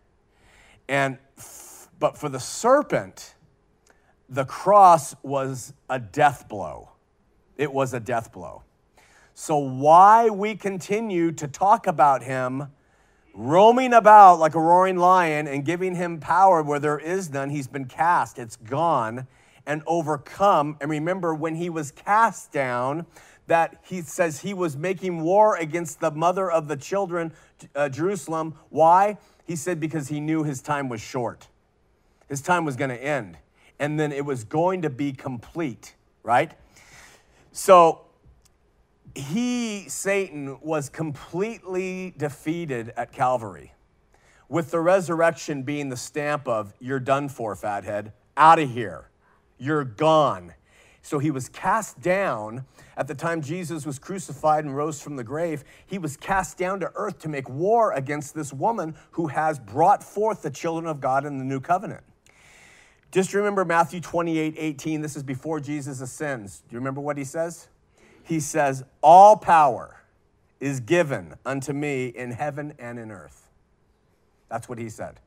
And 0.88 1.18
but 1.98 2.18
for 2.18 2.28
the 2.28 2.40
serpent, 2.40 3.34
the 4.28 4.44
cross 4.44 5.14
was 5.22 5.72
a 5.88 5.98
death 5.98 6.48
blow. 6.48 6.90
It 7.56 7.72
was 7.72 7.94
a 7.94 8.00
death 8.00 8.32
blow. 8.32 8.62
So, 9.42 9.56
why 9.56 10.28
we 10.28 10.54
continue 10.54 11.32
to 11.32 11.48
talk 11.48 11.86
about 11.86 12.22
him 12.22 12.66
roaming 13.32 13.94
about 13.94 14.38
like 14.38 14.54
a 14.54 14.60
roaring 14.60 14.98
lion 14.98 15.48
and 15.48 15.64
giving 15.64 15.94
him 15.94 16.20
power 16.20 16.62
where 16.62 16.78
there 16.78 16.98
is 16.98 17.30
none. 17.30 17.48
He's 17.48 17.66
been 17.66 17.86
cast, 17.86 18.38
it's 18.38 18.56
gone 18.56 19.26
and 19.64 19.82
overcome. 19.86 20.76
And 20.78 20.90
remember, 20.90 21.34
when 21.34 21.54
he 21.54 21.70
was 21.70 21.90
cast 21.90 22.52
down, 22.52 23.06
that 23.46 23.80
he 23.82 24.02
says 24.02 24.40
he 24.40 24.52
was 24.52 24.76
making 24.76 25.22
war 25.22 25.56
against 25.56 26.00
the 26.00 26.10
mother 26.10 26.50
of 26.50 26.68
the 26.68 26.76
children, 26.76 27.32
uh, 27.74 27.88
Jerusalem. 27.88 28.56
Why? 28.68 29.16
He 29.46 29.56
said 29.56 29.80
because 29.80 30.08
he 30.08 30.20
knew 30.20 30.44
his 30.44 30.60
time 30.60 30.90
was 30.90 31.00
short. 31.00 31.48
His 32.28 32.42
time 32.42 32.66
was 32.66 32.76
going 32.76 32.90
to 32.90 33.02
end, 33.02 33.38
and 33.78 33.98
then 33.98 34.12
it 34.12 34.26
was 34.26 34.44
going 34.44 34.82
to 34.82 34.90
be 34.90 35.12
complete, 35.12 35.94
right? 36.24 36.52
So 37.52 38.02
he, 39.14 39.88
Satan, 39.88 40.58
was 40.60 40.88
completely 40.88 42.14
defeated 42.16 42.92
at 42.96 43.12
Calvary, 43.12 43.72
with 44.48 44.70
the 44.70 44.80
resurrection 44.80 45.62
being 45.62 45.88
the 45.88 45.96
stamp 45.96 46.48
of, 46.48 46.74
you're 46.80 47.00
done 47.00 47.28
for, 47.28 47.54
fathead, 47.54 48.12
out 48.36 48.58
of 48.58 48.70
here, 48.70 49.10
you're 49.58 49.84
gone. 49.84 50.54
So 51.02 51.18
he 51.18 51.30
was 51.30 51.48
cast 51.48 52.00
down 52.00 52.66
at 52.96 53.08
the 53.08 53.14
time 53.14 53.40
Jesus 53.40 53.86
was 53.86 53.98
crucified 53.98 54.64
and 54.64 54.76
rose 54.76 55.00
from 55.00 55.16
the 55.16 55.24
grave. 55.24 55.64
He 55.86 55.98
was 55.98 56.16
cast 56.16 56.58
down 56.58 56.80
to 56.80 56.92
earth 56.94 57.18
to 57.20 57.28
make 57.28 57.48
war 57.48 57.92
against 57.92 58.34
this 58.34 58.52
woman 58.52 58.94
who 59.12 59.28
has 59.28 59.58
brought 59.58 60.04
forth 60.04 60.42
the 60.42 60.50
children 60.50 60.86
of 60.86 61.00
God 61.00 61.24
in 61.24 61.38
the 61.38 61.44
new 61.44 61.60
covenant. 61.60 62.04
Just 63.10 63.32
remember 63.34 63.64
Matthew 63.64 64.00
28 64.00 64.54
18. 64.56 65.00
This 65.00 65.16
is 65.16 65.22
before 65.22 65.58
Jesus 65.58 66.00
ascends. 66.00 66.60
Do 66.60 66.74
you 66.74 66.78
remember 66.78 67.00
what 67.00 67.16
he 67.16 67.24
says? 67.24 67.68
He 68.30 68.38
says, 68.38 68.84
All 69.02 69.36
power 69.36 70.02
is 70.60 70.78
given 70.78 71.34
unto 71.44 71.72
me 71.72 72.06
in 72.06 72.30
heaven 72.30 72.74
and 72.78 72.96
in 72.96 73.10
earth. 73.10 73.48
That's 74.48 74.68
what 74.68 74.78
he 74.78 74.88
said. 74.88 75.18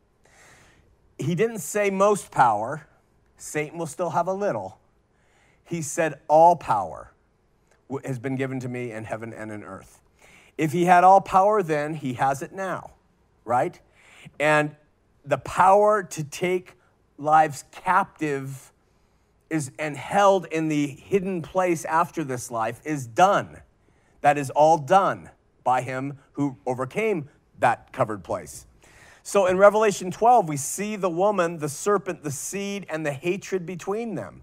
He 1.17 1.35
didn't 1.35 1.59
say 1.59 1.89
most 1.89 2.31
power, 2.31 2.87
Satan 3.35 3.77
will 3.77 3.87
still 3.87 4.11
have 4.11 4.27
a 4.27 4.33
little. 4.33 4.77
He 5.65 5.81
said, 5.81 6.21
All 6.29 6.55
power 6.55 7.11
has 8.05 8.19
been 8.19 8.37
given 8.37 8.61
to 8.61 8.69
me 8.69 8.93
in 8.93 9.03
heaven 9.03 9.33
and 9.33 9.51
in 9.51 9.65
earth. 9.65 9.99
If 10.57 10.71
he 10.71 10.85
had 10.85 11.03
all 11.03 11.19
power 11.19 11.61
then, 11.61 11.95
he 11.95 12.13
has 12.13 12.41
it 12.41 12.53
now, 12.53 12.91
right? 13.43 13.77
And 14.39 14.77
the 15.25 15.39
power 15.39 16.03
to 16.03 16.23
take 16.23 16.75
lives 17.17 17.65
captive 17.73 18.71
is 19.53 19.71
and 19.77 19.95
held 19.95 20.47
in 20.47 20.67
the 20.67 20.87
hidden 20.87 21.43
place 21.43 21.85
after 21.85 22.23
this 22.23 22.49
life 22.49 22.81
is 22.83 23.05
done. 23.05 23.61
That 24.21 24.35
is 24.35 24.49
all 24.49 24.79
done 24.79 25.29
by 25.63 25.81
him 25.81 26.17
who 26.31 26.57
overcame 26.65 27.29
that 27.59 27.93
covered 27.93 28.23
place. 28.23 28.65
So 29.21 29.45
in 29.45 29.59
Revelation 29.59 30.09
12, 30.09 30.49
we 30.49 30.57
see 30.57 30.95
the 30.95 31.09
woman, 31.09 31.59
the 31.59 31.69
serpent, 31.69 32.23
the 32.23 32.31
seed, 32.31 32.87
and 32.89 33.05
the 33.05 33.13
hatred 33.13 33.65
between 33.65 34.15
them. 34.15 34.41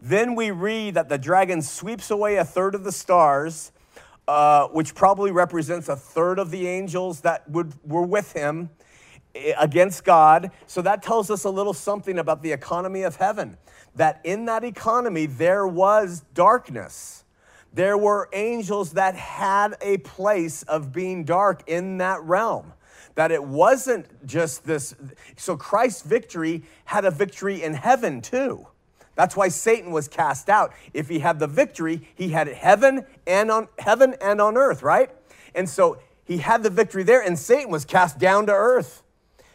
Then 0.00 0.34
we 0.34 0.50
read 0.50 0.94
that 0.94 1.10
the 1.10 1.18
dragon 1.18 1.60
sweeps 1.60 2.10
away 2.10 2.36
a 2.36 2.44
third 2.44 2.74
of 2.74 2.84
the 2.84 2.90
stars, 2.90 3.70
uh, 4.26 4.66
which 4.68 4.94
probably 4.94 5.30
represents 5.30 5.90
a 5.90 5.94
third 5.94 6.38
of 6.38 6.50
the 6.50 6.66
angels 6.66 7.20
that 7.20 7.48
would, 7.50 7.74
were 7.84 8.02
with 8.02 8.32
him 8.32 8.70
Eh, 9.34 9.54
against 9.58 10.04
God. 10.04 10.50
So 10.66 10.82
that 10.82 11.02
tells 11.02 11.30
us 11.30 11.44
a 11.44 11.50
little 11.50 11.72
something 11.72 12.18
about 12.18 12.42
the 12.42 12.52
economy 12.52 13.02
of 13.02 13.16
heaven. 13.16 13.56
That 13.94 14.20
in 14.24 14.44
that 14.46 14.64
economy, 14.64 15.26
there 15.26 15.66
was 15.66 16.22
darkness. 16.34 17.24
There 17.72 17.96
were 17.96 18.28
angels 18.34 18.92
that 18.92 19.14
had 19.14 19.76
a 19.80 19.98
place 19.98 20.62
of 20.64 20.92
being 20.92 21.24
dark 21.24 21.62
in 21.66 21.98
that 21.98 22.22
realm. 22.22 22.74
That 23.14 23.30
it 23.30 23.42
wasn't 23.42 24.26
just 24.26 24.64
this. 24.64 24.94
So 25.36 25.56
Christ's 25.56 26.02
victory 26.02 26.64
had 26.84 27.06
a 27.06 27.10
victory 27.10 27.62
in 27.62 27.74
heaven 27.74 28.20
too. 28.20 28.66
That's 29.14 29.36
why 29.36 29.48
Satan 29.48 29.92
was 29.92 30.08
cast 30.08 30.48
out. 30.48 30.72
If 30.92 31.08
he 31.08 31.18
had 31.18 31.38
the 31.38 31.46
victory, 31.46 32.08
he 32.14 32.30
had 32.30 32.48
heaven 32.48 33.06
and 33.26 33.50
on 33.50 33.68
heaven 33.78 34.14
and 34.20 34.40
on 34.40 34.56
earth, 34.56 34.82
right? 34.82 35.10
And 35.54 35.68
so 35.68 35.98
he 36.24 36.38
had 36.38 36.62
the 36.62 36.70
victory 36.70 37.02
there, 37.02 37.22
and 37.22 37.38
Satan 37.38 37.70
was 37.70 37.84
cast 37.84 38.18
down 38.18 38.46
to 38.46 38.52
earth. 38.52 39.01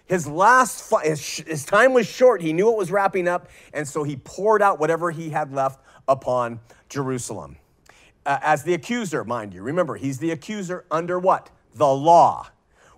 His 0.07 0.25
last 0.25 0.91
his, 1.03 1.39
his 1.39 1.65
time 1.65 1.93
was 1.93 2.07
short. 2.07 2.41
He 2.41 2.53
knew 2.53 2.71
it 2.71 2.77
was 2.77 2.91
wrapping 2.91 3.27
up, 3.27 3.49
and 3.73 3.87
so 3.87 4.03
he 4.03 4.15
poured 4.15 4.61
out 4.61 4.79
whatever 4.79 5.11
he 5.11 5.29
had 5.29 5.53
left 5.53 5.81
upon 6.07 6.59
Jerusalem. 6.89 7.57
Uh, 8.25 8.39
as 8.41 8.63
the 8.63 8.73
accuser, 8.73 9.23
mind 9.23 9.53
you. 9.53 9.61
Remember, 9.61 9.95
he's 9.95 10.17
the 10.19 10.31
accuser 10.31 10.85
under 10.91 11.19
what? 11.19 11.49
The 11.75 11.87
law. 11.87 12.49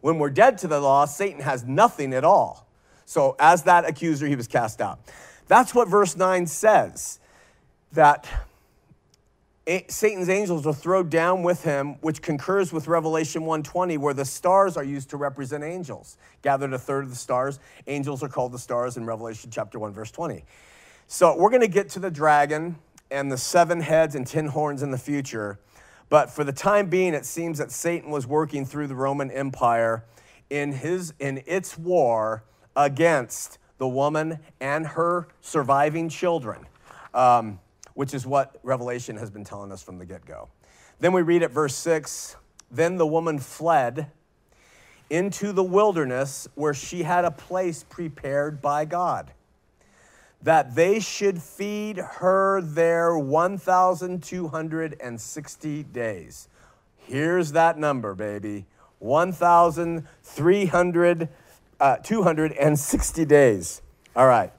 When 0.01 0.17
we're 0.17 0.29
dead 0.29 0.57
to 0.59 0.67
the 0.67 0.79
law, 0.79 1.05
Satan 1.05 1.41
has 1.41 1.63
nothing 1.65 2.13
at 2.13 2.23
all. 2.23 2.67
So, 3.05 3.35
as 3.39 3.63
that 3.63 3.85
accuser, 3.85 4.27
he 4.27 4.35
was 4.35 4.47
cast 4.47 4.81
out. 4.81 4.99
That's 5.47 5.73
what 5.73 5.87
verse 5.87 6.15
9 6.15 6.45
says 6.45 7.19
that 7.91 8.27
Satan's 9.87 10.29
angels 10.29 10.65
are 10.65 10.73
thrown 10.73 11.09
down 11.09 11.43
with 11.43 11.63
him, 11.63 11.95
which 12.01 12.23
concurs 12.23 12.73
with 12.73 12.87
Revelation 12.87 13.43
1:20, 13.45 13.97
where 13.97 14.15
the 14.15 14.25
stars 14.25 14.75
are 14.75 14.83
used 14.83 15.11
to 15.11 15.17
represent 15.17 15.63
angels. 15.63 16.17
Gathered 16.41 16.73
a 16.73 16.79
third 16.79 17.03
of 17.03 17.11
the 17.11 17.15
stars. 17.15 17.59
Angels 17.85 18.23
are 18.23 18.29
called 18.29 18.51
the 18.51 18.59
stars 18.59 18.97
in 18.97 19.05
Revelation 19.05 19.51
chapter 19.51 19.77
1, 19.77 19.93
verse 19.93 20.09
20. 20.09 20.43
So 21.07 21.37
we're 21.37 21.51
going 21.51 21.61
to 21.61 21.67
get 21.67 21.89
to 21.89 21.99
the 21.99 22.09
dragon 22.09 22.77
and 23.11 23.31
the 23.31 23.37
seven 23.37 23.81
heads 23.81 24.15
and 24.15 24.25
ten 24.25 24.47
horns 24.47 24.81
in 24.81 24.89
the 24.89 24.97
future. 24.97 25.59
But 26.09 26.31
for 26.31 26.43
the 26.43 26.53
time 26.53 26.89
being, 26.89 27.13
it 27.13 27.25
seems 27.25 27.59
that 27.59 27.71
Satan 27.71 28.09
was 28.09 28.25
working 28.25 28.65
through 28.65 28.87
the 28.87 28.95
Roman 28.95 29.29
Empire 29.29 30.03
in 30.49 30.71
his 30.71 31.13
in 31.19 31.43
its 31.45 31.77
war 31.77 32.43
against 32.75 33.59
the 33.77 33.87
woman 33.87 34.39
and 34.59 34.87
her 34.87 35.27
surviving 35.41 36.09
children, 36.09 36.65
um, 37.13 37.59
which 37.99 38.13
is 38.13 38.25
what 38.25 38.55
Revelation 38.63 39.17
has 39.17 39.29
been 39.29 39.43
telling 39.43 39.73
us 39.73 39.83
from 39.83 39.97
the 39.97 40.05
get 40.05 40.25
go. 40.25 40.47
Then 41.01 41.11
we 41.11 41.21
read 41.21 41.43
at 41.43 41.51
verse 41.51 41.75
6 41.75 42.37
Then 42.71 42.95
the 42.95 43.05
woman 43.05 43.39
fled 43.39 44.09
into 45.09 45.51
the 45.51 45.65
wilderness 45.65 46.47
where 46.55 46.73
she 46.73 47.03
had 47.03 47.25
a 47.25 47.31
place 47.31 47.83
prepared 47.83 48.61
by 48.61 48.85
God, 48.85 49.33
that 50.41 50.75
they 50.75 51.01
should 51.01 51.41
feed 51.41 51.97
her 51.97 52.61
there 52.61 53.19
1,260 53.19 55.83
days. 55.83 56.47
Here's 56.95 57.51
that 57.51 57.77
number, 57.77 58.15
baby 58.15 58.65
1,300 58.99 61.29
uh, 61.81 61.97
260 61.97 63.25
days. 63.25 63.81
All 64.15 64.27
right. 64.27 64.53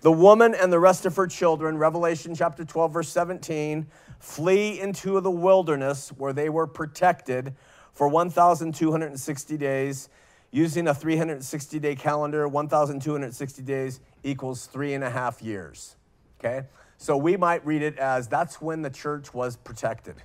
The 0.00 0.12
woman 0.12 0.54
and 0.54 0.72
the 0.72 0.78
rest 0.78 1.06
of 1.06 1.16
her 1.16 1.26
children, 1.26 1.76
Revelation 1.76 2.34
chapter 2.34 2.64
12, 2.64 2.92
verse 2.92 3.08
17, 3.08 3.88
flee 4.20 4.80
into 4.80 5.20
the 5.20 5.30
wilderness 5.30 6.10
where 6.10 6.32
they 6.32 6.48
were 6.48 6.68
protected 6.68 7.54
for 7.92 8.06
1,260 8.08 9.56
days. 9.56 10.08
Using 10.50 10.88
a 10.88 10.94
360 10.94 11.78
day 11.78 11.94
calendar, 11.94 12.48
1,260 12.48 13.62
days 13.62 14.00
equals 14.22 14.66
three 14.66 14.94
and 14.94 15.02
a 15.02 15.10
half 15.10 15.42
years. 15.42 15.96
Okay? 16.38 16.66
So 16.96 17.16
we 17.16 17.36
might 17.36 17.66
read 17.66 17.82
it 17.82 17.98
as 17.98 18.28
that's 18.28 18.60
when 18.60 18.82
the 18.82 18.90
church 18.90 19.34
was 19.34 19.56
protected. 19.56 20.22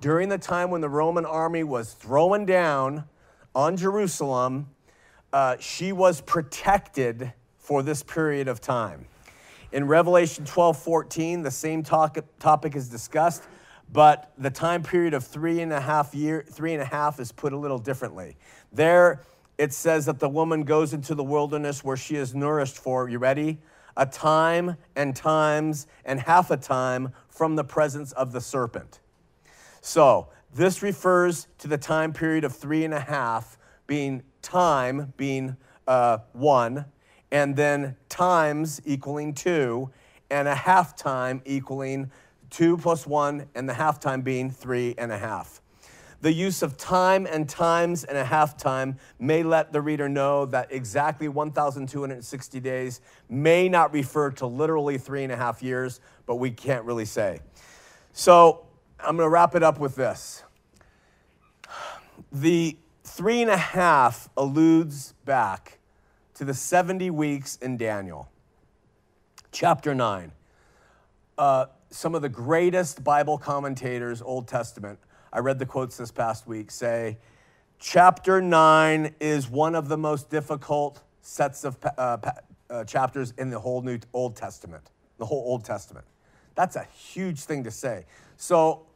During 0.00 0.30
the 0.30 0.38
time 0.38 0.70
when 0.70 0.80
the 0.80 0.88
Roman 0.88 1.24
army 1.24 1.62
was 1.62 1.92
throwing 1.92 2.44
down 2.44 3.04
on 3.54 3.76
Jerusalem, 3.76 4.68
uh, 5.32 5.56
she 5.60 5.92
was 5.92 6.22
protected 6.22 7.32
for 7.66 7.82
this 7.82 8.00
period 8.00 8.46
of 8.46 8.60
time. 8.60 9.04
In 9.72 9.88
Revelation 9.88 10.44
12 10.44 10.78
14, 10.78 11.42
the 11.42 11.50
same 11.50 11.82
talk, 11.82 12.16
topic 12.38 12.76
is 12.76 12.88
discussed, 12.88 13.42
but 13.92 14.30
the 14.38 14.50
time 14.50 14.84
period 14.84 15.14
of 15.14 15.24
three 15.24 15.60
and 15.60 15.72
a 15.72 15.80
half 15.80 16.14
year, 16.14 16.44
three 16.48 16.74
and 16.74 16.80
a 16.80 16.84
half 16.84 17.18
is 17.18 17.32
put 17.32 17.52
a 17.52 17.56
little 17.56 17.78
differently. 17.78 18.36
There 18.72 19.20
it 19.58 19.72
says 19.72 20.06
that 20.06 20.20
the 20.20 20.28
woman 20.28 20.62
goes 20.62 20.94
into 20.94 21.16
the 21.16 21.24
wilderness 21.24 21.82
where 21.82 21.96
she 21.96 22.14
is 22.14 22.36
nourished 22.36 22.76
for, 22.76 23.08
you 23.08 23.18
ready? 23.18 23.58
A 23.96 24.06
time 24.06 24.76
and 24.94 25.16
times 25.16 25.88
and 26.04 26.20
half 26.20 26.52
a 26.52 26.56
time 26.56 27.12
from 27.28 27.56
the 27.56 27.64
presence 27.64 28.12
of 28.12 28.30
the 28.30 28.40
serpent. 28.40 29.00
So 29.80 30.28
this 30.54 30.84
refers 30.84 31.48
to 31.58 31.66
the 31.66 31.78
time 31.78 32.12
period 32.12 32.44
of 32.44 32.54
three 32.54 32.84
and 32.84 32.94
a 32.94 33.00
half 33.00 33.58
being 33.88 34.22
time 34.40 35.14
being 35.16 35.56
uh, 35.88 36.18
one, 36.32 36.84
and 37.30 37.56
then 37.56 37.96
times 38.08 38.80
equaling 38.84 39.34
two, 39.34 39.90
and 40.30 40.48
a 40.48 40.54
half 40.54 40.96
time 40.96 41.42
equaling 41.44 42.10
two 42.50 42.76
plus 42.76 43.06
one, 43.06 43.46
and 43.54 43.68
the 43.68 43.74
half 43.74 44.00
time 44.00 44.22
being 44.22 44.50
three 44.50 44.94
and 44.98 45.12
a 45.12 45.18
half. 45.18 45.60
The 46.22 46.32
use 46.32 46.62
of 46.62 46.76
time 46.76 47.26
and 47.26 47.48
times 47.48 48.04
and 48.04 48.16
a 48.16 48.24
half 48.24 48.56
time 48.56 48.98
may 49.18 49.42
let 49.42 49.72
the 49.72 49.80
reader 49.80 50.08
know 50.08 50.46
that 50.46 50.72
exactly 50.72 51.28
1,260 51.28 52.60
days 52.60 53.00
may 53.28 53.68
not 53.68 53.92
refer 53.92 54.30
to 54.32 54.46
literally 54.46 54.96
three 54.98 55.24
and 55.24 55.32
a 55.32 55.36
half 55.36 55.62
years, 55.62 56.00
but 56.24 56.36
we 56.36 56.50
can't 56.50 56.84
really 56.84 57.04
say. 57.04 57.40
So 58.12 58.66
I'm 58.98 59.16
going 59.16 59.26
to 59.26 59.30
wrap 59.30 59.54
it 59.54 59.62
up 59.62 59.78
with 59.78 59.94
this. 59.94 60.42
The 62.32 62.76
three 63.04 63.42
and 63.42 63.50
a 63.50 63.56
half 63.56 64.28
alludes 64.36 65.12
back 65.24 65.75
to 66.36 66.44
the 66.44 66.54
70 66.54 67.10
weeks 67.10 67.56
in 67.56 67.78
Daniel. 67.78 68.28
Chapter 69.52 69.94
9. 69.94 70.32
Uh, 71.38 71.66
some 71.88 72.14
of 72.14 72.20
the 72.20 72.28
greatest 72.28 73.02
Bible 73.02 73.38
commentators, 73.38 74.20
Old 74.20 74.46
Testament, 74.46 74.98
I 75.32 75.38
read 75.38 75.58
the 75.58 75.64
quotes 75.64 75.96
this 75.96 76.10
past 76.10 76.46
week, 76.46 76.70
say 76.70 77.16
chapter 77.78 78.42
9 78.42 79.14
is 79.18 79.48
one 79.48 79.74
of 79.74 79.88
the 79.88 79.96
most 79.96 80.28
difficult 80.28 81.00
sets 81.22 81.64
of 81.64 81.78
uh, 81.96 82.18
uh, 82.68 82.84
chapters 82.84 83.32
in 83.38 83.48
the 83.48 83.58
whole 83.58 83.80
New 83.80 83.98
Old 84.12 84.36
Testament, 84.36 84.90
the 85.16 85.24
whole 85.24 85.42
Old 85.46 85.64
Testament. 85.64 86.04
That's 86.54 86.76
a 86.76 86.84
huge 86.94 87.40
thing 87.40 87.64
to 87.64 87.70
say. 87.70 88.04
So 88.36 88.86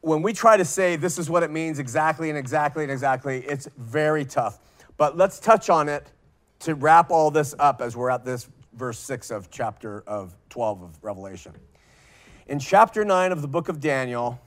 when 0.00 0.22
we 0.22 0.32
try 0.32 0.56
to 0.56 0.64
say 0.64 0.96
this 0.96 1.18
is 1.18 1.30
what 1.30 1.44
it 1.44 1.52
means 1.52 1.78
exactly 1.78 2.30
and 2.30 2.38
exactly 2.38 2.82
and 2.82 2.90
exactly, 2.90 3.44
it's 3.46 3.68
very 3.78 4.24
tough. 4.24 4.58
But 4.96 5.16
let's 5.16 5.38
touch 5.38 5.70
on 5.70 5.88
it 5.88 6.10
to 6.64 6.74
wrap 6.74 7.10
all 7.10 7.30
this 7.30 7.54
up 7.58 7.82
as 7.82 7.94
we're 7.94 8.08
at 8.08 8.24
this 8.24 8.48
verse 8.72 8.98
6 8.98 9.30
of 9.30 9.50
chapter 9.50 10.02
of 10.06 10.34
12 10.48 10.82
of 10.82 11.04
Revelation. 11.04 11.52
In 12.46 12.58
chapter 12.58 13.04
9 13.04 13.32
of 13.32 13.42
the 13.42 13.48
book 13.48 13.68
of 13.68 13.80
Daniel, 13.80 14.40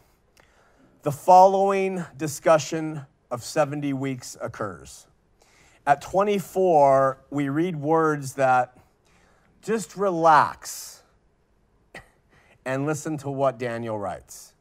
the 1.03 1.11
following 1.11 2.03
discussion 2.17 3.05
of 3.29 3.43
70 3.43 3.93
weeks 3.93 4.35
occurs. 4.41 5.05
At 5.85 6.01
24, 6.01 7.19
we 7.29 7.49
read 7.49 7.75
words 7.75 8.33
that 8.33 8.79
just 9.61 9.95
relax 9.95 11.03
and 12.65 12.87
listen 12.87 13.19
to 13.19 13.29
what 13.29 13.59
Daniel 13.59 13.99
writes. 13.99 14.55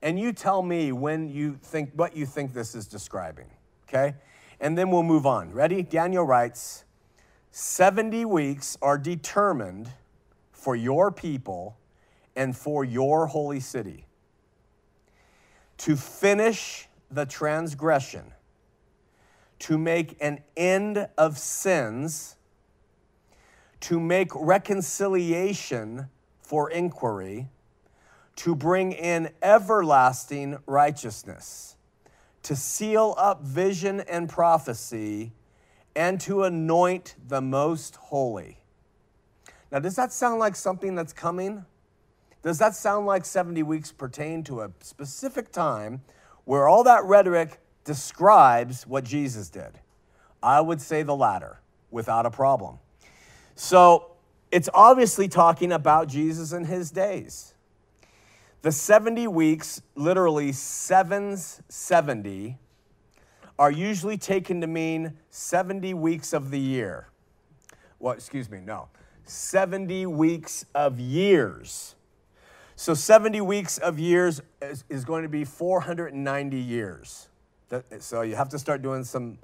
And 0.00 0.16
you 0.16 0.32
tell 0.32 0.62
me 0.62 0.92
when 0.92 1.28
you 1.28 1.58
think 1.60 1.90
what 1.94 2.16
you 2.16 2.24
think 2.24 2.54
this 2.54 2.76
is 2.76 2.86
describing, 2.86 3.50
okay? 3.88 4.14
And 4.60 4.78
then 4.78 4.92
we'll 4.92 5.02
move 5.02 5.26
on. 5.26 5.52
Ready? 5.52 5.82
Daniel 5.82 6.24
writes 6.24 6.84
70 7.50 8.24
weeks 8.26 8.78
are 8.80 8.96
determined 8.96 9.90
for 10.52 10.76
your 10.76 11.10
people 11.10 11.76
and 12.36 12.56
for 12.56 12.84
your 12.84 13.26
holy 13.26 13.60
city. 13.60 14.06
To 15.78 15.96
finish 15.96 16.88
the 17.10 17.26
transgression, 17.26 18.32
to 19.60 19.78
make 19.78 20.16
an 20.20 20.40
end 20.56 21.08
of 21.18 21.38
sins, 21.38 22.36
to 23.80 23.98
make 23.98 24.28
reconciliation 24.34 26.08
for 26.40 26.70
inquiry, 26.70 27.48
to 28.36 28.54
bring 28.54 28.92
in 28.92 29.30
everlasting 29.42 30.58
righteousness, 30.66 31.76
to 32.42 32.54
seal 32.54 33.14
up 33.18 33.42
vision 33.42 34.00
and 34.00 34.28
prophecy, 34.28 35.32
and 36.00 36.18
to 36.18 36.44
anoint 36.44 37.14
the 37.28 37.42
most 37.42 37.94
holy. 37.96 38.56
Now, 39.70 39.80
does 39.80 39.96
that 39.96 40.14
sound 40.14 40.38
like 40.38 40.56
something 40.56 40.94
that's 40.94 41.12
coming? 41.12 41.66
Does 42.42 42.58
that 42.58 42.74
sound 42.74 43.04
like 43.04 43.26
70 43.26 43.62
weeks 43.64 43.92
pertain 43.92 44.42
to 44.44 44.62
a 44.62 44.70
specific 44.80 45.52
time 45.52 46.00
where 46.46 46.66
all 46.66 46.84
that 46.84 47.04
rhetoric 47.04 47.60
describes 47.84 48.86
what 48.86 49.04
Jesus 49.04 49.50
did? 49.50 49.78
I 50.42 50.62
would 50.62 50.80
say 50.80 51.02
the 51.02 51.14
latter 51.14 51.60
without 51.90 52.24
a 52.24 52.30
problem. 52.30 52.78
So 53.54 54.12
it's 54.50 54.70
obviously 54.72 55.28
talking 55.28 55.70
about 55.70 56.08
Jesus 56.08 56.52
and 56.52 56.66
his 56.66 56.90
days. 56.90 57.52
The 58.62 58.72
70 58.72 59.26
weeks, 59.28 59.82
literally 59.96 60.52
sevens 60.52 61.60
70, 61.68 62.56
are 63.60 63.70
usually 63.70 64.16
taken 64.16 64.62
to 64.62 64.66
mean 64.66 65.12
70 65.28 65.92
weeks 65.92 66.32
of 66.32 66.50
the 66.50 66.58
year. 66.58 67.08
Well, 67.98 68.14
excuse 68.14 68.50
me, 68.50 68.58
no. 68.58 68.88
70 69.24 70.06
weeks 70.06 70.64
of 70.74 70.98
years. 70.98 71.94
So 72.74 72.94
70 72.94 73.42
weeks 73.42 73.76
of 73.76 73.98
years 73.98 74.40
is, 74.62 74.84
is 74.88 75.04
going 75.04 75.24
to 75.24 75.28
be 75.28 75.44
490 75.44 76.56
years. 76.56 77.28
That, 77.68 78.02
so 78.02 78.22
you 78.22 78.34
have 78.34 78.48
to 78.48 78.58
start 78.58 78.80
doing 78.80 79.04
some 79.04 79.36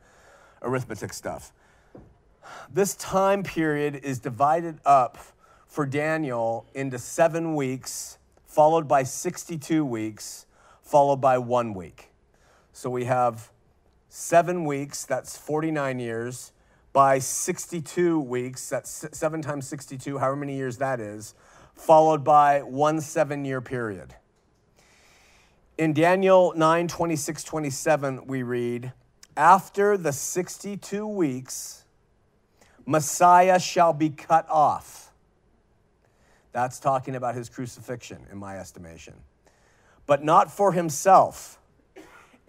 arithmetic 0.63 1.13
stuff. 1.13 1.53
This 2.73 2.95
time 2.95 3.43
period 3.43 3.97
is 3.97 4.19
divided 4.19 4.81
up 4.87 5.19
for 5.67 5.85
Daniel 5.85 6.65
into 6.73 6.99
seven 6.99 7.55
weeks, 7.55 8.17
followed 8.47 8.89
by 8.89 9.03
62 9.03 9.85
weeks, 9.85 10.47
followed 10.81 11.21
by 11.21 11.37
one 11.37 11.75
week. 11.75 12.09
So 12.73 12.89
we 12.89 13.05
have 13.05 13.51
seven 14.17 14.65
weeks, 14.65 15.05
that's 15.05 15.37
49 15.37 15.99
years, 15.99 16.53
by 16.95 17.19
62 17.19 18.19
weeks, 18.19 18.67
that's 18.71 19.07
seven 19.13 19.43
times 19.43 19.69
62, 19.69 20.17
however 20.17 20.37
many 20.37 20.57
years 20.57 20.79
that 20.79 21.01
is, 21.01 21.35
followed 21.75 22.25
by 22.25 22.63
one 22.63 23.03
seven 23.03 23.45
year 23.45 23.61
period. 23.61 24.15
In 25.77 25.93
Daniel 25.93 26.55
9 26.57 26.89
26 26.89 27.45
27, 27.45 28.27
we 28.27 28.43
read, 28.43 28.95
After 29.37 29.99
the 29.99 30.13
62 30.13 31.07
weeks, 31.07 31.85
Messiah 32.87 33.61
shall 33.61 33.93
be 33.93 34.09
cut 34.09 34.49
off. 34.49 35.13
That's 36.53 36.81
talking 36.81 37.17
about 37.17 37.35
his 37.35 37.51
crucifixion, 37.51 38.25
in 38.33 38.39
my 38.39 38.59
estimation. 38.59 39.13
But 40.07 40.25
not 40.25 40.51
for 40.51 40.73
himself. 40.73 41.59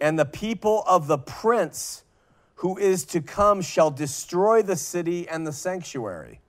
And 0.00 0.18
the 0.18 0.24
people 0.24 0.84
of 0.86 1.06
the 1.06 1.18
prince 1.18 2.04
who 2.56 2.76
is 2.78 3.04
to 3.06 3.20
come 3.20 3.62
shall 3.62 3.90
destroy 3.90 4.62
the 4.62 4.76
city 4.76 5.28
and 5.28 5.46
the 5.46 5.52
sanctuary 5.52 6.40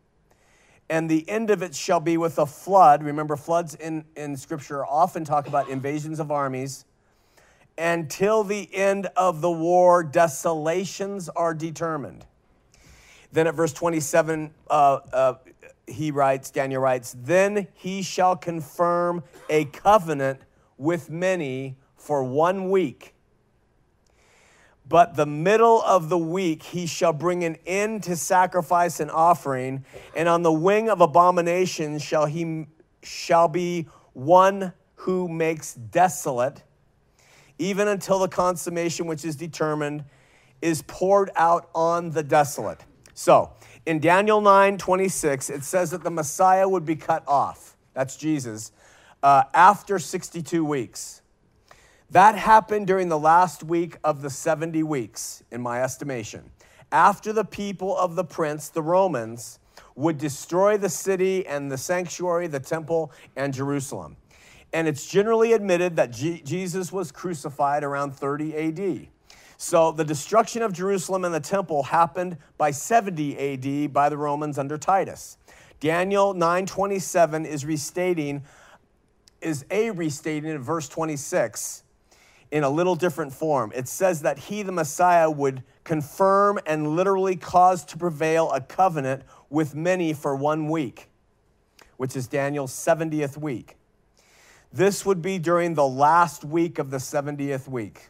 and 0.90 1.10
the 1.10 1.28
end 1.30 1.50
of 1.52 1.62
it 1.62 1.76
shall 1.76 2.00
be 2.00 2.18
with 2.18 2.40
a 2.40 2.46
flood. 2.46 3.04
Remember, 3.04 3.36
floods 3.36 3.76
in, 3.76 4.04
in 4.16 4.36
Scripture 4.36 4.86
often 4.86 5.24
talk 5.24 5.48
about 5.48 5.70
invasions 5.70 6.20
of 6.20 6.32
armies. 6.32 6.86
Until 7.78 8.44
the 8.44 8.74
end 8.74 9.08
of 9.16 9.42
the 9.42 9.52
war, 9.52 10.04
desolations 10.04 11.30
are 11.30 11.54
determined. 11.54 12.26
Then 13.32 13.46
at 13.46 13.54
verse 13.54 13.72
27, 13.72 14.52
uh, 14.70 15.00
uh, 15.14 15.34
he 15.88 16.12
writes, 16.12 16.50
Daniel 16.50 16.82
writes, 16.82 17.16
Then 17.22 17.68
he 17.76 18.02
shall 18.02 18.36
confirm 18.36 19.24
a 19.50 19.66
covenant 19.66 20.42
with 20.78 21.10
many 21.10 21.78
for 21.96 22.24
one 22.24 22.70
week 22.72 23.14
but 24.90 25.16
the 25.16 25.26
middle 25.28 25.82
of 25.84 26.10
the 26.10 26.18
week 26.18 26.64
he 26.64 26.88
shall 26.88 27.14
bring 27.14 27.44
an 27.44 27.58
end 27.68 28.04
to 28.04 28.16
sacrifice 28.16 29.00
and 29.00 29.12
offering, 29.12 29.86
and 30.16 30.28
on 30.28 30.42
the 30.42 30.52
wing 30.52 30.90
of 30.90 31.00
abomination 31.00 32.00
shall 32.00 32.26
he 32.26 32.66
shall 33.04 33.48
be 33.48 33.88
one 34.14 34.74
who 34.96 35.30
makes 35.30 35.76
desolate, 35.76 36.64
even 37.60 37.88
until 37.88 38.20
the 38.20 38.28
consummation 38.28 39.06
which 39.06 39.24
is 39.24 39.36
determined 39.36 40.04
is 40.62 40.82
poured 40.82 41.30
out 41.36 41.70
on 41.74 42.10
the 42.10 42.24
desolate. 42.24 42.84
So 43.14 43.54
in 43.86 44.00
Daniel 44.00 44.42
9 44.42 44.78
26, 44.78 45.50
it 45.52 45.64
says 45.64 45.92
that 45.92 46.04
the 46.04 46.12
Messiah 46.12 46.68
would 46.68 46.86
be 46.86 46.96
cut 46.96 47.24
off. 47.28 47.78
That's 47.94 48.16
Jesus. 48.16 48.72
Uh, 49.22 49.44
after 49.54 50.00
62 50.00 50.66
weeks. 50.66 51.22
That 52.12 52.36
happened 52.36 52.88
during 52.88 53.08
the 53.10 53.20
last 53.20 53.64
week 53.64 53.98
of 54.04 54.24
the 54.24 54.32
70 54.32 54.82
weeks, 54.82 55.44
in 55.52 55.62
my 55.62 55.84
estimation. 55.84 56.50
After 56.92 57.32
the 57.32 57.46
people 57.46 57.96
of 57.96 58.16
the 58.16 58.24
prince, 58.24 58.70
the 58.70 58.82
Romans, 58.82 59.60
would 59.96 60.18
destroy 60.18 60.76
the 60.76 60.90
city 60.90 61.46
and 61.46 61.72
the 61.72 61.78
sanctuary, 61.78 62.48
the 62.48 62.60
temple, 62.60 63.12
and 63.36 63.54
Jerusalem. 63.54 64.18
And 64.74 64.88
it's 64.88 65.08
generally 65.08 65.54
admitted 65.54 65.98
that 65.98 66.10
G- 66.10 66.42
Jesus 66.44 66.92
was 66.92 67.12
crucified 67.12 67.84
around 67.84 68.16
30 68.16 68.56
AD. 68.56 69.08
So 69.58 69.92
the 69.92 70.06
destruction 70.06 70.64
of 70.64 70.74
Jerusalem 70.74 71.26
and 71.26 71.34
the 71.34 71.40
temple 71.40 71.84
happened 71.84 72.38
by 72.58 72.72
70 72.72 73.38
AD 73.38 73.94
by 73.94 74.10
the 74.10 74.18
Romans 74.18 74.58
under 74.58 74.80
Titus. 74.80 75.38
Daniel 75.80 76.34
9:27 76.34 77.46
is 77.46 77.66
restating 77.66 78.44
is 79.42 79.66
a 79.70 79.92
restating 79.92 80.50
in 80.50 80.60
verse 80.60 80.90
26 80.90 81.84
in 82.52 82.64
a 82.64 82.70
little 82.70 82.96
different 82.96 83.34
form. 83.34 83.72
It 83.76 83.88
says 83.88 84.22
that 84.22 84.40
he, 84.40 84.64
the 84.64 84.72
Messiah, 84.72 85.30
would 85.30 85.64
confirm 85.84 86.60
and 86.66 86.96
literally 86.96 87.36
cause 87.36 87.84
to 87.86 87.98
prevail 87.98 88.52
a 88.52 88.62
covenant 88.62 89.24
with 89.50 89.76
many 89.76 90.14
for 90.14 90.36
one 90.36 90.68
week, 90.68 91.10
which 91.98 92.16
is 92.16 92.28
Daniel's 92.28 92.72
70th 92.72 93.38
week. 93.38 93.76
This 94.72 95.06
would 95.06 95.22
be 95.22 95.40
during 95.40 95.74
the 95.74 95.88
last 95.88 96.44
week 96.44 96.80
of 96.80 96.92
the 96.92 96.98
70th 96.98 97.68
week. 97.68 98.10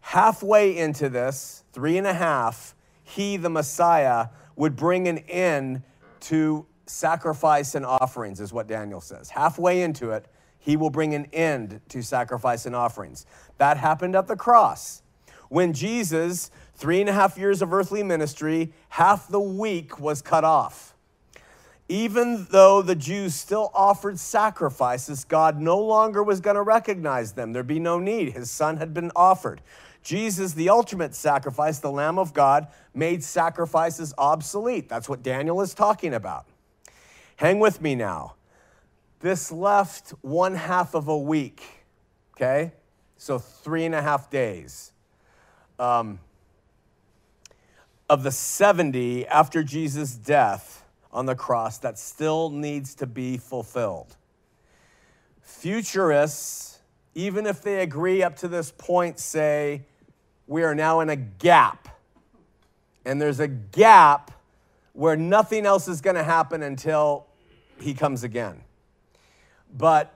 Halfway 0.00 0.76
into 0.76 1.08
this, 1.08 1.64
three 1.72 1.98
and 1.98 2.06
a 2.06 2.14
half, 2.14 2.74
he, 3.02 3.36
the 3.36 3.50
Messiah, 3.50 4.28
would 4.54 4.76
bring 4.76 5.08
an 5.08 5.18
end 5.18 5.82
to 6.20 6.66
sacrifice 6.86 7.74
and 7.74 7.84
offerings, 7.84 8.40
is 8.40 8.52
what 8.52 8.68
Daniel 8.68 9.00
says. 9.00 9.28
Halfway 9.28 9.82
into 9.82 10.10
it, 10.12 10.26
he 10.66 10.76
will 10.76 10.90
bring 10.90 11.14
an 11.14 11.26
end 11.32 11.80
to 11.88 12.02
sacrifice 12.02 12.66
and 12.66 12.74
offerings. 12.74 13.24
That 13.58 13.76
happened 13.76 14.16
at 14.16 14.26
the 14.26 14.34
cross. 14.34 15.00
when 15.48 15.72
Jesus, 15.72 16.50
three 16.74 17.00
and 17.00 17.08
a 17.08 17.12
half 17.12 17.38
years 17.38 17.62
of 17.62 17.72
earthly 17.72 18.02
ministry, 18.02 18.72
half 18.88 19.28
the 19.28 19.38
week 19.38 20.00
was 20.00 20.20
cut 20.20 20.42
off. 20.42 20.96
Even 21.88 22.48
though 22.50 22.82
the 22.82 22.96
Jews 22.96 23.36
still 23.36 23.70
offered 23.72 24.18
sacrifices, 24.18 25.22
God 25.22 25.60
no 25.60 25.78
longer 25.78 26.20
was 26.20 26.40
going 26.40 26.56
to 26.56 26.62
recognize 26.62 27.34
them. 27.34 27.52
There'd 27.52 27.68
be 27.68 27.78
no 27.78 28.00
need. 28.00 28.32
His 28.32 28.50
son 28.50 28.78
had 28.78 28.92
been 28.92 29.12
offered. 29.14 29.60
Jesus, 30.02 30.54
the 30.54 30.68
ultimate 30.68 31.14
sacrifice, 31.14 31.78
the 31.78 31.92
Lamb 31.92 32.18
of 32.18 32.34
God, 32.34 32.66
made 32.92 33.22
sacrifices 33.22 34.12
obsolete. 34.18 34.88
That's 34.88 35.08
what 35.08 35.22
Daniel 35.22 35.60
is 35.60 35.74
talking 35.74 36.12
about. 36.12 36.46
Hang 37.36 37.60
with 37.60 37.80
me 37.80 37.94
now. 37.94 38.35
This 39.20 39.50
left 39.50 40.10
one 40.20 40.54
half 40.54 40.94
of 40.94 41.08
a 41.08 41.16
week, 41.16 41.62
okay? 42.34 42.72
So 43.16 43.38
three 43.38 43.84
and 43.84 43.94
a 43.94 44.02
half 44.02 44.30
days. 44.30 44.92
Um, 45.78 46.20
of 48.08 48.22
the 48.22 48.30
70 48.30 49.26
after 49.26 49.62
Jesus' 49.62 50.14
death 50.14 50.84
on 51.12 51.26
the 51.26 51.34
cross 51.34 51.78
that 51.78 51.98
still 51.98 52.50
needs 52.50 52.94
to 52.96 53.06
be 53.06 53.36
fulfilled. 53.36 54.16
Futurists, 55.40 56.80
even 57.14 57.46
if 57.46 57.62
they 57.62 57.80
agree 57.82 58.22
up 58.22 58.36
to 58.36 58.48
this 58.48 58.72
point, 58.76 59.18
say 59.18 59.82
we 60.46 60.62
are 60.62 60.74
now 60.74 61.00
in 61.00 61.08
a 61.08 61.16
gap. 61.16 61.88
And 63.04 63.20
there's 63.20 63.40
a 63.40 63.48
gap 63.48 64.30
where 64.92 65.16
nothing 65.16 65.66
else 65.66 65.88
is 65.88 66.00
going 66.00 66.16
to 66.16 66.24
happen 66.24 66.62
until 66.62 67.26
he 67.80 67.94
comes 67.94 68.22
again. 68.22 68.62
But 69.74 70.14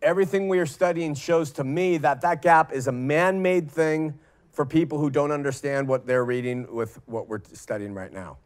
everything 0.00 0.48
we 0.48 0.58
are 0.58 0.66
studying 0.66 1.14
shows 1.14 1.50
to 1.52 1.64
me 1.64 1.98
that 1.98 2.20
that 2.22 2.42
gap 2.42 2.72
is 2.72 2.86
a 2.86 2.92
man 2.92 3.42
made 3.42 3.70
thing 3.70 4.18
for 4.52 4.66
people 4.66 4.98
who 4.98 5.10
don't 5.10 5.30
understand 5.30 5.86
what 5.86 6.06
they're 6.06 6.24
reading 6.24 6.66
with 6.74 7.00
what 7.06 7.28
we're 7.28 7.40
studying 7.52 7.94
right 7.94 8.12
now. 8.12 8.38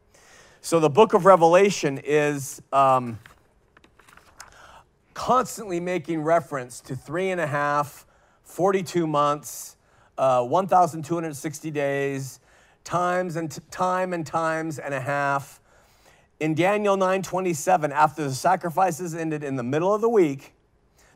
So 0.60 0.78
the 0.78 0.90
book 0.90 1.14
of 1.14 1.24
Revelation 1.24 1.98
is 2.04 2.60
um, 2.72 3.18
constantly 5.14 5.80
making 5.80 6.22
reference 6.22 6.80
to 6.82 6.94
three 6.94 7.30
and 7.30 7.40
a 7.40 7.46
half, 7.46 8.06
42 8.44 9.06
months, 9.06 9.76
uh, 10.18 10.44
1,260 10.44 11.70
days, 11.70 12.40
times 12.84 13.36
and 13.36 13.50
t- 13.50 13.60
time 13.70 14.12
and 14.12 14.26
times 14.26 14.78
and 14.78 14.92
a 14.92 15.00
half. 15.00 15.61
In 16.42 16.56
Daniel 16.56 16.96
9:27, 16.96 17.92
after 17.92 18.24
the 18.24 18.34
sacrifices 18.34 19.14
ended 19.14 19.44
in 19.44 19.54
the 19.54 19.62
middle 19.62 19.94
of 19.94 20.00
the 20.00 20.08
week, 20.08 20.54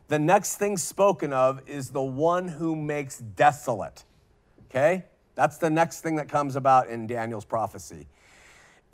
the 0.07 0.17
next 0.17 0.55
thing 0.55 0.77
spoken 0.77 1.33
of 1.33 1.61
is 1.67 1.89
the 1.89 2.01
one 2.01 2.47
who 2.47 2.77
makes 2.77 3.17
desolate. 3.17 4.05
Okay? 4.69 5.03
That's 5.35 5.57
the 5.57 5.69
next 5.69 5.99
thing 5.99 6.15
that 6.15 6.29
comes 6.29 6.55
about 6.55 6.87
in 6.87 7.07
Daniel's 7.07 7.43
prophecy. 7.43 8.07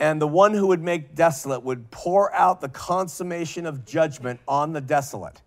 And 0.00 0.20
the 0.20 0.26
one 0.26 0.54
who 0.54 0.66
would 0.66 0.82
make 0.82 1.14
desolate 1.14 1.62
would 1.62 1.92
pour 1.92 2.34
out 2.34 2.60
the 2.60 2.68
consummation 2.68 3.64
of 3.64 3.84
judgment 3.84 4.40
on 4.48 4.72
the 4.72 4.80
desolate. 4.80 5.40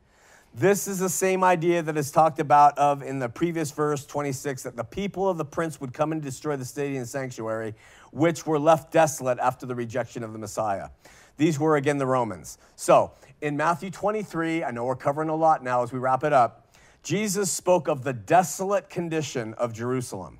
This 0.53 0.88
is 0.88 0.99
the 0.99 1.09
same 1.09 1.43
idea 1.43 1.83
that 1.83 1.97
is 1.97 2.11
talked 2.11 2.39
about 2.39 2.77
of 2.79 3.03
in 3.03 3.19
the 3.19 3.27
previous 3.27 3.71
verse 3.71 4.05
26 4.05 4.63
that 4.63 4.77
the 4.77 4.85
people 4.85 5.27
of 5.27 5.38
the 5.38 5.45
prince 5.45 5.81
would 5.81 5.93
come 5.93 6.13
and 6.13 6.21
destroy 6.21 6.55
the 6.55 6.65
city 6.65 6.95
and 6.95 7.07
sanctuary, 7.07 7.75
which 8.18 8.45
were 8.45 8.59
left 8.59 8.91
desolate 8.91 9.38
after 9.39 9.65
the 9.65 9.76
rejection 9.76 10.24
of 10.24 10.34
the 10.34 10.39
Messiah. 10.39 10.89
These 11.38 11.59
were 11.59 11.76
again 11.76 11.99
the 11.99 12.07
Romans. 12.07 12.57
So 12.76 13.11
in 13.41 13.55
Matthew 13.55 13.91
23, 13.91 14.63
I 14.63 14.72
know 14.72 14.86
we're 14.86 14.95
covering 14.95 15.30
a 15.30 15.36
lot 15.36 15.63
now 15.63 15.84
as 15.84 15.91
we 15.91 15.99
wrap 15.99 16.24
it 16.24 16.34
up. 16.34 16.74
Jesus 17.03 17.51
spoke 17.51 17.88
of 17.88 18.03
the 18.03 18.13
desolate 18.13 18.89
condition 18.89 19.53
of 19.53 19.72
Jerusalem, 19.72 20.39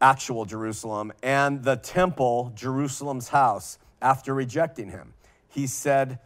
actual 0.00 0.44
Jerusalem, 0.44 1.12
and 1.22 1.64
the 1.64 1.76
temple, 1.76 2.52
Jerusalem's 2.54 3.28
house, 3.28 3.78
after 4.00 4.32
rejecting 4.32 4.90
him. 4.90 5.12
He 5.48 5.66
said, 5.66 6.20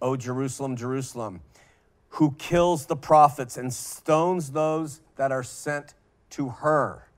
O 0.00 0.16
Jerusalem, 0.16 0.76
Jerusalem, 0.76 1.42
who 2.14 2.34
kills 2.38 2.86
the 2.86 2.96
prophets 2.96 3.58
and 3.58 3.72
stones 3.72 4.52
those 4.52 5.02
that 5.16 5.30
are 5.30 5.44
sent 5.44 5.94
to 6.30 6.48
her. 6.48 7.09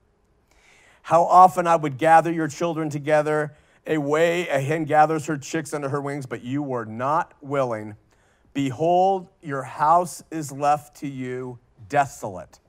How 1.03 1.23
often 1.23 1.67
I 1.67 1.75
would 1.75 1.97
gather 1.97 2.31
your 2.31 2.47
children 2.47 2.89
together, 2.89 3.53
a 3.85 3.97
way 3.97 4.47
a 4.47 4.59
hen 4.59 4.85
gathers 4.85 5.25
her 5.25 5.37
chicks 5.37 5.73
under 5.73 5.89
her 5.89 6.01
wings, 6.01 6.25
but 6.25 6.43
you 6.43 6.63
were 6.63 6.85
not 6.85 7.33
willing. 7.41 7.95
Behold, 8.53 9.27
your 9.41 9.63
house 9.63 10.23
is 10.31 10.51
left 10.51 10.95
to 11.01 11.07
you 11.07 11.59
desolate. 11.89 12.59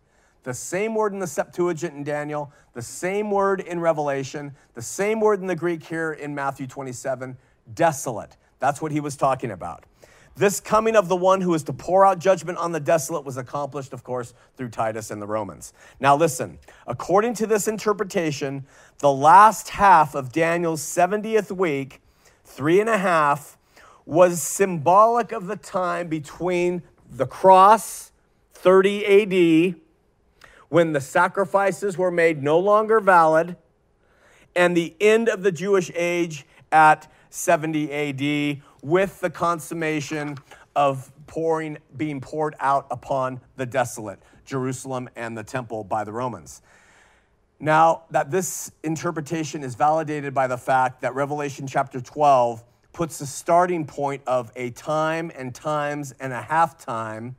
The 0.43 0.53
same 0.53 0.95
word 0.95 1.13
in 1.13 1.21
the 1.21 1.29
Septuagint 1.29 1.95
in 1.95 2.03
Daniel, 2.03 2.53
the 2.73 2.83
same 2.83 3.31
word 3.31 3.61
in 3.61 3.79
Revelation, 3.79 4.55
the 4.75 4.83
same 4.83 5.21
word 5.21 5.41
in 5.41 5.47
the 5.47 5.57
Greek 5.57 5.85
here 5.85 6.13
in 6.13 6.35
Matthew 6.35 6.67
27 6.67 7.39
desolate. 7.73 8.37
That's 8.59 8.83
what 8.83 8.93
he 8.93 9.01
was 9.01 9.17
talking 9.17 9.53
about. 9.53 9.85
This 10.37 10.59
coming 10.59 10.97
of 10.97 11.09
the 11.09 11.17
one 11.17 11.41
who 11.41 11.55
is 11.55 11.63
to 11.65 11.73
pour 11.73 12.05
out 12.05 12.19
judgment 12.19 12.59
on 12.59 12.73
the 12.73 12.81
desolate 12.81 13.25
was 13.25 13.37
accomplished, 13.37 13.93
of 13.93 14.03
course, 14.03 14.35
through 14.57 14.71
Titus 14.71 15.13
and 15.13 15.23
the 15.23 15.27
Romans. 15.27 15.73
Now, 16.01 16.17
listen, 16.17 16.59
according 16.89 17.35
to 17.35 17.47
this 17.47 17.69
interpretation, 17.69 18.67
the 18.99 19.13
last 19.13 19.69
half 19.71 20.17
of 20.17 20.33
Daniel's 20.33 20.83
70th 20.83 21.53
week, 21.53 22.03
three 22.45 22.81
and 22.81 22.89
a 22.89 22.99
half, 22.99 23.57
was 24.07 24.43
symbolic 24.43 25.31
of 25.31 25.47
the 25.47 25.57
time 25.57 26.09
between 26.09 26.83
the 27.09 27.27
cross, 27.27 28.11
30 28.55 29.71
AD, 29.73 29.81
when 30.69 30.93
the 30.93 31.01
sacrifices 31.01 31.97
were 31.97 32.11
made 32.11 32.43
no 32.43 32.59
longer 32.59 32.99
valid, 32.99 33.57
and 34.57 34.77
the 34.77 34.97
end 35.01 35.29
of 35.29 35.45
the 35.45 35.53
Jewish 35.53 35.93
age 35.95 36.45
at 36.73 37.11
70 37.31 37.93
AD 37.93 38.63
with 38.85 39.19
the 39.21 39.31
consummation 39.31 40.37
of 40.77 41.11
pouring 41.27 41.79
being 41.97 42.21
poured 42.21 42.55
out 42.61 42.87
upon 42.91 43.41
the 43.57 43.65
desolate 43.65 44.23
Jerusalem 44.45 45.09
and 45.17 45.37
the 45.37 45.43
temple 45.43 45.85
by 45.85 46.05
the 46.05 46.13
Romans. 46.13 46.61
Now, 47.59 48.03
that 48.11 48.31
this 48.31 48.71
interpretation 48.83 49.63
is 49.63 49.75
validated 49.75 50.35
by 50.35 50.49
the 50.49 50.59
fact 50.59 51.01
that 51.01 51.15
Revelation 51.15 51.67
chapter 51.67 51.99
12 51.99 52.63
puts 52.93 53.19
the 53.19 53.27
starting 53.27 53.87
point 53.87 54.21
of 54.27 54.53
a 54.55 54.69
time 54.71 55.33
and 55.35 55.55
times 55.55 56.13
and 56.21 56.35
a 56.35 56.43
half 56.43 56.77
time 56.77 57.37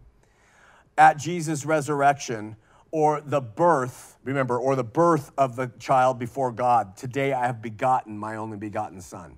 at 0.97 1.19
Jesus' 1.19 1.63
resurrection 1.63 2.55
or 2.89 3.21
the 3.21 3.41
birth, 3.41 4.17
remember, 4.23 4.57
or 4.57 4.75
the 4.75 4.83
birth 4.83 5.31
of 5.37 5.55
the 5.55 5.67
child 5.77 6.17
before 6.17 6.51
God. 6.51 6.97
Today 6.97 7.33
I 7.33 7.45
have 7.45 7.61
begotten 7.61 8.17
my 8.17 8.35
only 8.35 8.57
begotten 8.57 8.99
son. 8.99 9.37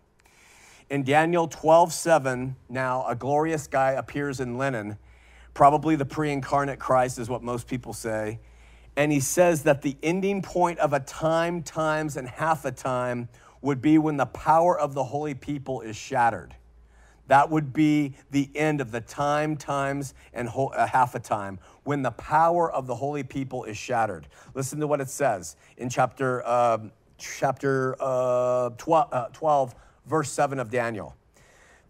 In 0.90 1.04
Daniel 1.04 1.50
12, 1.50 1.92
7, 1.92 2.56
now 2.70 3.06
a 3.08 3.16
glorious 3.16 3.68
guy 3.68 3.92
appears 3.92 4.40
in 4.40 4.58
linen, 4.58 4.98
probably 5.54 5.98
the 5.98 6.06
pre 6.06 6.32
incarnate 6.32 6.80
Christ, 6.80 7.20
is 7.20 7.28
what 7.30 7.44
most 7.44 7.68
people 7.68 7.92
say. 7.92 8.40
And 8.96 9.12
he 9.12 9.20
says 9.20 9.64
that 9.64 9.82
the 9.82 9.98
ending 10.02 10.42
point 10.42 10.80
of 10.80 10.94
a 10.94 11.02
time, 11.02 11.62
times, 11.62 12.16
and 12.16 12.28
half 12.28 12.64
a 12.64 12.72
time 12.72 13.28
would 13.62 13.82
be 13.82 13.98
when 13.98 14.16
the 14.16 14.28
power 14.28 14.80
of 14.80 14.94
the 14.94 15.04
holy 15.04 15.34
people 15.34 15.82
is 15.82 15.98
shattered. 15.98 16.56
That 17.28 17.50
would 17.50 17.74
be 17.74 18.16
the 18.32 18.50
end 18.56 18.80
of 18.80 18.92
the 18.92 19.02
time, 19.02 19.58
times, 19.58 20.14
and 20.34 20.48
whole, 20.48 20.74
uh, 20.74 20.88
half 20.88 21.16
a 21.16 21.20
time 21.20 21.60
when 21.84 22.02
the 22.02 22.12
power 22.12 22.72
of 22.72 22.88
the 22.88 22.96
holy 22.96 23.24
people 23.24 23.66
is 23.66 23.76
shattered. 23.76 24.28
Listen 24.54 24.80
to 24.80 24.88
what 24.88 25.02
it 25.02 25.10
says 25.10 25.58
in 25.76 25.90
chapter, 25.90 26.42
uh, 26.46 26.78
chapter 27.18 27.98
uh, 28.00 28.70
12, 28.78 29.10
uh, 29.12 29.28
12 29.34 29.76
verse 30.08 30.32
7 30.32 30.60
of 30.60 30.70
Daniel. 30.70 31.16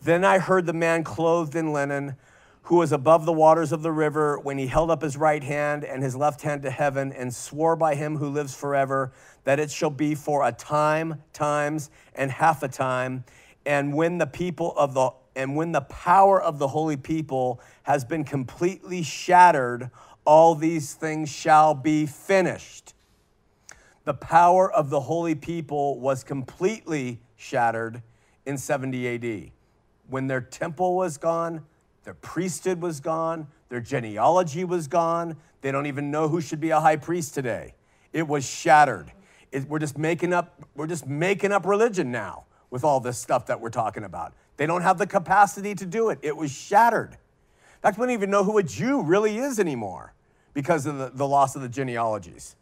Then 0.02 0.24
I 0.24 0.40
heard 0.40 0.66
the 0.66 0.74
man 0.74 1.04
clothed 1.04 1.56
in 1.56 1.74
linen, 1.74 2.16
who 2.64 2.78
was 2.78 2.92
above 2.92 3.26
the 3.26 3.34
waters 3.34 3.72
of 3.72 3.82
the 3.82 3.92
river, 3.92 4.38
when 4.40 4.58
he 4.58 4.68
held 4.68 4.92
up 4.92 5.02
his 5.02 5.16
right 5.16 5.44
hand 5.44 5.84
and 5.84 6.04
his 6.04 6.16
left 6.16 6.42
hand 6.42 6.64
to 6.64 6.70
heaven, 6.70 7.14
and 7.14 7.34
swore 7.34 7.76
by 7.76 7.96
him 7.96 8.18
who 8.18 8.30
lives 8.30 8.54
forever 8.56 9.14
that 9.46 9.60
it 9.60 9.72
shall 9.72 9.90
be 9.90 10.14
for 10.14 10.46
a 10.46 10.52
time, 10.52 11.24
times, 11.32 11.90
and 12.14 12.30
half 12.30 12.64
a 12.64 12.68
time. 12.68 13.24
And 13.66 13.94
when 13.94 14.18
the 14.18 14.28
people 14.28 14.74
of 14.78 14.94
the 14.94 15.12
and 15.38 15.56
when 15.56 15.72
the 15.72 15.82
power 15.82 16.42
of 16.42 16.58
the 16.58 16.68
holy 16.68 16.98
people 16.98 17.62
has 17.84 18.04
been 18.04 18.24
completely 18.24 19.04
shattered, 19.04 19.92
all 20.26 20.56
these 20.56 20.96
things 20.96 21.30
shall 21.30 21.76
be 21.76 22.08
finished. 22.08 22.96
The 24.04 24.16
power 24.16 24.72
of 24.72 24.90
the 24.90 25.02
holy 25.02 25.36
people 25.36 26.00
was 26.00 26.24
completely 26.24 27.22
shattered 27.38 28.02
in 28.46 28.58
70 28.58 29.08
AD. 29.08 29.52
When 30.10 30.28
their 30.28 30.42
temple 30.42 30.98
was 30.98 31.18
gone, 31.18 31.64
their 32.04 32.16
priesthood 32.16 32.82
was 32.82 33.00
gone, 33.00 33.48
their 33.70 33.82
genealogy 33.82 34.64
was 34.64 34.88
gone. 34.88 35.38
They 35.62 35.72
don't 35.72 35.86
even 35.86 36.12
know 36.12 36.28
who 36.28 36.42
should 36.42 36.60
be 36.60 36.70
a 36.70 36.80
high 36.80 36.96
priest 36.96 37.34
today. 37.34 37.76
It 38.14 38.28
was 38.28 38.48
shattered. 38.48 39.12
It, 39.52 39.68
we're 39.68 39.80
just 39.80 39.98
making 39.98 40.34
up 40.34 40.62
we're 40.76 40.88
just 40.88 41.08
making 41.08 41.52
up 41.52 41.66
religion 41.66 42.12
now 42.12 42.46
with 42.70 42.84
all 42.84 43.00
this 43.00 43.18
stuff 43.18 43.46
that 43.48 43.60
we're 43.60 43.70
talking 43.70 44.04
about. 44.04 44.34
They 44.58 44.66
don't 44.66 44.82
have 44.82 44.98
the 44.98 45.08
capacity 45.08 45.76
to 45.76 45.86
do 45.86 46.10
it. 46.10 46.20
It 46.22 46.36
was 46.36 46.52
shattered. 46.52 47.12
In 47.12 47.82
fact, 47.82 47.98
we 47.98 48.06
don't 48.06 48.14
even 48.14 48.30
know 48.30 48.44
who 48.44 48.58
a 48.58 48.64
Jew 48.64 49.02
really 49.02 49.38
is 49.38 49.60
anymore 49.60 50.14
because 50.54 50.86
of 50.86 50.98
the, 50.98 51.12
the 51.14 51.28
loss 51.28 51.56
of 51.56 51.62
the 51.62 51.70
genealogies. 51.70 52.56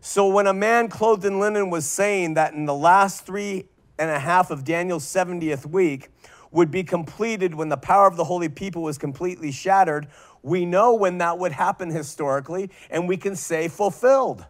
So 0.00 0.28
when 0.28 0.46
a 0.46 0.52
man 0.52 0.88
clothed 0.88 1.24
in 1.24 1.38
linen 1.38 1.70
was 1.70 1.86
saying 1.86 2.34
that 2.34 2.54
in 2.54 2.66
the 2.66 2.74
last 2.74 3.24
three 3.24 3.66
and 3.98 4.10
a 4.10 4.18
half 4.18 4.50
of 4.50 4.64
Daniel's 4.64 5.04
70th 5.04 5.66
week 5.66 6.10
would 6.50 6.70
be 6.70 6.82
completed 6.82 7.54
when 7.54 7.68
the 7.68 7.76
power 7.76 8.06
of 8.06 8.16
the 8.16 8.24
holy 8.24 8.48
people 8.48 8.82
was 8.82 8.98
completely 8.98 9.52
shattered, 9.52 10.08
we 10.42 10.64
know 10.64 10.94
when 10.94 11.18
that 11.18 11.38
would 11.38 11.52
happen 11.52 11.90
historically, 11.90 12.70
and 12.90 13.08
we 13.08 13.16
can 13.16 13.36
say 13.36 13.68
fulfilled. 13.68 14.46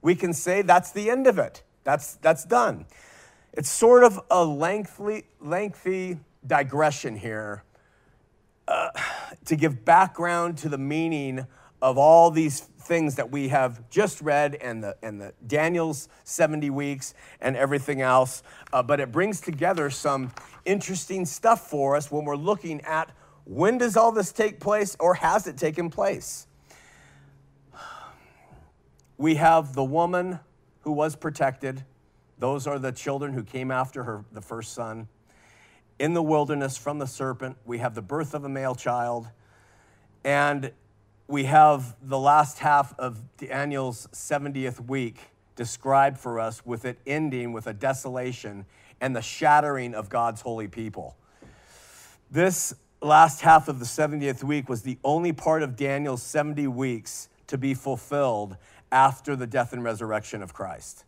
We 0.00 0.14
can 0.14 0.32
say 0.32 0.62
that's 0.62 0.92
the 0.92 1.10
end 1.10 1.26
of 1.26 1.38
it. 1.38 1.62
That's, 1.84 2.14
that's 2.16 2.44
done. 2.44 2.86
It's 3.52 3.68
sort 3.68 4.04
of 4.04 4.20
a 4.30 4.44
lengthy, 4.44 5.24
lengthy 5.40 6.18
digression 6.46 7.16
here 7.16 7.64
uh, 8.68 8.90
to 9.46 9.56
give 9.56 9.84
background 9.84 10.58
to 10.58 10.68
the 10.68 10.78
meaning 10.78 11.46
of 11.80 11.98
all 11.98 12.30
these 12.30 12.60
things 12.88 13.16
that 13.16 13.30
we 13.30 13.48
have 13.48 13.88
just 13.90 14.20
read 14.22 14.54
and 14.56 14.82
the, 14.82 14.96
and 15.02 15.20
the 15.20 15.34
Daniel's 15.46 16.08
70 16.24 16.70
weeks 16.70 17.14
and 17.40 17.54
everything 17.54 18.00
else. 18.00 18.42
Uh, 18.72 18.82
but 18.82 18.98
it 18.98 19.12
brings 19.12 19.40
together 19.40 19.90
some 19.90 20.32
interesting 20.64 21.26
stuff 21.26 21.68
for 21.68 21.94
us 21.94 22.10
when 22.10 22.24
we're 22.24 22.34
looking 22.34 22.80
at 22.80 23.12
when 23.44 23.78
does 23.78 23.96
all 23.96 24.12
this 24.12 24.32
take 24.32 24.58
place 24.60 24.96
or 25.00 25.14
has 25.14 25.46
it 25.46 25.56
taken 25.56 25.88
place? 25.88 26.46
We 29.16 29.36
have 29.36 29.74
the 29.74 29.84
woman 29.84 30.40
who 30.80 30.92
was 30.92 31.16
protected. 31.16 31.84
Those 32.38 32.66
are 32.66 32.78
the 32.78 32.92
children 32.92 33.32
who 33.32 33.42
came 33.42 33.70
after 33.70 34.04
her, 34.04 34.24
the 34.32 34.42
first 34.42 34.74
son. 34.74 35.08
In 35.98 36.14
the 36.14 36.22
wilderness 36.22 36.76
from 36.76 36.98
the 36.98 37.06
serpent, 37.06 37.56
we 37.64 37.78
have 37.78 37.94
the 37.94 38.02
birth 38.02 38.34
of 38.34 38.44
a 38.44 38.48
male 38.48 38.74
child. 38.74 39.28
And 40.24 40.72
we 41.28 41.44
have 41.44 41.94
the 42.02 42.18
last 42.18 42.58
half 42.58 42.98
of 42.98 43.20
Daniel's 43.36 44.08
70th 44.12 44.80
week 44.88 45.20
described 45.56 46.18
for 46.18 46.40
us 46.40 46.64
with 46.64 46.86
it 46.86 46.98
ending 47.06 47.52
with 47.52 47.66
a 47.66 47.74
desolation 47.74 48.64
and 48.98 49.14
the 49.14 49.20
shattering 49.20 49.94
of 49.94 50.08
God's 50.08 50.40
holy 50.40 50.68
people. 50.68 51.16
This 52.30 52.74
last 53.02 53.42
half 53.42 53.68
of 53.68 53.78
the 53.78 53.84
70th 53.84 54.42
week 54.42 54.70
was 54.70 54.82
the 54.82 54.96
only 55.04 55.32
part 55.32 55.62
of 55.62 55.76
Daniel's 55.76 56.22
70 56.22 56.66
weeks 56.68 57.28
to 57.48 57.58
be 57.58 57.74
fulfilled 57.74 58.56
after 58.90 59.36
the 59.36 59.46
death 59.46 59.74
and 59.74 59.84
resurrection 59.84 60.42
of 60.42 60.54
Christ. 60.54 61.04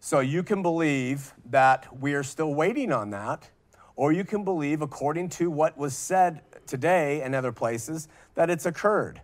So 0.00 0.18
you 0.18 0.42
can 0.42 0.62
believe 0.62 1.32
that 1.48 2.00
we 2.00 2.14
are 2.14 2.24
still 2.24 2.54
waiting 2.54 2.90
on 2.90 3.10
that, 3.10 3.50
or 3.94 4.10
you 4.12 4.24
can 4.24 4.44
believe, 4.44 4.82
according 4.82 5.28
to 5.30 5.48
what 5.48 5.78
was 5.78 5.96
said 5.96 6.42
today 6.66 7.22
and 7.22 7.36
other 7.36 7.52
places, 7.52 8.08
that 8.34 8.50
it's 8.50 8.66
occurred. 8.66 9.20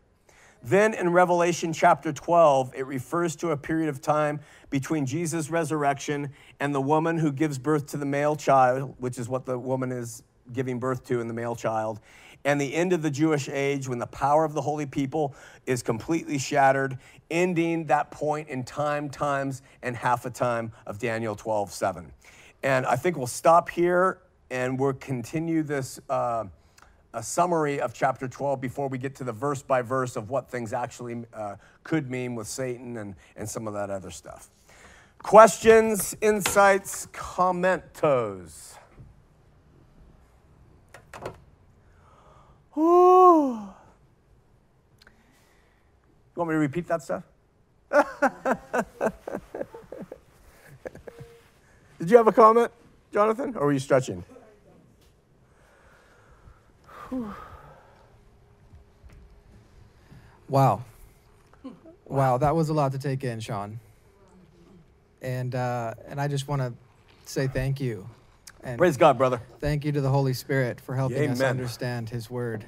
Then 0.64 0.94
in 0.94 1.10
Revelation 1.10 1.74
chapter 1.74 2.10
12, 2.10 2.72
it 2.74 2.86
refers 2.86 3.36
to 3.36 3.50
a 3.50 3.56
period 3.56 3.90
of 3.90 4.00
time 4.00 4.40
between 4.70 5.04
Jesus' 5.04 5.50
resurrection 5.50 6.30
and 6.58 6.74
the 6.74 6.80
woman 6.80 7.18
who 7.18 7.32
gives 7.32 7.58
birth 7.58 7.86
to 7.88 7.98
the 7.98 8.06
male 8.06 8.34
child, 8.34 8.94
which 8.96 9.18
is 9.18 9.28
what 9.28 9.44
the 9.44 9.58
woman 9.58 9.92
is 9.92 10.22
giving 10.54 10.78
birth 10.78 11.04
to 11.08 11.20
in 11.20 11.28
the 11.28 11.34
male 11.34 11.54
child, 11.54 12.00
and 12.46 12.58
the 12.58 12.74
end 12.74 12.94
of 12.94 13.02
the 13.02 13.10
Jewish 13.10 13.46
age 13.50 13.88
when 13.88 13.98
the 13.98 14.06
power 14.06 14.42
of 14.42 14.54
the 14.54 14.62
holy 14.62 14.86
people 14.86 15.34
is 15.66 15.82
completely 15.82 16.38
shattered, 16.38 16.96
ending 17.30 17.84
that 17.86 18.10
point 18.10 18.48
in 18.48 18.64
time, 18.64 19.10
times, 19.10 19.60
and 19.82 19.94
half 19.94 20.24
a 20.24 20.30
time 20.30 20.72
of 20.86 20.98
Daniel 20.98 21.34
12, 21.34 21.72
7. 21.72 22.10
And 22.62 22.86
I 22.86 22.96
think 22.96 23.18
we'll 23.18 23.26
stop 23.26 23.68
here 23.68 24.18
and 24.50 24.80
we'll 24.80 24.94
continue 24.94 25.62
this. 25.62 26.00
Uh, 26.08 26.46
a 27.14 27.22
summary 27.22 27.80
of 27.80 27.94
chapter 27.94 28.26
12 28.26 28.60
before 28.60 28.88
we 28.88 28.98
get 28.98 29.14
to 29.14 29.24
the 29.24 29.32
verse 29.32 29.62
by 29.62 29.80
verse 29.80 30.16
of 30.16 30.28
what 30.30 30.50
things 30.50 30.72
actually 30.72 31.24
uh, 31.32 31.54
could 31.84 32.10
mean 32.10 32.34
with 32.34 32.48
Satan 32.48 32.96
and, 32.96 33.14
and 33.36 33.48
some 33.48 33.68
of 33.68 33.74
that 33.74 33.88
other 33.88 34.10
stuff. 34.10 34.50
Questions, 35.18 36.16
insights, 36.20 37.06
commentos? 37.12 38.76
Ooh. 42.76 43.52
You 46.36 46.40
want 46.40 46.48
me 46.48 46.54
to 46.54 46.58
repeat 46.58 46.88
that 46.88 47.00
stuff? 47.00 47.22
Did 52.00 52.10
you 52.10 52.16
have 52.16 52.26
a 52.26 52.32
comment, 52.32 52.72
Jonathan, 53.12 53.54
or 53.56 53.66
were 53.66 53.72
you 53.72 53.78
stretching? 53.78 54.24
Wow. 60.48 60.84
Wow, 62.06 62.38
that 62.38 62.54
was 62.54 62.68
a 62.68 62.74
lot 62.74 62.92
to 62.92 62.98
take 62.98 63.24
in, 63.24 63.40
Sean. 63.40 63.80
And 65.22 65.54
uh, 65.54 65.94
and 66.06 66.20
I 66.20 66.28
just 66.28 66.46
want 66.48 66.60
to 66.60 66.74
say 67.24 67.46
thank 67.46 67.80
you. 67.80 68.08
And 68.62 68.78
Praise 68.78 68.96
God, 68.96 69.18
brother. 69.18 69.40
thank 69.58 69.84
you 69.84 69.92
to 69.92 70.00
the 70.00 70.10
Holy 70.10 70.34
Spirit 70.34 70.80
for 70.80 70.94
helping 70.94 71.30
us 71.30 71.40
understand 71.40 72.10
His 72.10 72.30
Word 72.30 72.64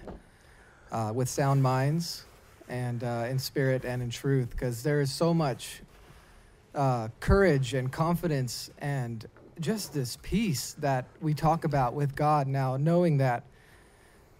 uh, 0.90 1.12
with 1.14 1.28
sound 1.28 1.62
minds 1.62 2.24
and 2.68 3.05
uh, 3.05 3.26
in 3.28 3.38
spirit 3.38 3.84
and 3.84 4.03
in 4.03 4.11
truth, 4.11 4.51
because 4.51 4.82
there 4.82 5.01
is 5.01 5.12
so 5.12 5.32
much 5.32 5.82
uh, 6.74 7.09
courage 7.20 7.74
and 7.74 7.92
confidence 7.92 8.70
and 8.78 9.26
just 9.61 9.94
this 9.94 10.18
peace 10.22 10.74
that 10.78 11.07
we 11.20 11.32
talk 11.34 11.64
about 11.64 11.94
with 11.94 12.14
God 12.14 12.47
now, 12.47 12.76
knowing 12.76 13.18
that 13.18 13.44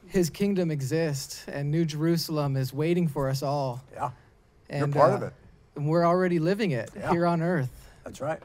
His 0.09 0.30
kingdom 0.30 0.70
exists 0.70 1.44
and 1.48 1.70
New 1.70 1.84
Jerusalem 1.84 2.57
is 2.57 2.72
waiting 2.72 3.09
for 3.09 3.28
us 3.28 3.42
all. 3.42 3.82
Yeah, 3.92 4.11
And, 4.70 4.92
part 4.94 5.12
of 5.14 5.22
uh, 5.22 5.26
it. 5.26 5.32
And 5.76 5.88
we're 5.88 6.04
already 6.07 6.38
living 6.38 6.70
it 6.70 6.90
Yeah. 6.96 7.11
here 7.11 7.26
on 7.26 7.42
earth. 7.42 7.70
that's 8.04 8.20
right. 8.20 8.40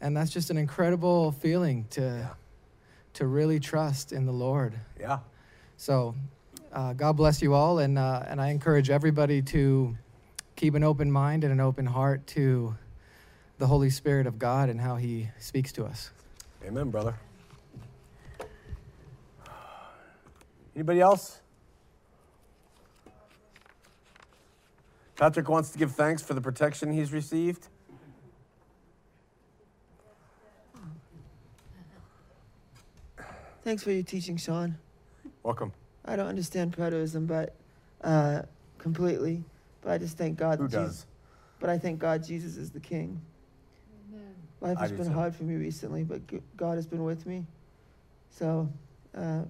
And 0.00 0.16
that's 0.16 0.30
just 0.30 0.50
an 0.50 0.56
incredible 0.58 1.32
feeling 1.32 1.86
to, 1.90 2.30
to 3.14 3.26
really 3.26 3.60
trust 3.60 4.12
in 4.12 4.26
the 4.26 4.32
Lord. 4.32 4.74
Yeah. 4.98 5.20
So, 5.76 6.14
uh, 6.72 6.92
God 6.92 7.16
bless 7.16 7.42
you 7.42 7.54
all, 7.54 7.78
and 7.80 7.98
uh, 7.98 8.22
and 8.28 8.40
I 8.40 8.48
encourage 8.50 8.90
everybody 8.90 9.42
to 9.42 9.96
keep 10.56 10.74
an 10.74 10.84
open 10.84 11.10
mind 11.10 11.42
and 11.42 11.52
an 11.52 11.60
open 11.60 11.84
heart 11.86 12.26
to 12.28 12.76
the 13.58 13.66
Holy 13.66 13.90
Spirit 13.90 14.26
of 14.26 14.38
God 14.38 14.68
and 14.68 14.80
how 14.80 14.96
He 14.96 15.28
speaks 15.38 15.72
to 15.72 15.84
us. 15.84 16.10
Amen, 16.64 16.90
brother. 16.90 17.14
Anybody 20.80 21.02
else? 21.02 21.42
Patrick 25.14 25.46
wants 25.46 25.68
to 25.72 25.78
give 25.78 25.92
thanks 25.92 26.22
for 26.22 26.32
the 26.32 26.40
protection 26.40 26.90
he's 26.90 27.12
received. 27.12 27.68
Thanks 33.62 33.82
for 33.82 33.90
your 33.90 34.02
teaching, 34.02 34.38
Sean. 34.38 34.78
Welcome. 35.42 35.74
I 36.06 36.16
don't 36.16 36.28
understand 36.28 36.74
preterism, 36.74 37.26
but 37.26 37.54
uh, 38.02 38.40
completely. 38.78 39.44
But 39.82 39.92
I 39.92 39.98
just 39.98 40.16
thank 40.16 40.38
God. 40.38 40.60
Who 40.60 40.68
that 40.68 40.78
Jesus, 40.78 40.96
does? 40.96 41.06
But 41.58 41.68
I 41.68 41.76
thank 41.76 41.98
God 41.98 42.24
Jesus 42.24 42.56
is 42.56 42.70
the 42.70 42.80
King. 42.80 43.20
Life 44.62 44.78
has 44.78 44.92
been 44.92 45.08
too. 45.08 45.12
hard 45.12 45.36
for 45.36 45.44
me 45.44 45.56
recently, 45.56 46.04
but 46.04 46.22
God 46.56 46.76
has 46.76 46.86
been 46.86 47.04
with 47.04 47.26
me. 47.26 47.44
So 48.30 48.66
uh, 49.14 49.42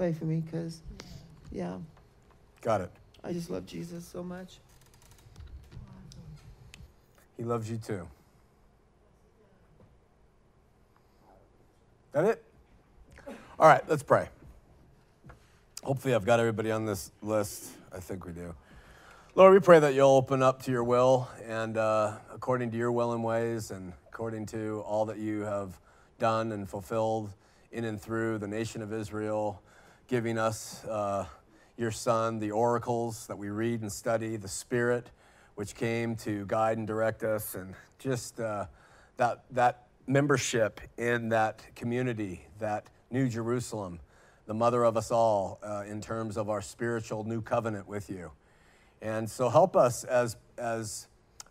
pray 0.00 0.14
for 0.14 0.24
me, 0.24 0.42
cause 0.50 0.80
yeah, 1.52 1.76
Got 2.62 2.80
it. 2.80 2.90
I 3.22 3.34
just 3.34 3.50
love 3.50 3.66
Jesus 3.66 4.02
so 4.02 4.22
much. 4.22 4.56
He 7.36 7.44
loves 7.44 7.70
you 7.70 7.76
too. 7.76 8.08
That 12.12 12.24
it? 12.24 12.42
All 13.58 13.68
right, 13.68 13.82
let's 13.88 14.02
pray. 14.02 14.30
Hopefully, 15.84 16.14
I've 16.14 16.24
got 16.24 16.40
everybody 16.40 16.70
on 16.70 16.86
this 16.86 17.10
list. 17.20 17.66
I 17.94 17.98
think 18.00 18.24
we 18.24 18.32
do. 18.32 18.54
Lord, 19.34 19.52
we 19.52 19.60
pray 19.60 19.80
that 19.80 19.92
you'll 19.92 20.08
open 20.08 20.42
up 20.42 20.62
to 20.62 20.70
your 20.70 20.82
will 20.82 21.28
and 21.46 21.76
uh, 21.76 22.16
according 22.32 22.70
to 22.70 22.78
your 22.78 22.90
will 22.90 23.12
and 23.12 23.22
ways 23.22 23.70
and 23.70 23.92
according 24.08 24.46
to 24.46 24.82
all 24.86 25.04
that 25.04 25.18
you 25.18 25.42
have 25.42 25.78
done 26.18 26.52
and 26.52 26.66
fulfilled 26.66 27.34
in 27.70 27.84
and 27.84 28.00
through 28.00 28.38
the 28.38 28.48
nation 28.48 28.80
of 28.80 28.94
Israel, 28.94 29.60
giving 30.10 30.38
us 30.38 30.84
uh, 30.86 31.24
your 31.76 31.92
Son, 31.92 32.40
the 32.40 32.50
oracles 32.50 33.28
that 33.28 33.38
we 33.38 33.48
read 33.48 33.80
and 33.80 33.92
study, 33.92 34.36
the 34.36 34.48
Spirit 34.48 35.06
which 35.54 35.76
came 35.76 36.16
to 36.16 36.44
guide 36.46 36.78
and 36.78 36.86
direct 36.88 37.22
us, 37.22 37.54
and 37.54 37.74
just 38.00 38.40
uh, 38.40 38.66
that, 39.18 39.44
that 39.52 39.86
membership 40.08 40.80
in 40.98 41.28
that 41.28 41.62
community, 41.76 42.44
that 42.58 42.88
New 43.12 43.28
Jerusalem, 43.28 44.00
the 44.46 44.54
mother 44.54 44.82
of 44.82 44.96
us 44.96 45.12
all 45.12 45.60
uh, 45.62 45.84
in 45.86 46.00
terms 46.00 46.36
of 46.36 46.50
our 46.50 46.60
spiritual 46.60 47.22
new 47.22 47.40
covenant 47.40 47.86
with 47.86 48.10
you. 48.10 48.32
And 49.00 49.30
so 49.30 49.48
help 49.48 49.76
us 49.76 50.02
as, 50.02 50.36
as 50.58 51.06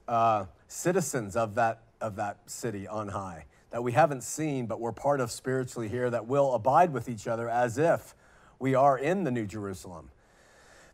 uh, 0.05 0.47
citizens 0.67 1.37
of 1.37 1.55
that, 1.55 1.83
of 2.01 2.17
that 2.17 2.39
city 2.47 2.89
on 2.89 3.07
high 3.07 3.45
that 3.69 3.81
we 3.81 3.93
haven't 3.93 4.23
seen, 4.23 4.65
but 4.65 4.81
we're 4.81 4.91
part 4.91 5.21
of 5.21 5.31
spiritually 5.31 5.87
here, 5.87 6.09
that 6.09 6.25
will 6.25 6.55
abide 6.55 6.91
with 6.91 7.07
each 7.07 7.25
other 7.25 7.47
as 7.47 7.77
if 7.77 8.15
we 8.59 8.75
are 8.75 8.97
in 8.97 9.23
the 9.23 9.31
New 9.31 9.45
Jerusalem. 9.45 10.11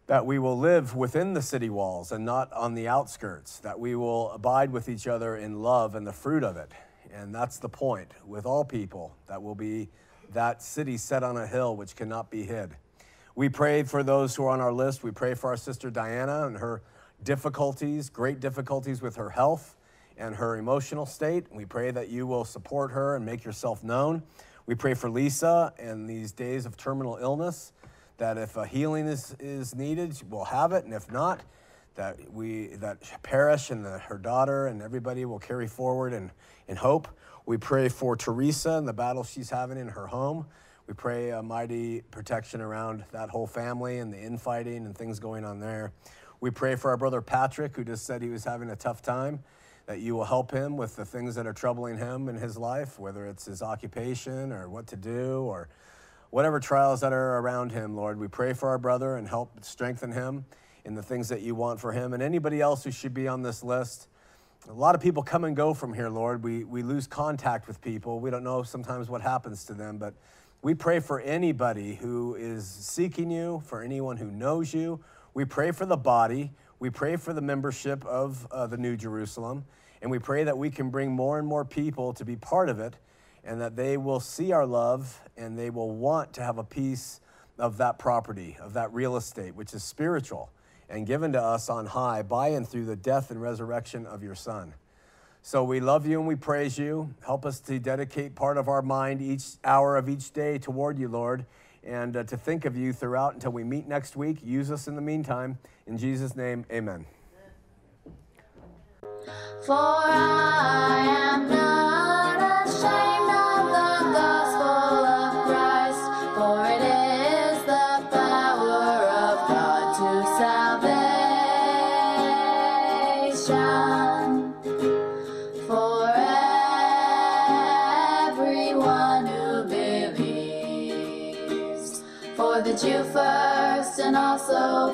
that 0.07 0.25
we 0.25 0.37
will 0.37 0.57
live 0.57 0.95
within 0.95 1.33
the 1.33 1.41
city 1.41 1.69
walls 1.69 2.11
and 2.11 2.23
not 2.23 2.51
on 2.53 2.75
the 2.75 2.87
outskirts, 2.87 3.57
that 3.59 3.79
we 3.79 3.95
will 3.95 4.31
abide 4.31 4.71
with 4.71 4.87
each 4.87 5.07
other 5.07 5.35
in 5.35 5.61
love 5.61 5.95
and 5.95 6.05
the 6.05 6.13
fruit 6.13 6.43
of 6.43 6.57
it. 6.57 6.71
And 7.11 7.33
that's 7.33 7.57
the 7.57 7.69
point 7.69 8.11
with 8.25 8.45
all 8.45 8.63
people, 8.63 9.15
that 9.27 9.41
will 9.41 9.55
be 9.55 9.89
that 10.33 10.61
city 10.61 10.97
set 10.97 11.23
on 11.23 11.37
a 11.37 11.47
hill 11.47 11.75
which 11.75 11.95
cannot 11.95 12.29
be 12.29 12.43
hid. 12.43 12.75
We 13.35 13.49
pray 13.49 13.83
for 13.83 14.03
those 14.03 14.35
who 14.35 14.45
are 14.45 14.49
on 14.49 14.61
our 14.61 14.71
list. 14.71 15.03
We 15.03 15.11
pray 15.11 15.33
for 15.33 15.49
our 15.49 15.57
sister 15.57 15.89
Diana 15.89 16.45
and 16.45 16.57
her 16.57 16.83
difficulties, 17.23 18.09
great 18.09 18.39
difficulties 18.39 19.01
with 19.01 19.15
her 19.15 19.29
health 19.31 19.75
and 20.17 20.35
her 20.35 20.57
emotional 20.57 21.05
state. 21.05 21.45
We 21.51 21.65
pray 21.65 21.91
that 21.91 22.09
you 22.09 22.27
will 22.27 22.45
support 22.45 22.91
her 22.91 23.15
and 23.15 23.25
make 23.25 23.43
yourself 23.43 23.83
known. 23.83 24.23
We 24.67 24.73
pray 24.73 24.95
for 24.95 25.09
Lisa 25.11 25.73
in 25.77 26.07
these 26.07 26.31
days 26.31 26.65
of 26.65 26.75
terminal 26.75 27.17
illness, 27.21 27.71
that 28.17 28.37
if 28.37 28.57
a 28.57 28.65
healing 28.65 29.05
is, 29.05 29.35
is 29.39 29.75
needed, 29.75 30.17
we'll 30.27 30.45
have 30.45 30.71
it, 30.71 30.85
and 30.85 30.93
if 30.93 31.11
not, 31.11 31.41
that 31.93 32.17
we 32.33 32.67
that 32.77 32.97
Parish 33.21 33.69
and 33.69 33.85
the, 33.85 33.99
her 33.99 34.17
daughter 34.17 34.67
and 34.67 34.81
everybody 34.81 35.23
will 35.25 35.39
carry 35.39 35.67
forward 35.67 36.13
in, 36.13 36.31
in 36.67 36.75
hope. 36.75 37.07
We 37.45 37.57
pray 37.57 37.89
for 37.89 38.15
Teresa 38.17 38.71
and 38.71 38.87
the 38.87 38.93
battle 38.93 39.23
she's 39.23 39.49
having 39.49 39.77
in 39.77 39.87
her 39.89 40.07
home. 40.07 40.47
We 40.87 40.93
pray 40.93 41.29
a 41.29 41.41
mighty 41.41 42.01
protection 42.11 42.59
around 42.59 43.05
that 43.11 43.29
whole 43.29 43.47
family 43.47 43.99
and 43.99 44.11
the 44.11 44.19
infighting 44.19 44.85
and 44.85 44.97
things 44.97 45.19
going 45.19 45.45
on 45.45 45.59
there. 45.59 45.93
We 46.41 46.51
pray 46.51 46.75
for 46.75 46.89
our 46.89 46.97
brother 46.97 47.21
Patrick, 47.21 47.75
who 47.75 47.83
just 47.83 48.05
said 48.05 48.21
he 48.21 48.29
was 48.29 48.43
having 48.43 48.69
a 48.69 48.75
tough 48.75 49.01
time, 49.01 49.43
that 49.85 49.99
you 49.99 50.15
will 50.15 50.25
help 50.25 50.51
him 50.51 50.77
with 50.77 50.95
the 50.95 51.05
things 51.05 51.35
that 51.35 51.45
are 51.45 51.53
troubling 51.53 51.97
him 51.97 52.27
in 52.27 52.35
his 52.35 52.57
life, 52.57 52.97
whether 52.97 53.25
it's 53.25 53.45
his 53.45 53.61
occupation 53.61 54.51
or 54.51 54.67
what 54.67 54.87
to 54.87 54.95
do 54.95 55.41
or 55.43 55.69
whatever 56.31 56.59
trials 56.59 57.01
that 57.01 57.13
are 57.13 57.37
around 57.37 57.71
him, 57.71 57.95
Lord. 57.95 58.19
We 58.19 58.27
pray 58.27 58.53
for 58.53 58.69
our 58.69 58.77
brother 58.77 59.15
and 59.15 59.27
help 59.27 59.63
strengthen 59.63 60.11
him 60.11 60.45
in 60.83 60.95
the 60.95 61.03
things 61.03 61.29
that 61.29 61.41
you 61.41 61.55
want 61.55 61.79
for 61.79 61.91
him 61.91 62.13
and 62.13 62.21
anybody 62.21 62.61
else 62.61 62.83
who 62.83 62.91
should 62.91 63.13
be 63.13 63.27
on 63.27 63.41
this 63.41 63.63
list. 63.63 64.07
A 64.67 64.73
lot 64.73 64.95
of 64.95 65.01
people 65.01 65.21
come 65.21 65.43
and 65.43 65.55
go 65.55 65.75
from 65.75 65.93
here, 65.93 66.09
Lord. 66.09 66.43
We, 66.43 66.63
we 66.63 66.81
lose 66.81 67.05
contact 67.05 67.67
with 67.67 67.81
people. 67.81 68.19
We 68.19 68.31
don't 68.31 68.43
know 68.43 68.63
sometimes 68.63 69.09
what 69.09 69.21
happens 69.21 69.65
to 69.65 69.73
them, 69.73 69.97
but 69.97 70.15
we 70.63 70.73
pray 70.73 70.99
for 70.99 71.19
anybody 71.19 71.93
who 71.93 72.33
is 72.33 72.67
seeking 72.67 73.29
you, 73.29 73.61
for 73.65 73.83
anyone 73.83 74.17
who 74.17 74.31
knows 74.31 74.73
you. 74.73 74.99
We 75.35 75.45
pray 75.45 75.69
for 75.71 75.85
the 75.85 75.97
body. 75.97 76.51
We 76.85 76.91
pray 76.91 77.15
for 77.15 77.33
the 77.33 77.41
membership 77.41 78.05
of 78.05 78.45
uh, 78.51 78.67
the 78.67 78.77
New 78.77 78.95
Jerusalem. 78.95 79.65
And 80.03 80.11
we 80.11 80.19
pray 80.19 80.43
that 80.43 80.55
we 80.55 80.69
can 80.69 80.91
bring 80.91 81.09
more 81.09 81.39
and 81.39 81.47
more 81.47 81.65
people 81.65 82.13
to 82.13 82.23
be 82.23 82.35
part 82.35 82.69
of 82.69 82.79
it 82.79 82.95
and 83.43 83.59
that 83.59 83.75
they 83.75 83.97
will 83.97 84.19
see 84.19 84.51
our 84.51 84.67
love 84.67 85.19
and 85.35 85.57
they 85.57 85.71
will 85.71 85.89
want 85.89 86.33
to 86.33 86.43
have 86.43 86.59
a 86.59 86.63
piece 86.63 87.21
of 87.57 87.77
that 87.77 87.97
property, 87.97 88.55
of 88.61 88.73
that 88.73 88.93
real 88.93 89.17
estate, 89.17 89.55
which 89.55 89.73
is 89.73 89.83
spiritual 89.83 90.51
and 90.87 91.07
given 91.07 91.33
to 91.33 91.41
us 91.41 91.69
on 91.69 91.87
high 91.87 92.21
by 92.21 92.49
and 92.49 92.67
through 92.67 92.85
the 92.85 92.95
death 92.95 93.31
and 93.31 93.41
resurrection 93.41 94.05
of 94.05 94.21
your 94.21 94.35
Son. 94.35 94.75
So 95.41 95.63
we 95.63 95.79
love 95.79 96.05
you 96.05 96.19
and 96.19 96.27
we 96.27 96.35
praise 96.35 96.77
you. 96.77 97.15
Help 97.25 97.47
us 97.47 97.59
to 97.61 97.79
dedicate 97.79 98.35
part 98.35 98.59
of 98.59 98.67
our 98.67 98.83
mind 98.83 99.23
each 99.23 99.53
hour 99.63 99.97
of 99.97 100.07
each 100.07 100.33
day 100.33 100.59
toward 100.59 100.99
you, 100.99 101.07
Lord, 101.07 101.47
and 101.85 102.17
uh, 102.17 102.23
to 102.23 102.37
think 102.37 102.65
of 102.65 102.75
you 102.75 102.93
throughout 102.93 103.33
until 103.33 103.51
we 103.51 103.63
meet 103.63 103.87
next 103.87 104.15
week. 104.15 104.39
Use 104.43 104.71
us 104.71 104.87
in 104.87 104.95
the 104.95 105.01
meantime. 105.01 105.57
In 105.87 105.97
Jesus' 105.97 106.35
name, 106.35 106.65
amen. 106.71 107.05
For 109.65 109.73
I 109.73 111.33
am 111.33 111.49
not 111.49 112.67
ashamed 112.67 113.14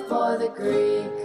for 0.10 0.38
the 0.38 0.50
Greek. 0.50 1.21